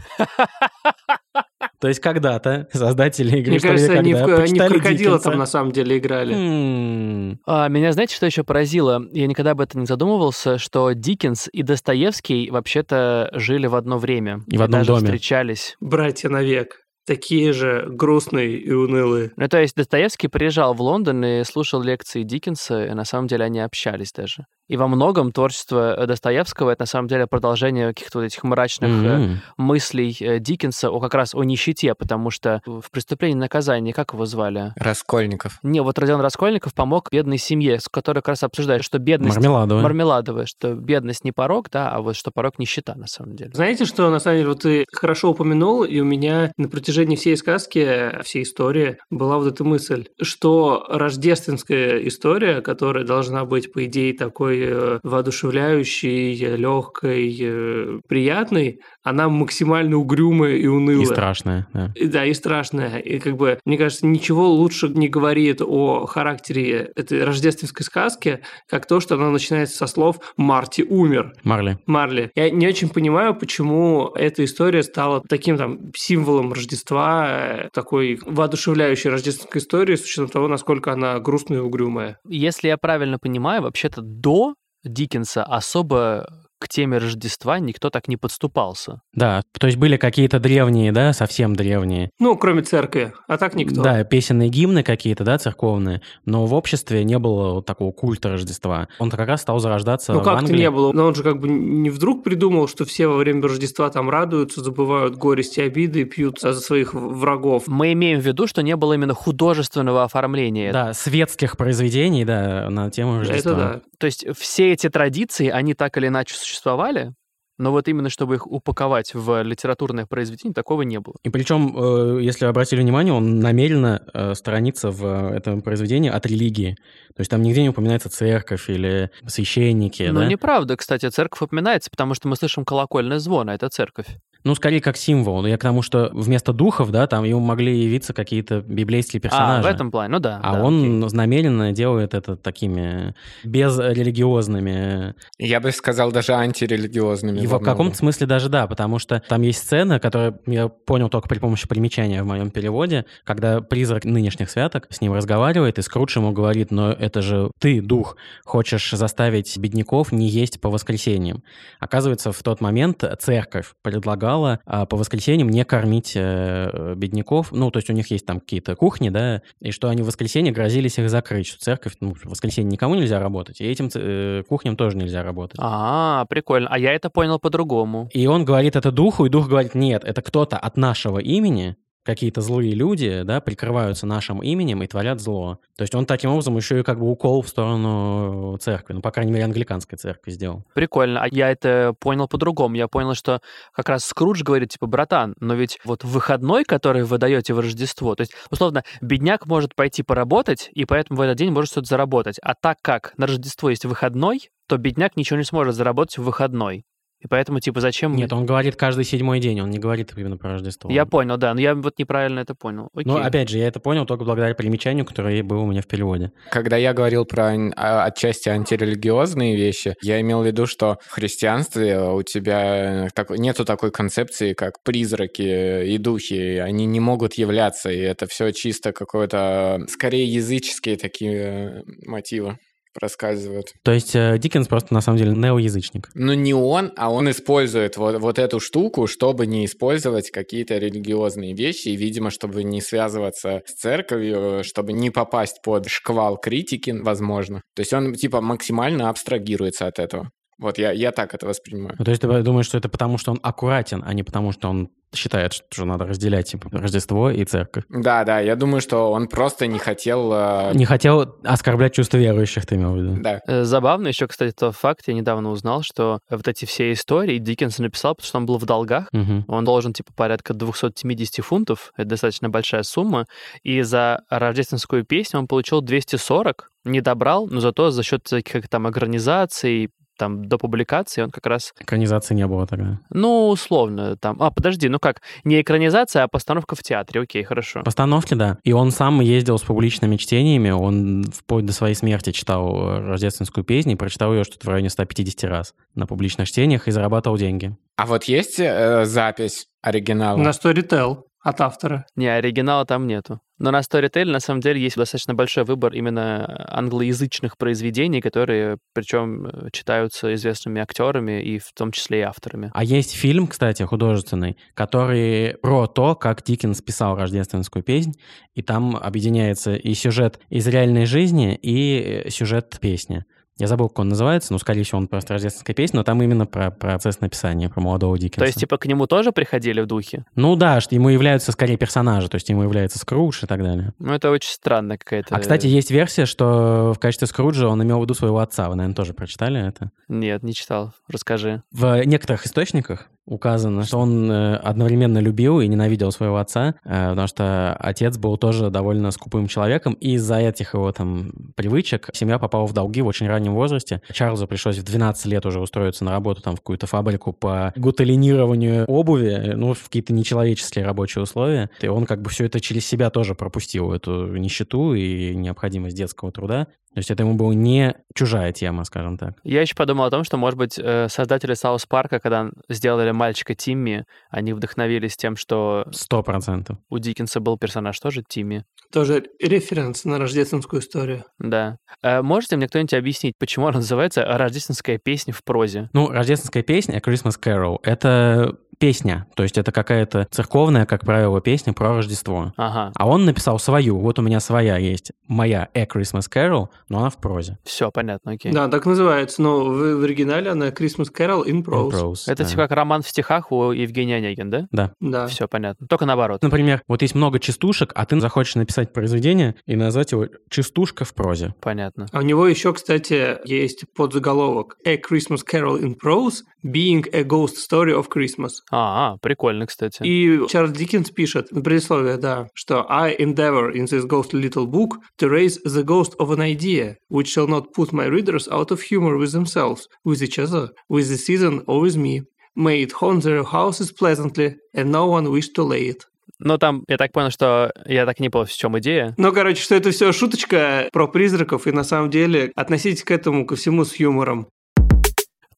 То 1.83 1.89
есть 1.89 1.99
когда-то 1.99 2.69
создатели 2.73 3.39
игры 3.39 3.51
Мне 3.51 3.59
«Что, 3.59 3.75
где, 3.75 3.77
кажется, 3.77 3.99
они 3.99 4.15
в, 4.15 4.19
когда» 4.19 4.43
они 4.45 4.55
в 4.55 4.67
крокодила 4.69 5.17
Диккенса. 5.17 5.31
там 5.31 5.39
на 5.39 5.47
самом 5.47 5.73
деле 5.73 5.99
играли. 5.99 7.37
А, 7.45 7.67
меня 7.67 7.91
знаете, 7.91 8.15
что 8.15 8.25
еще 8.25 8.45
поразило? 8.45 9.05
Я 9.11 9.27
никогда 9.27 9.51
об 9.51 9.61
этом 9.61 9.81
не 9.81 9.87
задумывался, 9.89 10.59
что 10.59 10.93
Диккенс 10.93 11.49
и 11.53 11.65
Достоевский 11.65 12.51
вообще-то 12.53 13.31
жили 13.33 13.67
в 13.67 13.75
одно 13.75 13.99
время. 13.99 14.45
И 14.47 14.57
в 14.57 14.63
одном 14.63 14.83
даже 14.83 14.93
доме. 14.93 15.07
встречались. 15.07 15.77
Братья 15.81 16.29
навек. 16.29 16.82
Такие 17.07 17.53
же 17.53 17.87
грустные 17.89 18.59
и 18.59 18.73
унылые. 18.73 19.33
Ну, 19.37 19.49
то 19.49 19.61
есть 19.61 19.75
Достоевский 19.75 20.29
приезжал 20.29 20.75
в 20.75 20.81
Лондон 20.81 21.25
и 21.25 21.45
слушал 21.45 21.83
лекции 21.83 22.23
Диккенса, 22.23 22.85
и 22.87 22.95
на 22.95 23.05
самом 23.05 23.27
деле 23.27 23.45
они 23.45 23.61
общались 23.61 24.13
даже. 24.13 24.47
И 24.69 24.77
во 24.77 24.87
многом 24.87 25.33
творчество 25.33 25.95
э, 25.95 26.07
Достоевского— 26.07 26.71
это 26.73 26.83
на 26.83 26.87
самом 26.87 27.09
деле 27.09 27.27
продолжение 27.27 27.89
каких-то 27.89 28.21
вот 28.21 28.25
этих 28.25 28.43
мрачных 28.45 28.91
м. 28.91 29.41
мыслей 29.59 30.17
э, 30.21 30.39
Диккенса 30.39 30.91
о 30.91 31.01
как 31.01 31.15
раз 31.15 31.35
о 31.35 31.43
нищете, 31.43 31.95
потому 31.95 32.31
что 32.31 32.63
в 32.65 32.91
«Преступлении 32.91 33.37
и 33.37 33.41
наказании» 33.41 33.93
как 33.93 34.15
его 34.15 34.25
звали? 34.25 34.73
Раскольников. 34.77 35.59
Не, 35.63 35.83
вот 35.83 35.99
Родион 35.99 36.21
Раскольников 36.21 36.73
помог 36.75 37.09
бедной 37.11 37.39
семье, 37.39 37.81
с 37.81 37.89
которой 37.89 38.21
как 38.21 38.29
раз 38.29 38.45
обсуждает, 38.45 38.85
что 38.85 38.99
бедность... 38.99 39.37
Мармеладовая. 39.37 39.83
Мармеладовая, 39.83 40.47
что 40.47 40.75
бедность 40.75 41.25
не 41.25 41.33
порог, 41.33 41.69
да, 41.71 41.91
а 41.91 42.01
вот 42.01 42.17
что 42.17 42.31
порог 42.31 42.59
нищета 42.59 42.95
на 42.95 43.09
самом 43.09 43.37
деле. 43.37 43.51
Знаете, 43.53 43.85
что 43.85 44.09
на 44.11 44.21
самом 44.21 44.39
деле 44.39 44.49
вот 44.49 44.61
ты 44.63 44.87
хорошо 44.93 45.33
упомянул, 45.33 45.83
и 45.85 46.01
у 46.01 46.05
меня 46.05 46.53
на 46.57 46.69
протяжении 46.69 46.92
всей 47.17 47.37
сказки, 47.37 48.23
всей 48.23 48.43
истории 48.43 48.99
была 49.11 49.39
вот 49.39 49.53
эта 49.53 49.65
мысль, 49.65 50.07
что 50.21 50.87
рождественская 50.89 52.07
история, 52.07 52.61
которая 52.61 53.05
должна 53.05 53.45
быть, 53.45 53.73
по 53.73 53.85
идее, 53.85 54.15
такой 54.15 54.61
э, 54.61 54.99
воодушевляющей, 55.03 56.57
легкой, 56.57 57.37
э, 57.41 58.01
приятной, 58.09 58.81
она 59.03 59.29
максимально 59.29 59.97
угрюмая 59.97 60.55
и 60.55 60.67
унылая. 60.67 61.03
И 61.03 61.07
страшная, 61.07 61.67
да. 61.73 61.93
И 61.95 62.07
Да, 62.07 62.25
и 62.25 62.35
страшная. 62.35 62.99
И 62.99 63.19
как 63.19 63.37
бы, 63.37 63.59
мне 63.65 63.79
кажется, 63.79 64.07
ничего 64.07 64.49
лучше 64.49 64.89
не 64.89 65.09
говорит 65.09 65.61
о 65.61 66.07
характере 66.07 66.93
этой 66.95 67.25
рождественской 67.25 67.85
сказки, 67.85 68.41
как 68.69 68.87
то, 68.87 69.01
что 69.01 69.15
она 69.15 69.31
начинается 69.31 69.77
со 69.77 69.87
слов 69.87 70.19
«Марти 70.37 70.83
умер». 70.83 71.33
Марли. 71.43 71.79
Марли. 71.87 72.31
Я 72.35 72.51
не 72.51 72.67
очень 72.69 72.89
понимаю, 72.89 73.35
почему 73.35 74.11
эта 74.15 74.45
история 74.45 74.83
стала 74.83 75.23
таким 75.29 75.57
там 75.57 75.79
символом 75.97 76.53
Рождества, 76.53 77.69
такой 77.73 78.21
воодушевляющей 78.25 79.11
рождественской 79.11 79.61
историей, 79.61 79.97
с 79.97 80.05
учетом 80.05 80.29
того, 80.29 80.49
насколько 80.49 80.93
она 80.93 81.19
грустная 81.19 81.59
и 81.59 81.63
угрюмая. 81.63 82.19
Если 82.29 82.69
я 82.69 82.77
правильно 82.77 83.19
понимаю, 83.19 83.63
вообще-то 83.63 84.03
до 84.03 84.55
Диккенса 84.85 85.45
особо 85.45 86.27
к 86.63 86.69
теме 86.69 86.99
Рождества 86.99 87.59
никто 87.59 87.91
так 87.91 88.07
не 88.07 88.17
подступался. 88.17 89.01
Да, 89.15 89.43
то 89.59 89.67
есть 89.67 89.79
были 89.79 89.97
какие-то 89.97 90.39
древние, 90.39 90.93
да, 90.93 91.13
совсем 91.13 91.57
древние. 91.57 92.11
Ну, 92.21 92.37
кроме 92.37 92.63
церкви, 92.63 93.13
а 93.27 93.37
так 93.37 93.57
никто. 93.57 93.83
Да, 93.83 94.05
песенные 94.05 94.49
гимны 94.49 94.85
какие-то, 94.85 95.25
да, 95.25 95.39
церковные, 95.39 96.03
но 96.25 96.47
в 96.47 96.55
обществе 96.55 97.03
не 97.03 97.19
было 97.19 97.55
вот 97.55 97.67
такого 97.67 97.91
культа 97.91 98.29
Рождества. 98.29 98.87
Он 99.01 99.11
как 99.11 99.27
раз 99.27 99.43
стал 99.43 99.59
зарождаться 99.59 100.13
Ну 100.13 100.23
как-то 100.23 100.53
не 100.53 100.71
было. 100.71 100.93
Но 100.93 101.07
он 101.07 101.17
же 101.17 101.25
как 101.25 101.41
бы 101.41 101.49
не 101.49 101.91
вдруг 101.91 102.23
придумал, 102.23 102.69
что 102.69 102.85
все 102.85 103.09
во 103.09 103.17
время 103.17 103.43
Рождества 103.43 103.91
там 103.91 104.09
радуются, 104.09 104.63
забывают 104.63 105.17
горести 105.17 105.59
и 105.59 105.65
обиды, 105.65 106.05
пьют 106.05 106.39
за 106.41 106.55
своих 106.55 106.95
врагов. 106.95 107.65
Мы 107.67 107.93
имеем 107.93 108.21
в 108.21 108.25
виду, 108.25 108.47
что 108.47 108.63
не 108.63 108.77
было 108.77 108.93
именно 108.93 109.15
художественного 109.15 110.05
оформления. 110.05 110.73
Да, 110.73 110.93
светских 110.93 111.57
произведений, 111.57 112.25
да, 112.25 112.71
на 112.71 112.89
тему 112.89 113.19
Рождества. 113.19 113.51
Это 113.51 113.61
да. 113.61 113.81
То 113.99 114.07
есть 114.07 114.27
все 114.37 114.73
эти 114.73 114.89
традиции, 114.89 115.49
они 115.49 115.75
так 115.75 115.97
или 115.97 116.09
иначе 116.09 116.35
существовали, 116.53 117.15
но 117.59 117.71
вот 117.71 117.89
именно 117.89 118.09
чтобы 118.09 118.35
их 118.35 118.47
упаковать 118.47 119.15
в 119.15 119.43
литературное 119.43 120.07
произведение, 120.07 120.55
такого 120.55 120.83
не 120.83 121.01
было. 121.01 121.15
И 121.23 121.31
причем, 121.31 121.77
э, 121.77 122.23
если 122.23 122.47
обратили 122.47 122.81
внимание, 122.81 123.13
он 123.13 123.41
намеренно 123.41 124.03
э, 124.13 124.35
сторонится 124.35 124.91
в 124.91 125.05
э, 125.05 125.37
этом 125.37 125.63
произведении 125.63 126.11
от 126.11 126.27
религии. 126.27 126.77
То 127.15 127.21
есть 127.21 127.31
там 127.31 127.43
нигде 127.43 127.63
не 127.63 127.69
упоминается 127.69 128.09
церковь 128.09 128.69
или 128.69 129.11
священники, 129.27 130.03
Но 130.05 130.21
да? 130.21 130.27
неправда, 130.27 130.77
кстати, 130.77 131.09
церковь 131.09 131.43
упоминается, 131.43 131.91
потому 131.91 132.15
что 132.15 132.29
мы 132.29 132.37
слышим 132.37 132.65
колокольный 132.65 133.19
звон, 133.19 133.49
а 133.49 133.55
это 133.55 133.69
церковь. 133.69 134.07
Ну, 134.45 134.55
скорее 134.55 134.81
как 134.81 134.97
символ. 134.97 135.47
Я 135.47 135.57
к 135.57 135.63
тому, 135.63 135.83
что 135.83 136.11
вместо 136.13 136.53
духов, 136.53 136.91
да, 136.91 137.07
там 137.07 137.25
ему 137.25 137.41
могли 137.41 137.77
явиться 137.85 138.13
какие-то 138.13 138.61
библейские 138.61 139.21
А, 139.21 139.23
персонажи. 139.23 139.63
в 139.63 139.67
этом 139.67 139.91
плане, 139.91 140.13
ну 140.13 140.19
да. 140.19 140.41
А 140.43 140.55
да, 140.55 140.65
он 140.65 141.05
окей. 141.05 141.17
намеренно 141.17 141.73
делает 141.73 142.15
это 142.15 142.37
такими 142.37 143.15
безрелигиозными. 143.45 145.15
Я 145.39 145.61
бы 145.61 145.71
сказал, 145.73 146.13
даже 146.13 146.33
антирелигиозными. 146.33 147.41
И 147.41 147.47
в 147.47 147.59
каком-то 147.61 147.97
смысле 147.97 148.27
даже 148.27 148.49
да, 148.49 148.67
потому 148.67 148.99
что 148.99 149.23
там 149.29 149.43
есть 149.43 149.61
сцена, 149.61 150.01
которую 150.01 150.41
я 150.47 150.69
понял 150.69 151.09
только 151.09 151.29
при 151.29 151.39
помощи 151.39 151.69
примечания 151.69 152.23
в 152.23 152.27
моем 152.27 152.51
переводе, 152.51 153.05
когда 153.25 153.61
призрак 153.61 154.05
нынешних 154.05 154.51
святок 154.51 154.87
с 154.91 155.01
ним 155.01 155.13
разговаривает, 155.13 155.79
и 155.79 155.83
Скрудж 155.83 156.17
ему 156.19 156.33
говорит, 156.33 156.71
но 156.71 156.91
это 156.93 157.23
же 157.23 157.51
ты, 157.61 157.81
дух, 157.81 158.17
хочешь 158.45 158.91
заставить 158.91 159.57
бедняков 159.57 160.13
не 160.13 160.29
есть 160.29 160.61
по 160.61 160.71
воскресеньям. 160.71 161.43
Оказывается, 161.79 162.33
в 162.33 162.43
тот 162.43 162.61
момент 162.61 163.05
церковь 163.21 163.73
предлагала 163.83 164.32
а, 164.65 164.87
по 164.87 164.97
воскресеньям 164.97 165.49
не 165.49 165.65
кормить 165.65 166.13
э, 166.15 166.95
бедняков, 166.97 167.53
ну, 167.53 167.71
то 167.71 167.79
есть 167.79 167.91
у 167.91 167.93
них 167.93 168.11
есть 168.11 168.27
там 168.27 168.41
какие-то 168.41 168.77
кухни, 168.77 169.11
да, 169.11 169.43
и 169.61 169.71
что 169.71 169.89
они 169.89 170.03
в 170.03 170.07
воскресенье 170.07 170.53
грозились 170.53 170.99
их 170.99 171.11
закрыть, 171.11 171.47
что 171.47 171.59
церковь, 171.59 171.95
ну, 172.01 172.15
в 172.15 172.25
воскресенье 172.27 172.71
никому 172.71 172.95
нельзя 172.95 173.21
работать, 173.21 173.61
и 173.61 173.65
этим 173.65 173.89
э, 173.95 174.43
кухням 174.49 174.77
тоже 174.77 174.97
нельзя 174.97 175.23
работать. 175.23 175.59
А, 175.61 176.25
прикольно. 176.27 176.69
А 176.71 176.79
я 176.79 176.93
это 176.93 177.11
понял 177.11 177.39
по-другому. 177.39 178.09
И 178.13 178.27
он 178.27 178.45
говорит 178.45 178.77
это 178.77 178.91
духу, 178.91 179.27
и 179.27 179.29
дух 179.29 179.49
говорит, 179.49 179.75
нет, 179.75 180.05
это 180.05 180.23
кто-то 180.23 180.59
от 180.59 180.77
нашего 180.77 181.19
имени, 181.19 181.77
какие-то 182.05 182.41
злые 182.41 182.75
люди, 182.75 183.23
да, 183.23 183.41
прикрываются 183.41 184.07
нашим 184.07 184.43
именем 184.43 184.83
и 184.83 184.87
творят 184.87 185.21
зло. 185.21 185.59
То 185.77 185.83
есть 185.83 185.95
он 185.95 186.07
таким 186.07 186.31
образом 186.31 186.57
еще 186.57 186.81
и 186.81 186.83
как 186.83 186.99
бы 186.99 187.11
укол 187.11 187.43
в 187.43 187.49
сторону 187.49 188.57
церкви, 188.59 188.95
ну, 188.95 189.01
по 189.01 189.11
крайней 189.11 189.33
мере, 189.33 189.45
англиканской 189.45 189.97
церкви 189.99 190.31
сделал. 190.31 190.65
Прикольно. 190.75 191.23
А 191.23 191.29
я 191.31 191.51
это 191.51 191.95
понял 191.99 192.29
по-другому. 192.29 192.75
Я 192.75 192.89
понял, 192.89 193.15
что 193.15 193.41
как 193.73 193.89
раз 193.89 194.05
Скрудж 194.05 194.43
говорит, 194.43 194.71
типа, 194.71 194.87
братан, 194.87 195.35
но 195.41 195.55
ведь 195.55 195.79
вот 195.85 196.05
выходной, 196.05 196.65
который 196.65 197.05
вы 197.05 197.19
даете 197.19 197.55
в 197.55 197.61
Рождество, 197.61 198.15
то 198.15 198.23
есть, 198.23 198.33
условно, 198.51 198.85
бедняк 199.01 199.47
может 199.47 199.75
пойти 199.75 200.03
поработать, 200.03 200.71
и 200.73 200.85
поэтому 200.85 201.19
в 201.19 201.23
этот 201.23 201.37
день 201.37 201.51
может 201.51 201.71
что-то 201.71 201.87
заработать. 201.87 202.39
А 202.43 202.55
так 202.55 202.79
как 202.83 203.15
на 203.17 203.27
Рождество 203.27 203.71
есть 203.71 203.85
выходной, 203.85 204.51
то 204.69 204.77
бедняк 204.79 205.17
ничего 205.17 205.39
не 205.39 205.45
сможет 205.45 205.75
заработать 205.75 206.19
в 206.19 206.23
выходной. 206.23 206.85
И 207.23 207.29
поэтому, 207.29 207.61
типа, 207.61 207.81
зачем... 207.81 208.17
Нет, 208.17 208.33
он 208.33 208.47
говорит 208.47 208.75
каждый 208.75 209.05
седьмой 209.05 209.39
день, 209.39 209.61
он 209.61 209.71
не 209.71 209.79
говорит 209.79 210.13
именно 210.17 210.37
про 210.37 210.53
Рождество. 210.53 210.91
Я 210.91 211.07
понял, 211.07 211.37
да, 211.37 211.55
но 211.55 211.61
я 211.61 211.77
вот 211.77 211.97
неправильно 211.99 212.41
это 212.41 212.57
понял. 212.57 212.89
Окей. 212.95 213.05
Ну, 213.07 213.17
опять 213.17 213.49
же, 213.49 213.59
я 213.59 213.69
это 213.69 213.79
понял 213.79 214.07
только 214.07 214.25
благодаря 214.25 214.55
примечанию, 214.55 215.05
которое 215.05 215.43
было 215.45 215.61
у 215.61 215.67
меня 215.67 215.83
в 215.83 215.87
переводе. 215.87 216.33
Когда 216.51 216.77
я 216.77 216.93
говорил 216.93 217.25
про 217.25 217.53
а, 217.77 218.05
отчасти 218.05 218.49
антирелигиозные 218.49 219.55
вещи, 219.55 219.95
я 220.03 220.21
имел 220.21 220.43
в 220.43 220.47
виду, 220.47 220.67
что 220.67 220.99
в 221.03 221.13
христианстве 221.13 222.01
у 222.01 222.23
тебя 222.23 223.09
такой, 223.15 223.39
нету 223.39 223.65
такой 223.65 223.93
концепции, 223.93 224.53
как 224.53 224.83
призраки 224.83 225.85
и 225.87 225.99
духи. 225.99 226.57
Они 226.59 226.87
не 226.87 226.99
могут 226.99 227.35
являться, 227.35 227.91
и 227.91 227.99
это 227.99 228.27
все 228.27 228.51
чисто 228.51 228.93
какое-то, 228.93 229.81
скорее, 229.89 230.25
языческие 230.25 230.97
такие 230.97 231.33
э, 231.35 231.83
мотивы 232.07 232.59
проскальзывают. 232.93 233.75
То 233.83 233.93
есть 233.93 234.15
э, 234.15 234.39
Диккенс 234.39 234.69
просто 234.69 234.95
на 234.95 235.01
самом 235.01 235.19
деле 235.19 235.33
неоязычник. 235.33 236.11
Ну, 236.15 236.33
не 236.35 236.55
он, 236.55 236.93
а 236.97 237.11
он 237.11 237.31
использует 237.31 237.97
вот, 237.97 238.19
вот 238.21 238.39
эту 238.39 238.61
штуку, 238.61 239.07
чтобы 239.07 239.47
не 239.47 239.65
использовать 239.65 240.31
какие-то 240.31 240.79
религиозные 240.79 241.55
вещи, 241.55 241.89
и, 241.89 241.97
видимо, 241.97 242.31
чтобы 242.31 242.65
не 242.65 242.81
связываться 242.81 243.63
с 243.67 243.75
церковью, 243.75 244.65
чтобы 244.65 244.93
не 244.93 245.11
попасть 245.11 245.63
под 245.63 245.89
шквал 245.89 246.37
критики, 246.37 246.91
возможно. 246.91 247.63
То 247.75 247.81
есть 247.81 247.93
он, 247.93 248.15
типа, 248.15 248.41
максимально 248.41 249.09
абстрагируется 249.09 249.87
от 249.87 249.99
этого. 249.99 250.31
Вот 250.59 250.79
я, 250.79 250.93
я 250.93 251.13
так 251.13 251.35
это 251.35 251.47
воспринимаю. 251.47 251.97
Ну, 251.99 252.05
то 252.05 252.11
есть 252.11 252.23
ты 252.23 252.43
думаешь, 252.43 252.67
что 252.67 252.79
это 252.79 252.89
потому, 252.89 253.19
что 253.19 253.33
он 253.33 253.41
аккуратен, 253.43 254.03
а 254.07 254.13
не 254.15 254.23
потому, 254.23 254.53
что 254.53 254.69
он 254.69 254.91
считает, 255.15 255.53
что 255.53 255.85
надо 255.85 256.07
разделять 256.07 256.51
типа, 256.51 256.71
Рождество 256.73 257.31
и 257.31 257.45
церковь. 257.45 257.85
Да, 257.91 258.25
да, 258.25 258.41
я 258.41 258.57
думаю, 258.57 258.81
что 258.81 259.11
он 259.13 259.29
просто 259.29 259.67
не 259.67 259.79
хотел... 259.79 260.33
э, 260.33 260.71
Не 260.75 260.87
хотел 260.87 261.37
оскорблять 261.45 261.93
чувства 261.95 262.17
верующих, 262.17 262.65
ты 262.65 262.77
имел 262.77 262.93
в 262.95 262.97
виду? 262.97 263.23
Да. 263.23 263.41
Э, 263.47 263.65
Забавно 263.65 264.09
еще, 264.09 264.27
кстати, 264.27 264.55
тот 264.59 264.75
факт, 264.75 265.03
я 265.09 265.13
недавно 265.15 265.51
узнал, 265.51 265.83
что 265.83 266.21
вот 266.31 266.49
эти 266.49 266.65
все 266.65 266.93
истории 266.93 267.37
Диккенс 267.39 267.79
написал, 267.79 268.15
потому 268.15 268.27
что 268.27 268.39
он 268.39 268.47
был 268.47 268.57
в 268.59 268.65
долгах, 268.65 269.09
Мгм. 269.13 269.45
Он 269.49 269.65
должен, 269.67 269.93
типа, 269.93 270.13
порядка 270.17 270.55
270 270.55 271.45
фунтов. 271.45 271.93
Это 271.97 272.09
достаточно 272.11 272.49
большая 272.49 272.83
сумма. 272.83 273.27
И 273.63 273.83
за 273.83 274.21
рождественскую 274.31 275.05
песню 275.05 275.41
он 275.41 275.47
получил 275.47 275.83
240. 275.83 276.71
Не 276.85 277.01
добрал, 277.03 277.49
но 277.49 277.61
зато 277.61 277.91
за 277.91 278.03
счет 278.03 278.23
всяких 278.27 278.69
там 278.69 278.87
организаций, 278.87 279.91
там 280.19 280.45
до 280.45 280.59
публикации 280.59 281.23
он 281.23 281.31
как 281.31 281.47
раз, 281.47 281.73
Экранизации 281.81 282.35
не 282.35 282.47
было 282.47 282.67
тогда. 282.67 283.01
ну, 283.11 283.49
условно, 283.49 284.17
там... 284.17 284.37
А, 284.41 284.51
подожди, 284.51 284.89
ну 284.89 284.99
как, 284.99 285.23
не 285.45 285.61
экранизация, 285.61 286.25
а 286.25 286.29
постановка 286.29 286.77
в 286.77 286.83
театре, 286.83 287.21
окей, 287.21 287.43
хорошо. 287.43 287.83
Постановки, 287.83 288.35
да. 288.35 288.59
И 288.65 288.73
он 288.73 288.91
сам 288.91 289.21
ездил 289.21 289.59
с 289.59 289.63
публичными 289.63 290.17
чтениями, 290.17 290.71
он 290.71 291.25
вплоть 291.25 291.67
до 291.67 291.73
своей 291.73 291.95
смерти 291.95 292.33
читал 292.33 292.75
э, 292.77 292.99
рождественскую 293.09 293.65
песню 293.65 293.95
и 293.95 293.97
прочитал 293.97 294.33
ее 294.33 294.45
что-то 294.45 294.67
в 294.67 294.69
районе 294.69 294.91
150 294.91 295.51
раз 295.51 295.75
на 295.95 296.07
публичных 296.07 296.49
чтениях 296.49 296.89
и 296.89 296.91
зарабатывал 296.91 297.37
деньги. 297.37 297.77
А 297.97 298.07
вот 298.07 298.25
есть 298.25 298.59
э, 298.59 299.05
запись 299.05 299.67
оригинала? 299.83 300.37
На 300.37 300.51
Storytel 300.51 301.23
от 301.43 301.61
автора. 301.61 302.07
Не, 302.17 302.29
оригинала 302.29 302.85
там 302.85 303.07
нету. 303.07 303.41
Но 303.63 303.71
на 303.71 303.79
Storytel, 303.79 304.25
на 304.25 304.41
самом 304.41 304.61
деле, 304.61 304.81
есть 304.81 304.97
достаточно 304.97 305.35
большой 305.35 305.63
выбор 305.63 305.95
именно 305.95 306.67
англоязычных 306.69 307.57
произведений, 307.57 308.21
которые, 308.21 308.79
причем, 308.93 309.47
э, 309.47 309.69
читаются 309.73 310.35
известными 310.35 310.81
актерами 310.81 311.41
и 311.41 311.61
в 311.61 311.73
том 311.73 311.93
числе 311.93 312.19
и 312.19 312.23
авторами. 312.23 312.73
А 312.75 312.83
есть 312.83 313.13
фильм, 313.13 313.47
кстати, 313.47 313.85
художественный, 313.85 314.57
который 314.75 315.57
про 315.63 315.87
то, 315.87 316.17
как 316.17 316.43
Диккенс 316.43 316.83
писал 316.83 317.17
рождественскую 317.17 317.85
песнь, 317.85 318.15
и 318.57 318.63
там 318.63 318.97
объединяется 318.97 319.77
и 319.77 319.95
сюжет 319.95 320.41
из 320.51 320.67
реальной 320.67 321.07
жизни, 321.07 321.55
и 321.55 322.25
э, 322.25 322.31
сюжет 322.31 322.77
песни. 322.81 323.25
Я 323.59 323.67
забыл, 323.67 323.89
как 323.89 324.01
он 324.01 324.09
называется, 324.09 324.53
но, 324.53 324.59
скорее 324.59 324.83
всего, 324.83 324.99
он 324.99 325.09
просто 325.09 325.35
рождественская 325.35 325.75
песня, 325.75 325.99
но 325.99 326.05
там 326.05 326.23
именно 326.23 326.47
про 326.47 326.71
процесс 326.71 327.21
написания, 327.21 327.69
про 327.69 327.81
молодого 327.81 328.19
Диккенса. 328.19 328.41
То 328.41 328.47
есть, 328.47 328.59
типа, 328.59 328.79
к 328.79 328.87
нему 328.87 329.07
тоже 329.07 329.31
приходили 329.31 329.81
в 329.81 329.87
духе? 329.87 330.25
Ну 330.35 330.57
да, 330.57 330.81
что 330.81 330.95
ему 330.95 331.11
являются 331.11 331.53
скорее 331.53 331.77
персонажи, 331.77 332.29
то 332.29 332.37
есть 332.37 332.49
ему 332.49 332.63
является 332.63 332.99
Скрудж 332.99 333.45
и 333.45 333.47
так 333.47 333.63
далее. 333.63 333.93
Ну, 333.99 334.13
это 334.13 334.31
очень 334.31 334.51
странно 334.51 334.97
какая-то... 334.97 335.35
А, 335.37 335.39
кстати, 335.39 335.67
есть 335.67 335.91
версия, 335.91 336.27
что 336.27 336.93
в 336.95 336.99
качестве 336.99 337.27
Скруджа 337.27 337.69
он 337.69 337.83
имел 337.83 337.99
в 337.99 338.03
виду 338.03 338.15
своего 338.15 338.39
отца. 338.39 338.69
Вы, 338.69 338.77
наверное, 338.77 338.97
тоже 338.97 339.13
прочитали 339.13 339.65
это? 339.67 339.91
Нет, 340.09 340.43
не 340.43 340.55
читал. 340.55 340.93
Расскажи. 341.09 341.63
В 341.73 342.03
некоторых 342.05 342.47
источниках 342.47 343.09
указано, 343.33 343.85
что 343.85 343.99
он 343.99 344.31
э, 344.31 344.57
одновременно 344.57 345.19
любил 345.19 345.61
и 345.61 345.67
ненавидел 345.67 346.13
своего 346.13 346.37
отца, 346.37 346.75
э, 346.85 347.11
потому 347.11 347.27
что 347.27 347.75
отец 347.79 348.19
был 348.19 348.37
тоже 348.37 348.71
довольно 348.71 349.11
скупым 349.11 349.49
человеком, 349.49 349.95
и 349.95 350.13
из-за 350.13 350.37
этих 350.37 350.75
его 350.75 350.93
там 350.93 351.33
привычек 351.57 352.11
семья 352.13 352.39
попала 352.39 352.67
в 352.67 352.75
долги 352.75 353.01
в 353.01 353.07
очень 353.07 353.27
раннем 353.27 353.55
возрасте. 353.55 354.03
Чарльзу 354.13 354.47
пришлось 354.47 354.79
в 354.79 354.85
12 354.85 355.27
лет 355.27 355.47
уже 355.47 355.61
устроиться 355.61 356.05
на 356.05 356.11
работу 356.11 356.43
там 356.43 356.57
в 356.57 356.59
какую-то 356.59 356.87
фабрику 356.87 357.33
по 357.33 357.73
гуталинированию 357.77 358.85
обуви, 358.85 359.31
э, 359.31 359.57
ну, 359.57 359.73
в 359.73 359.85
какие-то 359.85 360.13
нечеловеческие 360.13 360.85
рабочие 360.85 361.23
условия. 361.23 361.71
И 361.81 361.89
он 361.89 362.05
как 362.05 362.21
бы 362.21 362.29
все 362.29 362.45
это 362.45 362.61
через 362.61 362.87
себя 362.87 363.11
тоже 363.11 363.35
пропустил, 363.35 363.93
эту 363.93 364.27
нищету 364.37 364.95
и 364.95 365.35
необходимость 365.35 365.97
детского 365.97 366.31
труда. 366.33 366.67
То 366.95 366.99
есть 366.99 367.11
это 367.11 367.23
ему 367.23 367.35
была 367.35 367.55
не 367.55 367.95
чужая 368.15 368.53
тема, 368.53 368.85
скажем 368.85 369.17
так. 369.17 369.39
Я 369.45 369.63
еще 369.63 369.75
подумал 369.75 370.05
о 370.05 370.11
том, 370.11 370.25
что, 370.25 370.37
может 370.37 370.59
быть, 370.59 370.75
создатели 370.75 371.55
Саус 371.55 371.87
Парка, 371.87 372.21
когда 372.21 372.51
сделали 372.69 373.13
мальчика 373.23 373.55
Тимми, 373.55 374.05
они 374.31 374.53
вдохновились 374.53 375.17
тем, 375.17 375.37
что 375.37 375.87
Сто 375.93 376.25
процентов. 376.25 376.79
у 376.91 376.99
Диккенса 376.99 377.39
был 377.39 377.57
персонаж 377.57 377.99
тоже 378.01 378.25
Тимми. 378.29 378.65
Тоже 378.91 379.23
референс 379.41 380.05
на 380.05 380.19
рождественскую 380.19 380.83
историю. 380.83 381.25
Да. 381.39 381.77
Э, 382.03 382.21
Можете 382.23 382.57
мне 382.57 382.67
кто-нибудь 382.67 382.95
объяснить, 382.95 383.35
почему 383.39 383.69
она 383.69 383.77
называется 383.79 384.25
«Рождественская 384.25 384.99
песня 384.99 385.33
в 385.33 385.45
прозе»? 385.45 385.89
Ну, 385.93 386.09
рождественская 386.11 386.65
песня, 386.65 386.99
Christmas 386.99 387.39
Carol, 387.41 387.79
это 387.85 388.57
песня, 388.83 389.29
то 389.37 389.45
есть 389.45 389.59
это 389.59 389.71
какая-то 389.71 390.27
церковная, 390.33 390.87
как 390.87 391.05
правило, 391.05 391.41
песня 391.41 391.73
про 391.73 391.95
Рождество. 391.95 392.53
Ага. 392.57 392.91
А 392.97 393.07
он 393.07 393.25
написал 393.25 393.61
свою, 393.61 393.97
вот 394.01 394.19
у 394.19 394.23
меня 394.23 394.41
своя 394.41 394.77
есть, 394.77 395.13
моя 395.29 395.69
A 395.73 395.85
Christmas 395.85 396.25
Carol, 396.29 396.67
но 396.89 396.99
она 396.99 397.11
в 397.11 397.19
прозе. 397.19 397.59
Все, 397.63 397.93
понятно, 397.93 398.33
окей. 398.33 398.51
Да, 398.51 398.67
так 398.67 398.85
называется, 398.85 399.41
но 399.41 399.67
в, 399.67 400.01
в 400.01 400.03
оригинале 400.03 400.51
она 400.51 400.71
Christmas 400.71 401.13
Carol 401.17 401.45
in 401.47 401.65
Prose. 401.65 401.91
In 401.91 402.01
prose, 402.01 402.23
Это 402.27 402.43
да. 402.43 402.49
типа 402.49 402.63
как 402.63 402.73
роман 402.73 403.03
в 403.03 403.09
стихах 403.09 403.53
у 403.53 403.71
Евгения 403.71 404.17
Онегин, 404.17 404.51
да? 404.51 404.91
Да. 405.01 405.29
Все 405.29 405.47
понятно. 405.47 405.87
Только 405.87 406.05
наоборот. 406.05 406.43
Например, 406.43 406.83
вот 406.89 407.03
есть 407.03 407.15
много 407.15 407.39
частушек, 407.39 407.93
а 407.95 408.05
ты 408.05 408.19
захочешь 408.19 408.57
написать 408.57 408.93
произведение 408.93 409.55
и 409.65 409.77
назвать 409.77 410.11
его 410.11 410.27
«Частушка 410.51 411.05
в 411.05 411.15
прозе». 411.15 411.55
Понятно. 411.61 412.09
А 412.11 412.19
у 412.19 412.23
него 412.23 412.49
еще, 412.49 412.73
кстати, 412.73 413.39
есть 413.45 413.85
подзаголовок 413.95 414.77
A 414.85 414.97
Christmas 414.97 415.43
Carol 415.49 415.81
in 415.81 415.95
Prose 415.97 416.41
Being 416.65 417.09
a 417.13 417.23
Ghost 417.23 417.57
Story 417.59 417.93
of 417.93 418.09
Christmas. 418.09 418.61
А, 418.75 419.13
а, 419.13 419.17
прикольно, 419.19 419.67
кстати. 419.67 420.03
И 420.03 420.49
Чарльз 420.49 420.73
Диккенс 420.73 421.11
пишет, 421.11 421.51
предисловие, 421.51 422.17
да, 422.17 422.49
что 422.55 422.87
I 422.89 423.15
endeavor 423.19 423.71
in 423.71 423.85
this 423.85 424.07
ghostly 424.07 424.41
little 424.41 424.67
book 424.67 424.97
to 425.19 425.29
raise 425.29 425.59
the 425.63 425.85
ghost 425.85 426.15
of 426.19 426.31
an 426.31 426.41
idea, 426.41 426.97
which 427.11 427.29
shall 427.29 427.47
not 427.47 427.75
put 427.75 427.93
my 427.93 428.07
readers 428.07 428.49
out 428.49 428.71
of 428.71 428.81
humor 428.81 429.19
with 429.19 429.33
themselves, 429.33 429.89
with 430.05 430.23
each 430.23 430.39
other, 430.39 430.71
with 430.89 431.09
the 431.11 431.19
season, 431.19 431.63
or 431.67 431.83
with 431.83 431.97
me. 431.97 432.23
May 432.57 432.83
it 432.83 432.93
haunt 432.93 433.25
their 433.25 433.45
houses 433.45 433.93
pleasantly, 433.93 434.57
and 434.75 434.91
no 434.91 435.07
one 435.07 435.31
wish 435.31 435.51
to 435.53 435.63
lay 435.63 435.89
it. 435.89 436.07
Но 436.39 436.59
там, 436.59 436.85
я 436.89 436.97
так 436.97 437.13
понял, 437.13 437.31
что 437.31 437.73
я 437.87 438.05
так 438.07 438.19
не 438.21 438.31
понял, 438.31 438.47
в 438.47 438.53
чем 438.53 438.79
идея. 438.79 439.15
Ну, 439.17 439.33
короче, 439.33 439.63
что 439.63 439.75
это 439.75 439.91
все 439.91 440.13
шуточка 440.13 440.89
про 440.93 441.07
призраков, 441.07 441.67
и 441.67 441.73
на 441.73 441.85
самом 441.85 442.11
деле 442.11 442.53
относитесь 442.57 443.05
к 443.05 443.11
этому 443.11 443.47
ко 443.47 443.55
всему 443.55 443.85
с 443.85 443.95
юмором. 443.97 444.49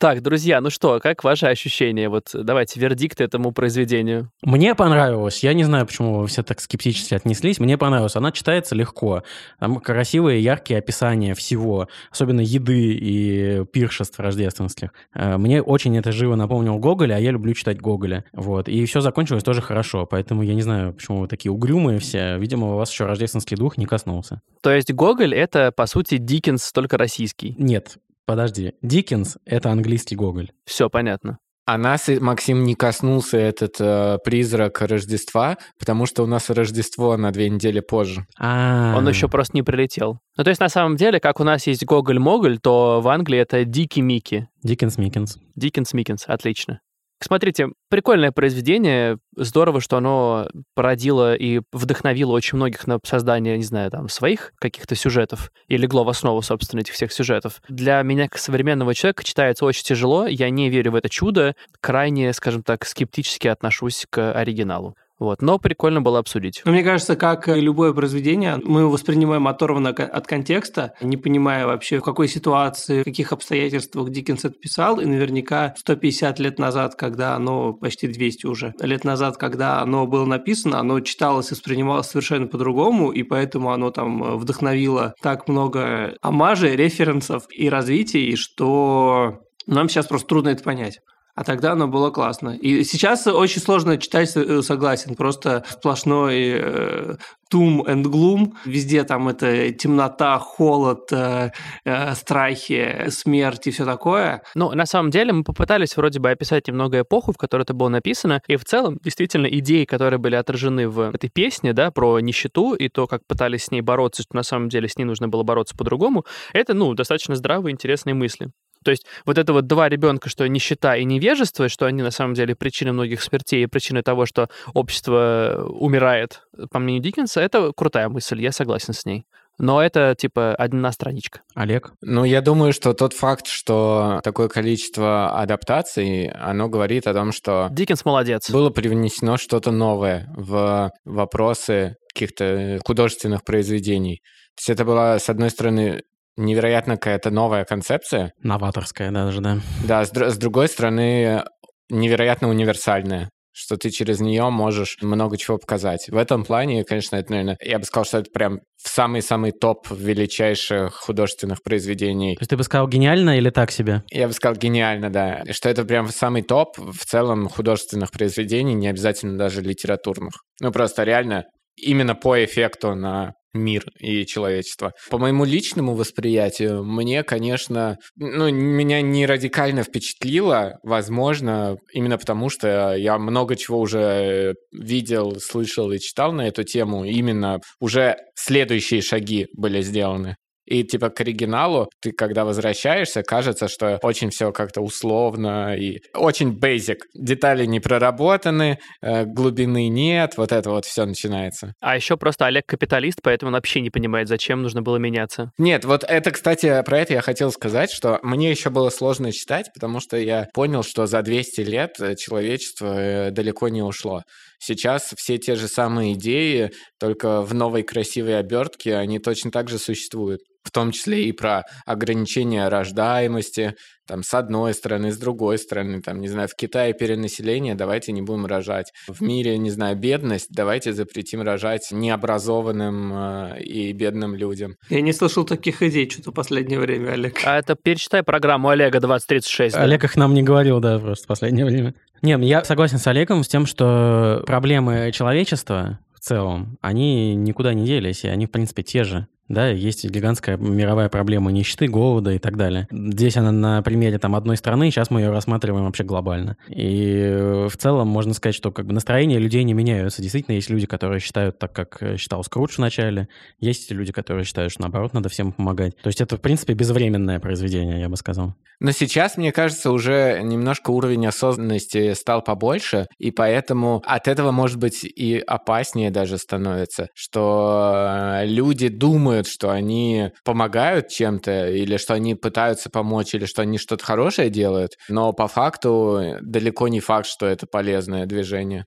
Так, 0.05 0.21
друзья, 0.21 0.61
ну 0.61 0.69
что, 0.69 1.01
как 1.01 1.25
ваши 1.25 1.47
ощущения? 1.47 2.11
Вот 2.11 2.29
давайте 2.35 2.79
вердикт 2.79 3.23
этому 3.23 3.53
произведению. 3.53 4.31
Мне 4.43 4.75
понравилось. 4.75 5.43
Я 5.43 5.55
не 5.55 5.65
знаю, 5.65 5.87
почему 5.87 6.19
вы 6.19 6.27
все 6.27 6.43
так 6.43 6.61
скептически 6.61 7.15
отнеслись. 7.15 7.59
Мне 7.59 7.79
понравилось. 7.79 8.15
Она 8.15 8.31
читается 8.31 8.75
легко. 8.75 9.23
Там 9.59 9.81
красивые, 9.81 10.43
яркие 10.43 10.81
описания 10.81 11.33
всего, 11.33 11.89
особенно 12.11 12.43
еды 12.43 12.93
и 12.93 13.65
пиршеств 13.65 14.21
рождественских. 14.21 14.91
Э, 15.15 15.39
Мне 15.39 15.63
очень 15.63 15.97
это 15.97 16.13
живо 16.13 16.35
напомнил 16.35 16.79
Гоголя, 16.79 17.15
а 17.15 17.19
я 17.19 17.31
люблю 17.31 17.55
читать 17.55 17.81
Гоголя. 17.81 18.27
Вот. 18.35 18.69
И 18.69 18.85
все 18.85 19.01
закончилось 19.01 19.43
тоже 19.43 19.63
хорошо. 19.63 20.05
Поэтому 20.05 20.43
я 20.43 20.53
не 20.53 20.61
знаю, 20.61 20.93
почему 20.93 21.21
вы 21.21 21.29
такие 21.29 21.51
угрюмые 21.51 21.99
все. 21.99 22.37
Видимо, 22.37 22.75
у 22.75 22.77
вас 22.77 22.93
еще 22.93 23.07
рождественский 23.07 23.57
дух 23.57 23.79
не 23.79 23.87
коснулся. 23.87 24.43
То 24.61 24.71
есть 24.71 24.93
Гоголь— 24.93 25.35
это, 25.35 25.73
по 25.73 25.87
сути, 25.87 26.19
Диккенс, 26.19 26.73
только 26.73 26.99
российский. 26.99 27.55
Нет, 27.57 27.97
подожди. 28.27 28.75
Диккенс— 28.83 29.39
это 29.45 29.71
английский 29.71 30.17
Гоголь. 30.17 30.51
Все 30.67 30.89
понятно. 30.89 31.39
А 31.67 31.79
нас, 31.79 32.09
Максим, 32.21 32.65
не 32.65 32.75
коснулся 32.75 33.39
этот 33.39 33.77
э, 33.81 34.19
призрак 34.23 34.83
Рождества, 34.83 35.57
потому 35.79 36.05
что 36.05 36.23
у 36.23 36.27
нас 36.27 36.51
Рождество 36.51 37.17
на 37.17 37.31
две 37.31 37.49
недели 37.49 37.81
позже. 37.81 38.27
А, 38.39 38.95
Он 38.99 39.09
еще 39.09 39.29
просто 39.29 39.57
не 39.57 39.63
прилетел. 39.63 40.19
Ну, 40.37 40.45
то 40.45 40.51
есть, 40.51 40.61
на 40.61 40.69
самом 40.69 40.97
деле, 40.97 41.21
как 41.21 41.41
у 41.41 41.45
нас 41.45 41.67
есть 41.67 41.83
Гоголь-Моголь, 41.87 42.59
то 42.59 43.01
в 43.01 43.09
Англии 43.09 43.39
это 43.39 43.65
Дикий 43.65 44.03
Микки. 44.03 44.47
Диккенс 44.63 44.99
Миккенс. 44.99 45.39
Диккенс-Миккенс. 45.57 46.25
Отлично. 46.27 46.81
Смотрите, 47.25 47.69
прикольное 47.89 48.33
произведение. 48.33 49.17
Здорово, 49.35 49.81
что 49.81 49.97
оно 49.97 50.47
породило 50.75 51.35
и 51.35 51.63
вдохновило 51.73 52.33
очень 52.33 52.57
многих 52.57 52.87
на 52.87 52.99
создание, 53.03 53.57
не 53.57 53.65
знаю, 53.65 53.91
там, 53.91 54.11
своих 54.11 54.53
каких-то 54.59 54.95
сюжетов 54.95 55.51
и 55.67 55.79
легло 55.79 56.05
в 56.05 56.11
основу, 56.11 56.43
собственно, 56.43 56.81
этих 56.81 56.93
всех 56.93 57.11
сюжетов. 57.13 57.63
Для 57.67 58.03
меня, 58.03 58.29
как 58.29 58.39
современного 58.39 58.95
человека, 58.95 59.25
читается 59.25 59.65
очень 59.65 59.85
тяжело. 59.85 60.27
Я 60.27 60.51
не 60.51 60.69
верю 60.69 60.93
в 60.93 60.97
это 60.97 61.09
чудо. 61.09 61.57
Крайне, 61.81 62.31
скажем 62.35 62.63
так, 62.63 62.85
скептически 62.85 63.49
отношусь 63.49 64.05
к 64.11 64.35
оригиналу. 64.35 64.95
Вот. 65.19 65.43
Но 65.43 65.59
прикольно 65.59 66.03
было 66.03 66.19
обсудить. 66.19 66.63
Но 66.65 66.73
мне 66.73 66.83
кажется, 66.83 67.15
как 67.15 67.49
и 67.49 67.61
любое 67.61 67.93
произведение, 67.93 68.61
мы 68.65 68.81
его 68.81 68.91
воспринимаем 68.91 69.47
оторванно 69.47 69.91
от 69.91 70.27
контекста, 70.27 70.95
не 71.01 71.17
понимая 71.17 71.67
вообще, 71.67 72.01
в 72.01 72.03
какой 72.03 72.29
ситуации, 72.29 73.03
в 73.03 73.05
каких 73.05 73.33
обстоятельствах 73.33 74.11
Диккенс 74.11 74.45
это 74.45 74.59
писал, 74.59 75.01
и 75.01 75.05
наверняка 75.05 75.75
150 75.79 76.39
лет 76.41 76.59
назад, 76.59 76.97
когда 76.97 77.37
оно, 77.37 77.73
почти 77.73 78.09
200 78.09 78.47
уже, 78.47 78.75
лет 78.81 79.05
назад, 79.05 79.37
когда 79.37 79.81
оно 79.81 80.07
было 80.07 80.27
написано, 80.27 80.81
оно 80.81 81.01
читалось 81.01 81.51
и 81.51 81.55
воспринималось 81.55 82.09
совершенно 82.09 82.49
по-другому, 82.49 83.13
и 83.13 83.23
поэтому 83.23 83.73
оно 83.73 83.91
там 83.91 84.37
вдохновило 84.39 85.15
так 85.23 85.49
много 85.49 86.17
омажей, 86.23 86.77
референсов 86.77 87.47
и 87.51 87.69
развитий, 87.69 88.35
что 88.37 89.41
нам 89.67 89.89
сейчас 89.89 90.07
просто 90.07 90.29
трудно 90.29 90.49
это 90.51 90.63
понять. 90.63 91.01
А 91.35 91.43
тогда 91.43 91.73
оно 91.73 91.89
было 91.89 92.11
классно. 92.11 92.51
И 92.51 92.85
сейчас 92.85 93.27
очень 93.27 93.61
сложно 93.61 93.99
читать, 93.99 94.33
э, 94.37 94.63
согласен. 94.63 95.17
Просто 95.17 95.65
сплошной 95.69 96.53
э, 96.57 97.17
doom 97.53 97.85
and 97.87 98.05
gloom. 98.05 98.53
Везде 98.65 99.03
там 99.03 99.29
это 99.29 99.73
темнота, 99.73 100.39
холод, 100.39 101.11
э, 101.11 101.51
э, 101.85 102.15
страхи, 102.15 103.07
смерть 103.09 103.67
и 103.67 103.73
все 103.73 103.85
такое. 103.85 104.43
Ну, 104.55 104.71
на 104.73 104.87
самом 104.87 105.11
деле, 105.11 105.33
мы 105.33 105.43
попытались 105.43 105.97
вроде 105.97 106.21
бы 106.21 106.31
описать 106.31 106.69
немного 106.69 107.01
эпоху, 107.01 107.33
в 107.33 107.37
которой 107.37 107.63
это 107.63 107.75
было 107.75 107.89
написано, 107.89 108.41
и 108.47 108.57
в 108.57 108.65
целом, 108.65 108.99
действительно, 109.03 109.47
идеи, 109.47 109.85
которые 109.85 110.19
были 110.19 110.37
отражены 110.37 110.89
в 110.89 111.01
этой 111.01 111.31
песне, 111.31 111.73
да, 111.73 111.91
про 111.91 112.21
нищету 112.21 112.75
и 112.75 112.89
то, 112.89 113.09
как 113.09 113.27
пытались 113.27 113.65
с 113.65 113.71
ней 113.73 113.81
бороться, 113.81 114.23
что 114.23 114.37
на 114.37 114.45
самом 114.45 114.69
деле 114.69 114.89
с 114.89 114.97
ней 114.97 115.05
нужно 115.05 115.29
было 115.29 115.43
бороться 115.43 115.77
по-другому, 115.77 116.25
это, 116.53 116.75
ну, 116.75 116.95
достаточно 116.95 117.35
здравые, 117.35 117.73
интересные 117.73 118.15
мысли. 118.15 118.51
То 118.85 118.91
есть 118.91 119.07
вот 119.25 119.39
это 119.39 119.53
вот 119.53 119.67
два 119.67 119.89
ребенка, 119.89 120.29
что 120.29 120.47
нищета 120.47 120.97
и 120.97 121.05
невежество, 121.05 121.69
что 121.69 121.87
они 121.87 122.03
на 122.03 122.11
самом 122.11 122.35
деле 122.35 122.55
причины 122.55 122.93
многих 122.93 123.23
смертей 123.23 123.65
и 123.65 123.67
причины 123.67 124.03
того, 124.03 124.27
что 124.27 124.49
общество 124.75 125.67
умирает, 125.69 126.43
по 126.71 126.79
мнению 126.79 127.03
Диккенса, 127.03 127.41
это 127.41 127.73
крутая 127.75 128.09
мысль, 128.09 128.41
я 128.41 128.53
согласен 128.53 128.93
с 128.93 129.05
ней. 129.05 129.25
Но 129.59 129.81
это, 129.81 130.17
типа, 130.19 130.55
одна 130.57 130.91
страничка. 130.91 131.43
Олег? 131.55 131.93
Ну, 132.03 132.25
я 132.25 132.41
думаю, 132.41 132.73
что 132.73 132.93
тот 132.93 133.13
факт, 133.13 133.47
что 133.47 134.21
такое 134.25 134.49
количество 134.49 135.39
адаптаций, 135.41 136.29
оно 136.29 136.69
говорит 136.69 137.07
о 137.07 137.15
том, 137.15 137.31
что 137.31 137.69
Диккенс 137.71 138.05
молодец. 138.05 138.51
было 138.51 138.71
привнесено 138.71 139.37
что-то 139.37 139.71
новое 139.71 140.29
в 140.35 140.91
вопросы 141.05 141.95
каких-то 142.13 142.81
художественных 142.85 143.45
произведений. 143.45 144.23
То 144.57 144.61
есть 144.61 144.71
это 144.71 144.85
была, 144.85 145.19
с 145.19 145.29
одной 145.29 145.51
стороны, 145.51 146.03
невероятно 146.37 146.97
какая-то 146.97 147.31
новая 147.31 147.65
концепция, 147.65 148.33
Новаторская 148.43 149.11
даже, 149.11 149.41
да. 149.41 149.59
да, 149.87 150.05
с, 150.05 150.11
др- 150.11 150.31
с 150.31 150.37
другой 150.37 150.69
стороны, 150.69 151.45
невероятно 151.89 152.49
универсальная 152.49 153.31
что 153.55 153.77
ты 153.77 153.91
через 153.91 154.21
нее 154.21 154.51
можешь 154.51 154.99
много 155.01 155.37
чего 155.39 155.59
показать. 155.59 156.09
В 156.09 156.17
этом 156.17 156.45
плане, 156.45 156.85
конечно, 156.85 157.17
это, 157.17 157.31
наверное, 157.31 157.57
я 157.63 157.79
бы 157.79 157.85
сказал, 157.85 158.05
что 158.05 158.19
это 158.19 158.31
прям 158.33 158.59
в 158.77 158.89
самый-самый 158.89 159.53
топ 159.53 159.87
величайших 159.91 160.93
художественных 160.93 161.63
произведений. 161.63 162.35
То 162.35 162.43
есть 162.43 162.51
ты 162.51 162.57
бы 162.57 162.65
сказал 162.65 162.89
гениально 162.89 163.39
или 163.39 163.51
так 163.51 163.71
себе? 163.71 164.03
Я 164.11 164.27
бы 164.27 164.33
сказал 164.33 164.57
гениально, 164.57 165.09
да. 165.11 165.45
Что 165.53 165.69
это 165.69 165.85
прям 165.85 166.09
самый 166.09 166.43
топ 166.43 166.77
в 166.77 167.05
целом 167.07 167.49
художественных 167.49 168.11
произведений, 168.11 168.75
не 168.75 168.89
обязательно 168.89 169.39
даже 169.39 169.63
литературных. 169.63 170.35
Ну, 170.61 170.73
просто 170.73 171.05
реально 171.05 171.45
именно 171.77 172.17
по 172.17 172.45
эффекту 172.45 172.97
на 172.97 173.35
мир 173.55 173.85
и 173.99 174.27
человечество. 174.27 174.93
По 175.11 175.19
моему 175.19 175.45
личному 175.45 175.95
восприятию, 175.95 176.85
мне, 176.85 177.23
конечно, 177.23 177.99
ну, 178.17 178.51
меня 178.51 179.01
не 179.01 179.27
радикально 179.27 179.85
впечатлило, 179.85 180.79
возможно, 180.83 181.79
именно 181.93 182.19
потому 182.19 182.51
что 182.51 182.95
я 182.97 183.19
много 183.19 183.57
чего 183.57 183.81
уже 183.81 184.55
видел, 184.73 185.41
слышал 185.41 185.91
и 185.93 185.99
читал 185.99 186.33
на 186.33 186.49
эту 186.49 186.65
тему. 186.65 187.05
Именно 187.05 187.61
уже 187.81 188.17
следующие 188.35 189.01
шаги 189.01 189.47
были 189.57 189.81
сделаны. 189.83 190.37
И 190.67 190.83
типа 190.85 191.11
к 191.11 191.21
оригиналу 191.21 191.89
ты, 192.01 192.13
когда 192.13 192.45
возвращаешься, 192.45 193.23
кажется, 193.23 193.69
что 193.69 193.99
очень 194.03 194.31
все 194.31 194.53
как-то 194.53 194.81
условно 194.81 195.77
и 195.77 195.99
очень 196.15 196.59
basic. 196.59 196.99
Детали 197.15 197.67
не 197.67 197.81
проработаны, 197.81 198.79
э, 199.03 199.25
глубины 199.25 199.89
нет, 199.89 200.37
вот 200.37 200.53
это 200.53 200.71
вот 200.71 200.85
все 200.85 201.05
начинается. 201.05 201.75
А 201.81 201.97
еще 201.97 202.17
просто 202.17 202.47
Олег 202.47 202.65
капиталист, 202.67 203.21
поэтому 203.23 203.49
он 203.49 203.55
вообще 203.55 203.81
не 203.81 203.91
понимает, 203.91 204.29
зачем 204.29 204.63
нужно 204.63 204.83
было 204.83 204.97
меняться. 204.97 205.51
Нет, 205.59 205.85
вот 205.85 206.05
это, 206.05 206.31
кстати, 206.31 206.83
про 206.85 206.99
это 206.99 207.15
я 207.15 207.21
хотел 207.21 207.51
сказать, 207.53 207.91
что 207.91 208.19
мне 208.23 208.51
еще 208.51 208.71
было 208.71 208.91
сложно 208.91 209.33
читать, 209.33 209.67
потому 209.75 210.01
что 210.01 210.17
я 210.17 210.49
понял, 210.55 210.83
что 210.83 211.07
за 211.07 211.23
200 211.23 211.61
лет 211.61 211.91
э, 212.01 212.15
человечество 212.17 212.99
э, 212.99 213.31
далеко 213.31 213.69
не 213.69 213.83
ушло. 213.83 214.23
Сейчас 214.59 215.13
все 215.17 215.37
те 215.37 215.57
же 215.57 215.69
самые 215.69 216.15
идеи, 216.15 216.71
только 216.99 217.43
в 217.43 217.53
новой 217.53 217.83
красивой 217.83 218.39
обертке, 218.39 218.97
они 218.97 219.19
точно 219.19 219.51
так 219.51 219.69
же 219.69 219.79
существуют. 219.79 220.41
В 220.65 220.71
том 220.71 220.91
числе 220.91 221.27
и 221.27 221.33
про 221.33 221.65
ограничение 221.87 222.69
рождаемости, 222.69 223.77
там, 224.07 224.23
с 224.23 224.35
одной 224.35 224.75
стороны, 224.75 225.13
с 225.13 225.17
другой 225.17 225.59
стороны, 225.59 226.03
там, 226.03 226.21
не 226.21 226.29
знаю, 226.29 226.49
в 226.49 226.55
Китае 226.55 226.93
перенаселение, 226.93 227.75
давайте 227.75 228.13
не 228.13 228.23
будем 228.23 228.47
рожать. 228.47 228.93
В 229.09 229.23
мире, 229.23 229.57
не 229.57 229.71
знаю, 229.71 229.97
бедность, 229.97 230.49
давайте 230.51 230.93
запретим 230.93 231.43
рожать 231.43 231.89
необразованным 231.91 233.13
э, 233.15 233.63
и 233.63 233.93
бедным 233.93 234.35
людям. 234.35 234.77
Я 234.91 235.01
не 235.01 235.13
слышал 235.13 235.45
таких 235.45 235.83
идей 235.83 236.09
что-то 236.11 236.33
в 236.33 236.35
последнее 236.35 236.79
время, 236.79 237.13
Олег. 237.13 237.41
А 237.45 237.59
это 237.59 237.77
перечитай 237.77 238.23
программу 238.23 238.69
Олега 238.69 239.01
2036. 239.01 239.75
да. 239.75 239.83
Олег 239.83 240.05
их 240.05 240.17
нам 240.17 240.35
не 240.35 240.43
говорил, 240.43 240.81
да, 240.81 240.99
просто 240.99 241.25
в 241.25 241.29
последнее 241.29 241.65
время. 241.65 241.95
Не, 242.21 242.37
ну 242.37 242.45
я 242.45 242.65
согласен 242.65 242.99
с 242.99 243.07
Олегом 243.07 243.43
с 243.43 243.49
тем, 243.49 243.67
что 243.67 244.43
проблемы 244.47 245.13
человечества 245.13 245.99
в 246.15 246.21
целом, 246.21 246.79
они 246.81 247.35
никуда 247.35 247.75
не 247.75 247.87
делись, 247.87 248.25
и 248.25 248.29
они, 248.29 248.47
в 248.47 248.51
принципе, 248.51 248.83
те 248.83 249.05
же. 249.05 249.29
Да, 249.49 249.69
есть 249.69 250.09
гигантская 250.09 250.57
мировая 250.57 251.09
проблема 251.09 251.53
нищеты, 251.53 251.87
голода 251.87 252.33
и 252.33 252.39
так 252.39 252.57
далее. 252.57 252.89
Здесь 252.91 253.37
она 253.37 253.53
на 253.53 253.83
примере 253.83 254.19
там 254.19 254.35
одной 254.35 254.57
страны, 254.57 254.91
сейчас 254.91 255.11
мы 255.11 255.21
ее 255.21 255.31
рассматриваем 255.31 255.85
вообще 255.85 256.03
глобально. 256.03 256.57
И 256.69 257.21
э, 257.27 257.69
в 257.71 257.77
целом 257.77 258.09
можно 258.09 258.33
сказать, 258.33 258.55
что 258.55 258.73
как 258.73 258.87
бы 258.87 258.95
настроения 258.95 259.39
людей 259.39 259.63
не 259.65 259.75
меняются. 259.75 260.23
Действительно, 260.23 260.55
есть 260.55 260.71
люди, 260.71 260.87
которые 260.87 261.21
считают 261.21 261.59
так, 261.59 261.73
как 261.75 262.03
э, 262.03 262.17
считал 262.17 262.43
Скрудж 262.43 262.77
вначале. 262.79 263.29
Есть 263.61 263.91
люди, 263.91 264.13
которые 264.13 264.45
считают, 264.45 264.73
что 264.73 264.81
наоборот, 264.81 265.13
надо 265.13 265.29
всем 265.29 265.53
помогать. 265.53 265.97
То 266.03 266.09
есть 266.09 266.23
это, 266.23 266.39
в 266.39 266.41
принципе, 266.41 266.73
безвременное 266.73 267.39
произведение, 267.39 268.01
я 268.01 268.09
бы 268.09 268.17
сказал. 268.17 268.55
Но 268.81 268.91
сейчас, 268.91 269.37
мне 269.37 269.53
кажется, 269.53 269.91
уже 269.91 270.41
немножко 270.43 270.91
уровень 270.91 271.27
осознанности 271.27 272.13
стал 272.15 272.43
побольше, 272.43 273.07
и 273.19 273.31
поэтому 273.31 274.03
от 274.05 274.29
этого, 274.29 274.51
может 274.51 274.79
быть, 274.79 275.05
и 275.05 275.39
опаснее 275.39 276.11
даже 276.11 276.39
становится, 276.39 277.09
что 277.15 278.41
э, 278.41 278.47
люди 278.47 278.89
думают, 278.89 279.34
что 279.43 279.71
они 279.71 280.31
помогают 280.45 281.09
чем-то, 281.09 281.71
или 281.71 281.97
что 281.97 282.15
они 282.15 282.35
пытаются 282.35 282.91
помочь, 282.91 283.35
или 283.35 283.45
что 283.47 283.63
они 283.63 283.79
что-то 283.79 284.05
хорошее 284.05 284.51
делают, 284.51 284.93
но 285.09 285.33
по 285.33 285.49
факту 285.49 286.37
далеко 286.43 286.89
не 286.89 287.01
факт, 287.01 287.27
что 287.27 287.47
это 287.47 287.67
полезное 287.67 288.27
движение. 288.27 288.85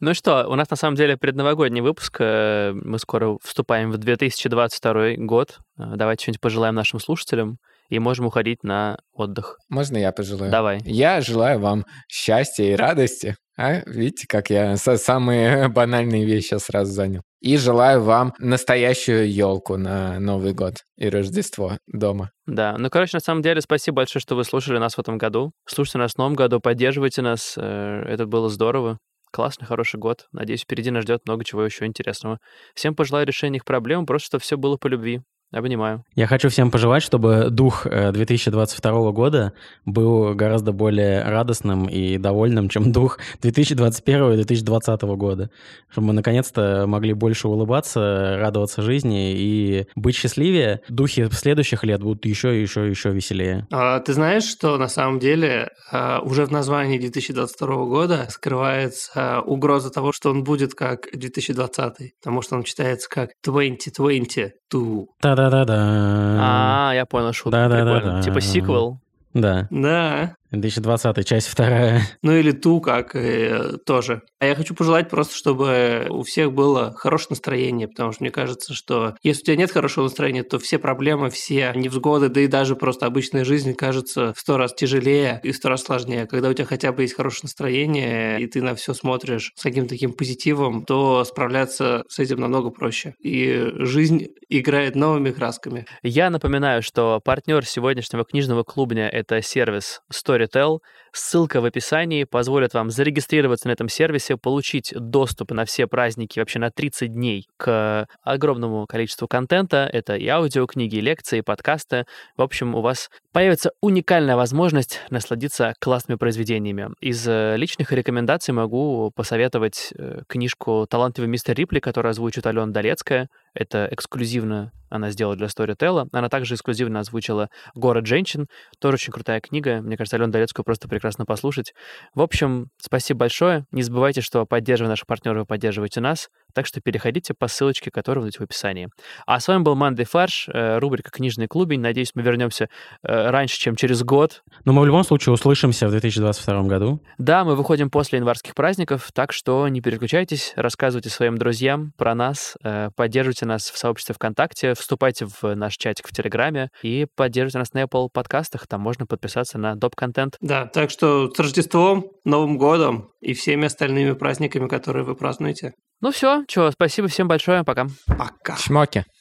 Ну 0.00 0.14
что, 0.14 0.46
у 0.48 0.54
нас 0.56 0.68
на 0.68 0.76
самом 0.76 0.96
деле 0.96 1.16
предновогодний 1.16 1.80
выпуск. 1.80 2.16
э, 2.18 2.72
Мы 2.74 2.98
скоро 2.98 3.38
вступаем 3.42 3.90
в 3.92 3.98
2022 3.98 5.12
год. 5.18 5.58
Э, 5.78 5.92
Давайте 5.94 6.22
что-нибудь 6.24 6.40
пожелаем 6.40 6.74
нашим 6.74 6.98
слушателям 6.98 7.58
и 7.88 7.98
можем 8.00 8.26
уходить 8.26 8.64
на 8.64 8.98
отдых. 9.12 9.58
Можно 9.68 9.98
я 9.98 10.10
пожелаю? 10.12 10.50
Давай. 10.50 10.80
Я 10.84 11.20
желаю 11.20 11.60
вам 11.60 11.84
счастья 12.08 12.64
и 12.64 12.74
радости. 12.74 13.36
А, 13.58 13.82
видите, 13.86 14.26
как 14.28 14.50
я 14.50 14.76
самые 14.76 15.68
банальные 15.68 16.24
вещи 16.24 16.54
сразу 16.58 16.92
занял. 16.92 17.22
И 17.40 17.56
желаю 17.56 18.02
вам 18.02 18.34
настоящую 18.38 19.32
елку 19.32 19.76
на 19.76 20.18
Новый 20.18 20.52
год 20.52 20.82
и 20.96 21.08
Рождество 21.08 21.78
дома. 21.86 22.30
Да, 22.46 22.76
ну, 22.78 22.90
короче, 22.90 23.16
на 23.16 23.20
самом 23.20 23.42
деле, 23.42 23.60
спасибо 23.60 23.96
большое, 23.96 24.20
что 24.20 24.34
вы 24.36 24.44
слушали 24.44 24.78
нас 24.78 24.94
в 24.96 24.98
этом 24.98 25.16
году. 25.16 25.52
Слушайте 25.66 25.98
нас 25.98 26.12
в 26.12 26.18
новом 26.18 26.34
году, 26.34 26.60
поддерживайте 26.60 27.22
нас. 27.22 27.54
э, 27.56 28.02
Это 28.06 28.26
было 28.26 28.48
здорово. 28.48 28.98
Классный, 29.32 29.66
хороший 29.66 29.98
год. 29.98 30.26
Надеюсь, 30.32 30.62
впереди 30.62 30.90
нас 30.90 31.02
ждет 31.04 31.22
много 31.26 31.44
чего 31.44 31.64
еще 31.64 31.84
интересного. 31.86 32.38
Всем 32.74 32.94
пожелаю 32.94 33.26
решения 33.26 33.56
их 33.58 33.64
проблем, 33.64 34.06
просто 34.06 34.26
чтобы 34.26 34.42
все 34.42 34.56
было 34.56 34.76
по 34.76 34.86
любви. 34.86 35.20
Обнимаю. 35.52 36.04
Я 36.16 36.26
хочу 36.26 36.48
всем 36.48 36.72
пожелать, 36.72 37.04
чтобы 37.04 37.50
дух 37.50 37.86
э, 37.86 38.10
2022 38.10 39.12
года 39.12 39.52
был 39.84 40.34
гораздо 40.34 40.72
более 40.72 41.22
радостным 41.22 41.86
и 41.86 42.18
довольным, 42.18 42.68
чем 42.68 42.90
дух 42.92 43.18
2021 43.42 44.32
и 44.32 44.36
2020 44.36 45.02
года. 45.02 45.50
Чтобы 45.88 46.08
мы 46.08 46.12
наконец-то 46.14 46.86
могли 46.88 47.12
больше 47.12 47.46
улыбаться, 47.46 48.36
радоваться 48.38 48.82
жизни 48.82 49.34
и 49.36 49.86
быть 49.94 50.16
счастливее. 50.16 50.80
Духи 50.88 51.28
следующих 51.30 51.84
лет 51.84 52.02
будут 52.02 52.26
еще, 52.26 52.60
еще, 52.60 52.88
еще 52.88 53.10
веселее. 53.10 53.68
А 53.70 54.00
ты 54.00 54.14
знаешь, 54.14 54.44
что 54.44 54.76
на 54.78 54.88
самом 54.88 55.20
деле 55.20 55.70
а, 55.92 56.20
уже 56.22 56.44
в 56.44 56.50
названии 56.50 56.98
2022 56.98 57.84
года 57.86 58.26
скрывается 58.30 59.40
угроза 59.42 59.90
того, 59.90 60.10
что 60.12 60.30
он 60.30 60.42
будет 60.42 60.74
как 60.74 61.06
2020, 61.12 62.14
потому 62.20 62.42
что 62.42 62.56
он 62.56 62.64
читается 62.64 63.08
как 63.08 63.30
2022. 63.44 65.04
Та-да-да-да. 65.36 66.88
А, 66.88 66.92
я 66.94 67.04
понял 67.06 67.32
шутку. 67.32 67.50
Прикольно. 67.50 68.22
Типа 68.22 68.40
сиквел. 68.40 68.98
Да, 69.34 69.68
Да. 69.70 70.30
2020, 70.50 71.26
часть 71.26 71.48
вторая. 71.48 72.02
Ну 72.22 72.32
или 72.32 72.50
ту, 72.50 72.80
как 72.80 73.14
э, 73.14 73.78
тоже. 73.84 74.22
А 74.40 74.46
я 74.46 74.54
хочу 74.54 74.74
пожелать 74.74 75.08
просто, 75.08 75.34
чтобы 75.34 76.06
у 76.10 76.22
всех 76.22 76.52
было 76.52 76.92
хорошее 76.92 77.28
настроение, 77.30 77.88
потому 77.88 78.12
что 78.12 78.22
мне 78.22 78.30
кажется, 78.30 78.74
что 78.74 79.14
если 79.22 79.42
у 79.42 79.44
тебя 79.46 79.56
нет 79.56 79.70
хорошего 79.70 80.04
настроения, 80.04 80.42
то 80.42 80.58
все 80.58 80.78
проблемы, 80.78 81.30
все 81.30 81.72
невзгоды, 81.74 82.28
да 82.28 82.40
и 82.40 82.46
даже 82.46 82.76
просто 82.76 83.06
обычная 83.06 83.44
жизнь 83.44 83.74
кажется 83.74 84.34
в 84.34 84.40
сто 84.40 84.56
раз 84.56 84.74
тяжелее 84.74 85.40
и 85.42 85.52
в 85.52 85.56
сто 85.56 85.68
раз 85.68 85.84
сложнее. 85.84 86.26
Когда 86.26 86.48
у 86.48 86.52
тебя 86.52 86.66
хотя 86.66 86.92
бы 86.92 87.02
есть 87.02 87.14
хорошее 87.14 87.42
настроение, 87.44 88.40
и 88.40 88.46
ты 88.46 88.62
на 88.62 88.74
все 88.74 88.94
смотришь 88.94 89.52
с 89.56 89.62
каким-то 89.62 89.90
таким 89.90 90.12
позитивом, 90.12 90.84
то 90.84 91.24
справляться 91.24 92.04
с 92.08 92.18
этим 92.18 92.40
намного 92.40 92.70
проще. 92.70 93.14
И 93.20 93.72
жизнь 93.78 94.28
играет 94.48 94.96
новыми 94.96 95.30
красками. 95.30 95.86
Я 96.02 96.30
напоминаю, 96.30 96.82
что 96.82 97.20
партнер 97.24 97.64
сегодняшнего 97.64 98.24
книжного 98.24 98.62
клубня— 98.62 99.08
это 99.12 99.42
сервис 99.42 100.00
Storytel. 100.36 100.80
Ссылка 101.12 101.60
в 101.60 101.64
описании 101.64 102.24
позволит 102.24 102.74
вам 102.74 102.90
зарегистрироваться 102.90 103.68
на 103.68 103.72
этом 103.72 103.88
сервисе, 103.88 104.36
получить 104.36 104.92
доступ 104.94 105.50
на 105.52 105.64
все 105.64 105.86
праздники 105.86 106.38
вообще 106.38 106.58
на 106.58 106.70
30 106.70 107.12
дней 107.12 107.48
к 107.56 108.06
огромному 108.22 108.86
количеству 108.86 109.26
контента. 109.26 109.88
Это 109.90 110.16
и 110.16 110.26
аудиокниги, 110.28 110.96
и 110.96 111.00
лекции, 111.00 111.38
и 111.38 111.42
подкасты. 111.42 112.04
В 112.36 112.42
общем, 112.42 112.74
у 112.74 112.82
вас 112.82 113.10
появится 113.32 113.72
уникальная 113.80 114.36
возможность 114.36 115.00
насладиться 115.10 115.74
классными 115.78 116.18
произведениями. 116.18 116.90
Из 117.00 117.26
э, 117.26 117.56
личных 117.56 117.92
рекомендаций 117.92 118.52
могу 118.52 119.10
посоветовать 119.14 119.92
э, 119.96 120.22
книжку 120.26 120.86
«Талантливый 120.88 121.30
мистер 121.30 121.54
Рипли», 121.54 121.80
которую 121.80 122.10
озвучит 122.10 122.46
Алена 122.46 122.66
Долецкая. 122.66 123.28
Это 123.56 123.88
эксклюзивно 123.90 124.72
она 124.88 125.10
сделала 125.10 125.36
для 125.36 125.46
Storytel. 125.46 126.08
Она 126.12 126.28
также 126.28 126.54
эксклюзивно 126.54 127.00
озвучила 127.00 127.50
«Город 127.74 128.06
женщин». 128.06 128.46
Тоже 128.78 128.94
очень 128.94 129.12
крутая 129.12 129.40
книга. 129.40 129.80
Мне 129.80 129.96
кажется, 129.96 130.16
Алену 130.16 130.32
Долецкую 130.32 130.64
просто 130.64 130.88
прекрасно 130.88 131.24
послушать. 131.24 131.74
В 132.14 132.20
общем, 132.20 132.68
спасибо 132.78 133.20
большое. 133.20 133.66
Не 133.72 133.82
забывайте, 133.82 134.20
что 134.20 134.46
поддерживая 134.46 134.90
наших 134.90 135.06
партнеров, 135.06 135.40
вы 135.40 135.46
поддерживаете 135.46 136.00
нас. 136.00 136.28
Так 136.54 136.66
что 136.66 136.80
переходите 136.80 137.34
по 137.34 137.48
ссылочке, 137.48 137.90
которая 137.90 138.24
будет 138.24 138.36
в 138.36 138.40
описании. 138.42 138.88
А 139.26 139.40
с 139.40 139.48
вами 139.48 139.62
был 139.62 139.74
Манды 139.74 140.04
Фарш, 140.04 140.48
э, 140.48 140.78
рубрика 140.78 141.10
«Книжный 141.10 141.46
клубень». 141.46 141.80
Надеюсь, 141.80 142.12
мы 142.14 142.22
вернемся 142.22 142.68
э, 143.02 143.30
раньше, 143.30 143.58
чем 143.58 143.76
через 143.76 144.02
год. 144.02 144.42
Но 144.64 144.72
мы 144.72 144.82
в 144.82 144.86
любом 144.86 145.04
случае 145.04 145.32
услышимся 145.32 145.86
в 145.88 145.90
2022 145.90 146.62
году. 146.62 147.00
Да, 147.18 147.44
мы 147.44 147.56
выходим 147.56 147.90
после 147.90 148.18
январских 148.18 148.54
праздников, 148.54 149.10
так 149.12 149.32
что 149.32 149.68
не 149.68 149.80
переключайтесь, 149.80 150.52
рассказывайте 150.56 151.10
своим 151.10 151.36
друзьям 151.36 151.92
про 151.96 152.14
нас, 152.14 152.56
э, 152.62 152.90
поддерживайте 152.96 153.46
нас 153.46 153.70
в 153.70 153.78
сообществе 153.78 154.14
ВКонтакте, 154.14 154.74
вступайте 154.74 155.26
в 155.26 155.54
наш 155.54 155.76
чатик 155.76 156.08
в 156.08 156.12
Телеграме 156.12 156.70
и 156.82 157.06
поддерживайте 157.14 157.58
нас 157.58 157.72
на 157.72 157.82
Apple 157.82 158.08
подкастах, 158.12 158.66
там 158.66 158.80
можно 158.80 159.06
подписаться 159.06 159.58
на 159.58 159.74
доп-контент. 159.74 160.36
Да, 160.40 160.66
так 160.66 160.90
что 160.90 161.30
с 161.32 161.38
Рождеством, 161.38 162.12
Новым 162.24 162.58
годом 162.58 163.10
и 163.20 163.34
всеми 163.34 163.66
остальными 163.66 164.12
праздниками, 164.12 164.68
которые 164.68 165.04
вы 165.04 165.14
празднуете. 165.14 165.74
Ну 166.02 166.10
все, 166.10 166.44
что, 166.48 166.70
спасибо 166.70 167.08
всем 167.08 167.26
большое, 167.26 167.64
пока. 167.64 167.86
Пока. 168.06 168.56
Чмоки. 168.56 169.06